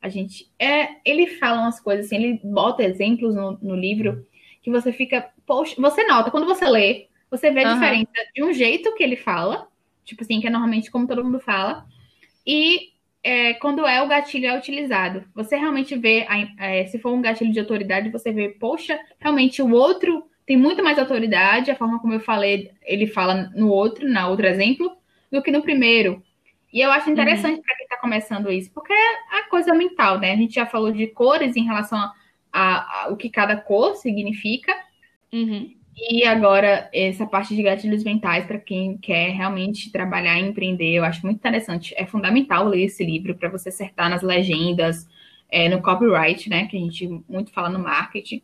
A 0.00 0.08
gente. 0.08 0.50
É, 0.58 0.96
ele 1.04 1.26
fala 1.26 1.62
umas 1.62 1.80
coisas 1.80 2.06
assim, 2.06 2.16
ele 2.16 2.40
bota 2.42 2.82
exemplos 2.82 3.34
no, 3.34 3.58
no 3.60 3.76
livro 3.76 4.26
que 4.62 4.70
você 4.70 4.92
fica. 4.92 5.28
Poxa, 5.46 5.74
você 5.78 6.06
nota, 6.06 6.30
quando 6.30 6.46
você 6.46 6.66
lê, 6.66 7.08
você 7.30 7.50
vê 7.50 7.60
a 7.60 7.68
Aham. 7.68 7.74
diferença 7.74 8.12
de 8.34 8.42
um 8.42 8.52
jeito 8.52 8.94
que 8.94 9.02
ele 9.02 9.16
fala, 9.16 9.68
tipo 10.04 10.22
assim, 10.22 10.40
que 10.40 10.46
é 10.46 10.50
normalmente 10.50 10.90
como 10.90 11.06
todo 11.06 11.22
mundo 11.22 11.40
fala, 11.40 11.84
e 12.46 12.93
é, 13.24 13.54
quando 13.54 13.86
é 13.86 14.02
o 14.02 14.08
gatilho 14.08 14.46
é 14.48 14.58
utilizado. 14.58 15.24
Você 15.34 15.56
realmente 15.56 15.96
vê, 15.96 16.26
a- 16.28 16.66
é, 16.66 16.86
se 16.86 16.98
for 17.00 17.12
um 17.14 17.22
gatilho 17.22 17.52
de 17.52 17.60
autoridade, 17.60 18.10
você 18.10 18.32
vê, 18.32 18.50
poxa, 18.50 19.00
realmente 19.20 19.62
o 19.62 19.72
outro 19.72 20.24
tem 20.46 20.56
muito 20.58 20.84
mais 20.84 20.98
autoridade, 20.98 21.70
a 21.70 21.76
forma 21.76 22.00
como 22.00 22.12
eu 22.14 22.20
falei, 22.20 22.72
ele 22.82 23.06
fala 23.06 23.50
no 23.56 23.68
outro, 23.70 24.08
na 24.08 24.28
outro 24.28 24.46
exemplo, 24.46 24.96
do 25.32 25.42
que 25.42 25.50
no 25.50 25.62
primeiro. 25.62 26.22
E 26.72 26.80
eu 26.82 26.92
acho 26.92 27.10
interessante 27.10 27.62
para 27.62 27.76
quem 27.76 27.84
está 27.84 27.96
começando 27.98 28.52
isso, 28.52 28.70
porque 28.72 28.92
é 28.92 29.38
a 29.38 29.48
coisa 29.48 29.72
mental, 29.74 30.18
né? 30.18 30.32
A 30.32 30.36
gente 30.36 30.54
já 30.54 30.66
falou 30.66 30.92
de 30.92 31.06
cores 31.06 31.56
em 31.56 31.64
relação 31.64 31.98
a, 31.98 32.12
a- 32.52 33.04
a- 33.04 33.08
o 33.10 33.16
que 33.16 33.30
cada 33.30 33.56
cor 33.56 33.96
significa, 33.96 34.74
Uhum. 35.32 35.74
E 35.96 36.24
agora 36.24 36.88
essa 36.92 37.26
parte 37.26 37.54
de 37.54 37.62
gatilhos 37.62 38.02
mentais 38.04 38.44
para 38.46 38.58
quem 38.58 38.96
quer 38.98 39.30
realmente 39.30 39.90
trabalhar 39.92 40.38
e 40.38 40.42
empreender, 40.42 40.94
eu 40.94 41.04
acho 41.04 41.24
muito 41.24 41.38
interessante. 41.38 41.94
É 41.96 42.04
fundamental 42.06 42.64
ler 42.66 42.84
esse 42.84 43.04
livro 43.04 43.34
para 43.34 43.48
você 43.48 43.68
acertar 43.68 44.10
nas 44.10 44.22
legendas, 44.22 45.08
é, 45.50 45.68
no 45.68 45.80
copyright, 45.82 46.48
né? 46.50 46.66
Que 46.66 46.76
a 46.76 46.80
gente 46.80 47.06
muito 47.28 47.52
fala 47.52 47.68
no 47.68 47.78
marketing. 47.78 48.42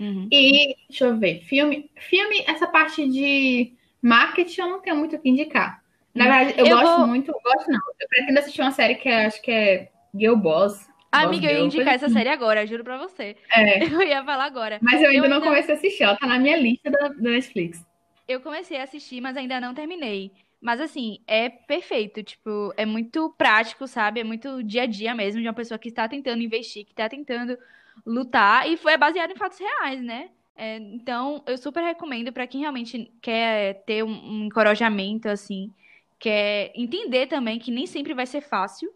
Uhum. 0.00 0.28
E 0.30 0.76
deixa 0.88 1.06
eu 1.06 1.16
ver, 1.18 1.40
filme, 1.42 1.90
filme, 1.96 2.44
essa 2.46 2.66
parte 2.66 3.08
de 3.08 3.72
marketing 4.02 4.60
eu 4.60 4.68
não 4.68 4.80
tenho 4.80 4.96
muito 4.96 5.16
o 5.16 5.18
que 5.18 5.28
indicar. 5.28 5.82
Na 6.14 6.24
verdade, 6.24 6.58
eu, 6.58 6.66
Eu 6.66 6.76
gosto 6.78 6.96
vou- 6.98 7.06
muito, 7.06 7.32
gosto 7.32 7.70
não. 7.70 7.80
Eu 8.00 8.08
pretendo 8.08 8.38
assistir 8.38 8.60
uma 8.62 8.70
série 8.72 8.94
que 8.96 9.08
é- 9.08 9.26
acho 9.26 9.40
que 9.42 9.50
é 9.50 9.88
Girl 10.14 10.34
Boss. 10.36 10.87
Amiga, 11.10 11.50
eu 11.50 11.58
ia 11.60 11.64
indicar 11.64 11.94
essa 11.94 12.08
série 12.08 12.28
agora, 12.28 12.66
juro 12.66 12.84
pra 12.84 12.98
você. 12.98 13.36
É, 13.52 13.82
Eu 13.92 14.02
ia 14.02 14.22
falar 14.24 14.44
agora. 14.44 14.78
mas 14.82 15.00
eu 15.02 15.08
ainda 15.08 15.26
Eu 15.26 15.30
não 15.30 15.36
ainda- 15.38 15.46
comecei 15.48 15.74
a 15.74 15.78
assistir, 15.78 16.02
ela 16.02 16.16
tá 16.16 16.26
na 16.26 16.38
minha 16.38 16.56
lista 16.56 16.90
da, 16.90 17.08
da 17.08 17.30
Netflix. 17.30 17.84
Eu 18.26 18.40
comecei 18.40 18.78
a 18.78 18.82
assistir, 18.84 19.20
mas 19.20 19.36
ainda 19.36 19.58
não 19.60 19.72
terminei. 19.74 20.30
Mas 20.60 20.80
assim, 20.80 21.20
é 21.26 21.48
perfeito, 21.48 22.22
tipo, 22.22 22.74
é 22.76 22.84
muito 22.84 23.30
prático, 23.38 23.86
sabe? 23.86 24.20
É 24.20 24.24
muito 24.24 24.62
dia 24.62 24.82
a 24.82 24.86
dia 24.86 25.14
mesmo 25.14 25.40
de 25.40 25.46
uma 25.46 25.54
pessoa 25.54 25.78
que 25.78 25.88
está 25.88 26.06
tentando 26.08 26.42
investir, 26.42 26.84
que 26.84 26.90
está 26.92 27.08
tentando 27.08 27.56
lutar 28.04 28.68
e 28.68 28.76
foi 28.76 28.96
baseado 28.96 29.30
em 29.30 29.36
fatos 29.36 29.58
reais, 29.58 30.02
né? 30.02 30.28
É, 30.56 30.76
então, 30.76 31.42
eu 31.46 31.56
super 31.56 31.80
recomendo 31.82 32.32
pra 32.32 32.46
quem 32.46 32.60
realmente 32.62 33.10
quer 33.22 33.82
ter 33.86 34.02
um, 34.02 34.10
um 34.10 34.44
encorajamento 34.46 35.28
assim, 35.28 35.72
quer 36.18 36.72
entender 36.74 37.28
também 37.28 37.58
que 37.60 37.70
nem 37.70 37.86
sempre 37.86 38.12
vai 38.12 38.26
ser 38.26 38.40
fácil. 38.40 38.92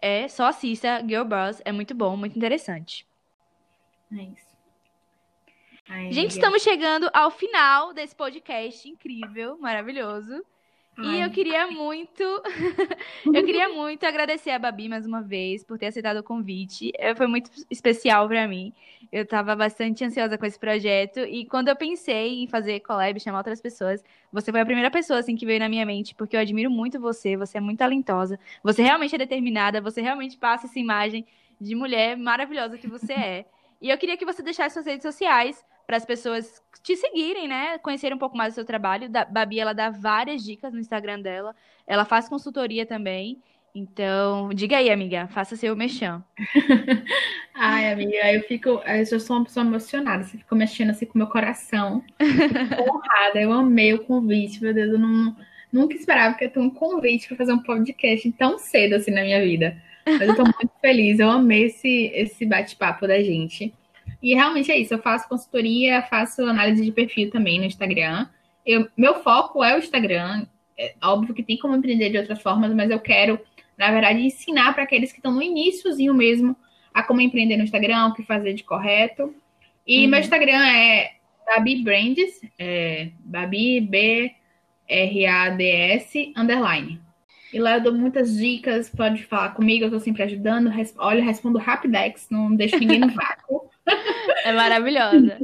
É, 0.00 0.28
só 0.28 0.46
assista 0.46 1.02
Girl 1.06 1.24
Boss, 1.24 1.60
é 1.64 1.72
muito 1.72 1.94
bom, 1.94 2.16
muito 2.16 2.36
interessante. 2.36 3.06
É 4.12 4.22
isso. 4.22 4.56
Ai, 5.88 6.12
Gente, 6.12 6.32
estamos 6.32 6.62
chegando 6.62 7.10
ao 7.12 7.30
final 7.30 7.92
desse 7.92 8.14
podcast 8.14 8.88
incrível, 8.88 9.58
maravilhoso. 9.58 10.44
E 11.00 11.06
Ai. 11.06 11.24
eu 11.24 11.30
queria 11.30 11.70
muito, 11.70 12.22
eu 13.32 13.44
queria 13.44 13.68
muito 13.68 14.04
agradecer 14.04 14.50
a 14.50 14.58
Babi 14.58 14.88
mais 14.88 15.06
uma 15.06 15.22
vez 15.22 15.62
por 15.62 15.78
ter 15.78 15.86
aceitado 15.86 16.16
o 16.16 16.22
convite. 16.24 16.90
Foi 17.16 17.28
muito 17.28 17.50
especial 17.70 18.26
pra 18.26 18.48
mim. 18.48 18.72
Eu 19.12 19.24
tava 19.24 19.54
bastante 19.54 20.04
ansiosa 20.04 20.36
com 20.36 20.44
esse 20.44 20.58
projeto 20.58 21.20
e 21.20 21.44
quando 21.46 21.68
eu 21.68 21.76
pensei 21.76 22.42
em 22.42 22.48
fazer 22.48 22.80
collab, 22.80 23.18
chamar 23.20 23.38
outras 23.38 23.60
pessoas, 23.60 24.02
você 24.32 24.50
foi 24.50 24.60
a 24.60 24.66
primeira 24.66 24.90
pessoa 24.90 25.20
assim 25.20 25.36
que 25.36 25.46
veio 25.46 25.60
na 25.60 25.68
minha 25.68 25.86
mente, 25.86 26.16
porque 26.16 26.34
eu 26.34 26.40
admiro 26.40 26.68
muito 26.68 26.98
você, 26.98 27.36
você 27.36 27.58
é 27.58 27.60
muito 27.60 27.78
talentosa, 27.78 28.38
você 28.60 28.82
realmente 28.82 29.14
é 29.14 29.18
determinada, 29.18 29.80
você 29.80 30.02
realmente 30.02 30.36
passa 30.36 30.66
essa 30.66 30.80
imagem 30.80 31.24
de 31.60 31.76
mulher 31.76 32.16
maravilhosa 32.16 32.76
que 32.76 32.88
você 32.88 33.12
é. 33.12 33.44
E 33.80 33.88
eu 33.88 33.96
queria 33.96 34.16
que 34.16 34.26
você 34.26 34.42
deixasse 34.42 34.74
suas 34.74 34.86
redes 34.86 35.02
sociais 35.02 35.64
para 35.88 35.96
as 35.96 36.04
pessoas 36.04 36.62
te 36.82 36.94
seguirem, 36.94 37.48
né? 37.48 37.78
Conhecerem 37.78 38.14
um 38.14 38.18
pouco 38.18 38.36
mais 38.36 38.52
do 38.52 38.56
seu 38.56 38.64
trabalho. 38.64 39.08
Da 39.08 39.24
Babi, 39.24 39.58
ela 39.58 39.72
dá 39.72 39.88
várias 39.88 40.44
dicas 40.44 40.70
no 40.70 40.78
Instagram 40.78 41.22
dela. 41.22 41.56
Ela 41.86 42.04
faz 42.04 42.28
consultoria 42.28 42.84
também. 42.84 43.42
Então, 43.74 44.50
diga 44.52 44.76
aí, 44.76 44.90
amiga, 44.90 45.28
faça 45.28 45.56
seu 45.56 45.74
mexão. 45.74 46.22
Ai, 47.56 47.90
amiga, 47.90 48.32
eu 48.34 48.42
fico. 48.42 48.82
Eu 48.86 49.18
sou 49.18 49.38
uma 49.38 49.46
pessoa 49.46 49.64
emocionada. 49.64 50.24
Você 50.24 50.36
ficou 50.36 50.58
mexendo 50.58 50.90
assim 50.90 51.06
com 51.06 51.14
o 51.14 51.18
meu 51.18 51.26
coração. 51.26 52.04
Honrada. 52.78 53.40
Eu 53.40 53.50
amei 53.50 53.94
o 53.94 54.04
convite, 54.04 54.62
meu 54.62 54.74
Deus. 54.74 54.92
Eu 54.92 54.98
não, 54.98 55.34
Nunca 55.72 55.94
esperava 55.94 56.34
que 56.34 56.44
eu 56.44 56.50
tenha 56.50 56.66
um 56.66 56.70
convite 56.70 57.28
para 57.28 57.36
fazer 57.38 57.52
um 57.52 57.62
podcast 57.62 58.30
tão 58.32 58.58
cedo 58.58 58.94
assim 58.94 59.10
na 59.10 59.22
minha 59.22 59.40
vida. 59.42 59.74
Mas 60.04 60.28
eu 60.28 60.36
tô 60.36 60.42
muito 60.42 60.70
feliz, 60.80 61.18
eu 61.18 61.30
amei 61.30 61.64
esse, 61.64 62.10
esse 62.14 62.46
bate-papo 62.46 63.06
da 63.06 63.22
gente. 63.22 63.74
E 64.22 64.34
realmente 64.34 64.70
é 64.70 64.78
isso, 64.78 64.94
eu 64.94 64.98
faço 64.98 65.28
consultoria, 65.28 66.02
faço 66.02 66.42
análise 66.42 66.84
de 66.84 66.92
perfil 66.92 67.30
também 67.30 67.58
no 67.58 67.64
Instagram. 67.64 68.26
Eu, 68.66 68.88
meu 68.96 69.22
foco 69.22 69.62
é 69.62 69.74
o 69.74 69.78
Instagram. 69.78 70.46
É 70.76 70.94
óbvio 71.02 71.34
que 71.34 71.42
tem 71.42 71.56
como 71.56 71.74
empreender 71.74 72.10
de 72.10 72.18
outras 72.18 72.40
formas, 72.40 72.72
mas 72.74 72.90
eu 72.90 73.00
quero, 73.00 73.40
na 73.76 73.90
verdade, 73.90 74.20
ensinar 74.20 74.74
para 74.74 74.82
aqueles 74.82 75.12
que 75.12 75.18
estão 75.18 75.32
no 75.32 75.42
iníciozinho 75.42 76.14
mesmo 76.14 76.56
a 76.92 77.02
como 77.02 77.20
empreender 77.20 77.56
no 77.56 77.64
Instagram, 77.64 78.06
o 78.06 78.14
que 78.14 78.22
fazer 78.22 78.54
de 78.54 78.64
correto. 78.64 79.34
E 79.86 80.04
uhum. 80.04 80.10
meu 80.10 80.20
Instagram 80.20 80.66
é 80.66 81.12
Babi 81.46 81.82
Brands, 81.82 82.40
é 82.58 83.10
Babi 83.20 83.80
B 83.80 84.34
R 84.88 85.26
A 85.26 85.50
D 85.50 85.70
S 85.70 86.32
underline. 86.36 87.00
E 87.52 87.58
lá 87.58 87.76
eu 87.76 87.82
dou 87.82 87.94
muitas 87.94 88.36
dicas, 88.36 88.90
pode 88.90 89.24
falar 89.24 89.50
comigo, 89.50 89.84
eu 89.84 89.90
tô 89.90 89.98
sempre 90.00 90.22
ajudando. 90.22 90.68
Res... 90.68 90.94
Olha, 90.98 91.24
respondo 91.24 91.58
rapidex, 91.58 92.28
não 92.30 92.54
deixo 92.54 92.78
ninguém 92.78 93.00
no 93.00 93.08
vácuo. 93.08 93.68
É 94.44 94.52
maravilhosa. 94.52 95.38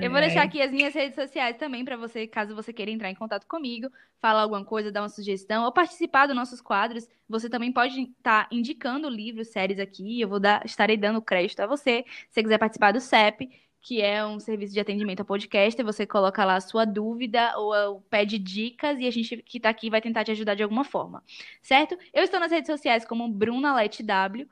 eu 0.00 0.10
vou 0.10 0.20
deixar 0.20 0.42
aqui 0.42 0.62
as 0.62 0.70
minhas 0.70 0.94
redes 0.94 1.14
sociais 1.14 1.56
também 1.56 1.84
para 1.84 1.96
você, 1.96 2.26
caso 2.26 2.54
você 2.54 2.72
queira 2.72 2.90
entrar 2.90 3.10
em 3.10 3.14
contato 3.14 3.46
comigo, 3.46 3.90
falar 4.20 4.42
alguma 4.42 4.64
coisa, 4.64 4.92
dar 4.92 5.02
uma 5.02 5.08
sugestão 5.08 5.64
ou 5.64 5.72
participar 5.72 6.26
dos 6.26 6.36
nossos 6.36 6.60
quadros. 6.60 7.08
Você 7.28 7.50
também 7.50 7.72
pode 7.72 8.00
estar 8.00 8.44
tá 8.44 8.48
indicando 8.52 9.08
livros, 9.08 9.48
séries 9.48 9.78
aqui. 9.78 10.20
Eu 10.20 10.28
vou 10.28 10.38
dar, 10.38 10.64
estarei 10.64 10.96
dando 10.96 11.20
crédito 11.20 11.60
a 11.60 11.66
você. 11.66 12.04
Se 12.06 12.34
você 12.34 12.42
quiser 12.42 12.58
participar 12.58 12.92
do 12.92 13.00
CEP, 13.00 13.50
que 13.82 14.00
é 14.00 14.24
um 14.24 14.38
serviço 14.38 14.72
de 14.72 14.80
atendimento 14.80 15.20
a 15.20 15.24
podcast. 15.24 15.82
Você 15.82 16.06
coloca 16.06 16.44
lá 16.44 16.54
a 16.54 16.60
sua 16.60 16.84
dúvida 16.84 17.52
ou 17.58 18.00
pede 18.02 18.38
dicas 18.38 18.98
e 18.98 19.06
a 19.06 19.10
gente 19.10 19.38
que 19.38 19.58
está 19.58 19.68
aqui 19.68 19.90
vai 19.90 20.00
tentar 20.00 20.24
te 20.24 20.30
ajudar 20.30 20.54
de 20.54 20.62
alguma 20.62 20.84
forma, 20.84 21.22
certo? 21.60 21.98
Eu 22.14 22.22
estou 22.22 22.38
nas 22.38 22.52
redes 22.52 22.68
sociais 22.68 23.04
como 23.04 23.28
Bruna 23.28 23.74
W, 23.74 24.48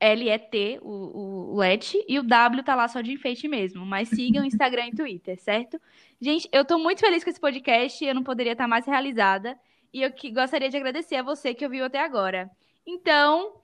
L-E-T, 0.00 0.78
o, 0.82 1.52
o 1.52 1.56
Let, 1.56 1.94
e 2.06 2.18
o 2.18 2.22
W 2.22 2.62
tá 2.62 2.74
lá 2.74 2.86
só 2.86 3.00
de 3.00 3.12
enfeite 3.12 3.48
mesmo. 3.48 3.84
Mas 3.84 4.08
sigam 4.08 4.44
Instagram 4.46 4.88
e 4.88 4.96
Twitter, 4.96 5.38
certo? 5.40 5.80
Gente, 6.20 6.48
eu 6.52 6.64
tô 6.64 6.78
muito 6.78 7.00
feliz 7.00 7.24
com 7.24 7.30
esse 7.30 7.40
podcast, 7.40 8.04
eu 8.04 8.14
não 8.14 8.22
poderia 8.22 8.52
estar 8.52 8.68
mais 8.68 8.86
realizada. 8.86 9.58
E 9.92 10.02
eu 10.02 10.12
que, 10.12 10.30
gostaria 10.30 10.68
de 10.68 10.76
agradecer 10.76 11.16
a 11.16 11.22
você 11.22 11.54
que 11.54 11.64
ouviu 11.64 11.84
até 11.84 12.00
agora. 12.00 12.50
Então, 12.86 13.60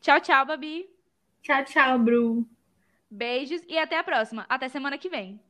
tchau, 0.00 0.20
tchau, 0.20 0.44
Babi. 0.46 0.88
Tchau, 1.42 1.64
tchau, 1.64 1.98
Bru. 1.98 2.46
Beijos 3.10 3.62
e 3.68 3.78
até 3.78 3.98
a 3.98 4.04
próxima. 4.04 4.44
Até 4.48 4.68
semana 4.68 4.98
que 4.98 5.08
vem. 5.08 5.40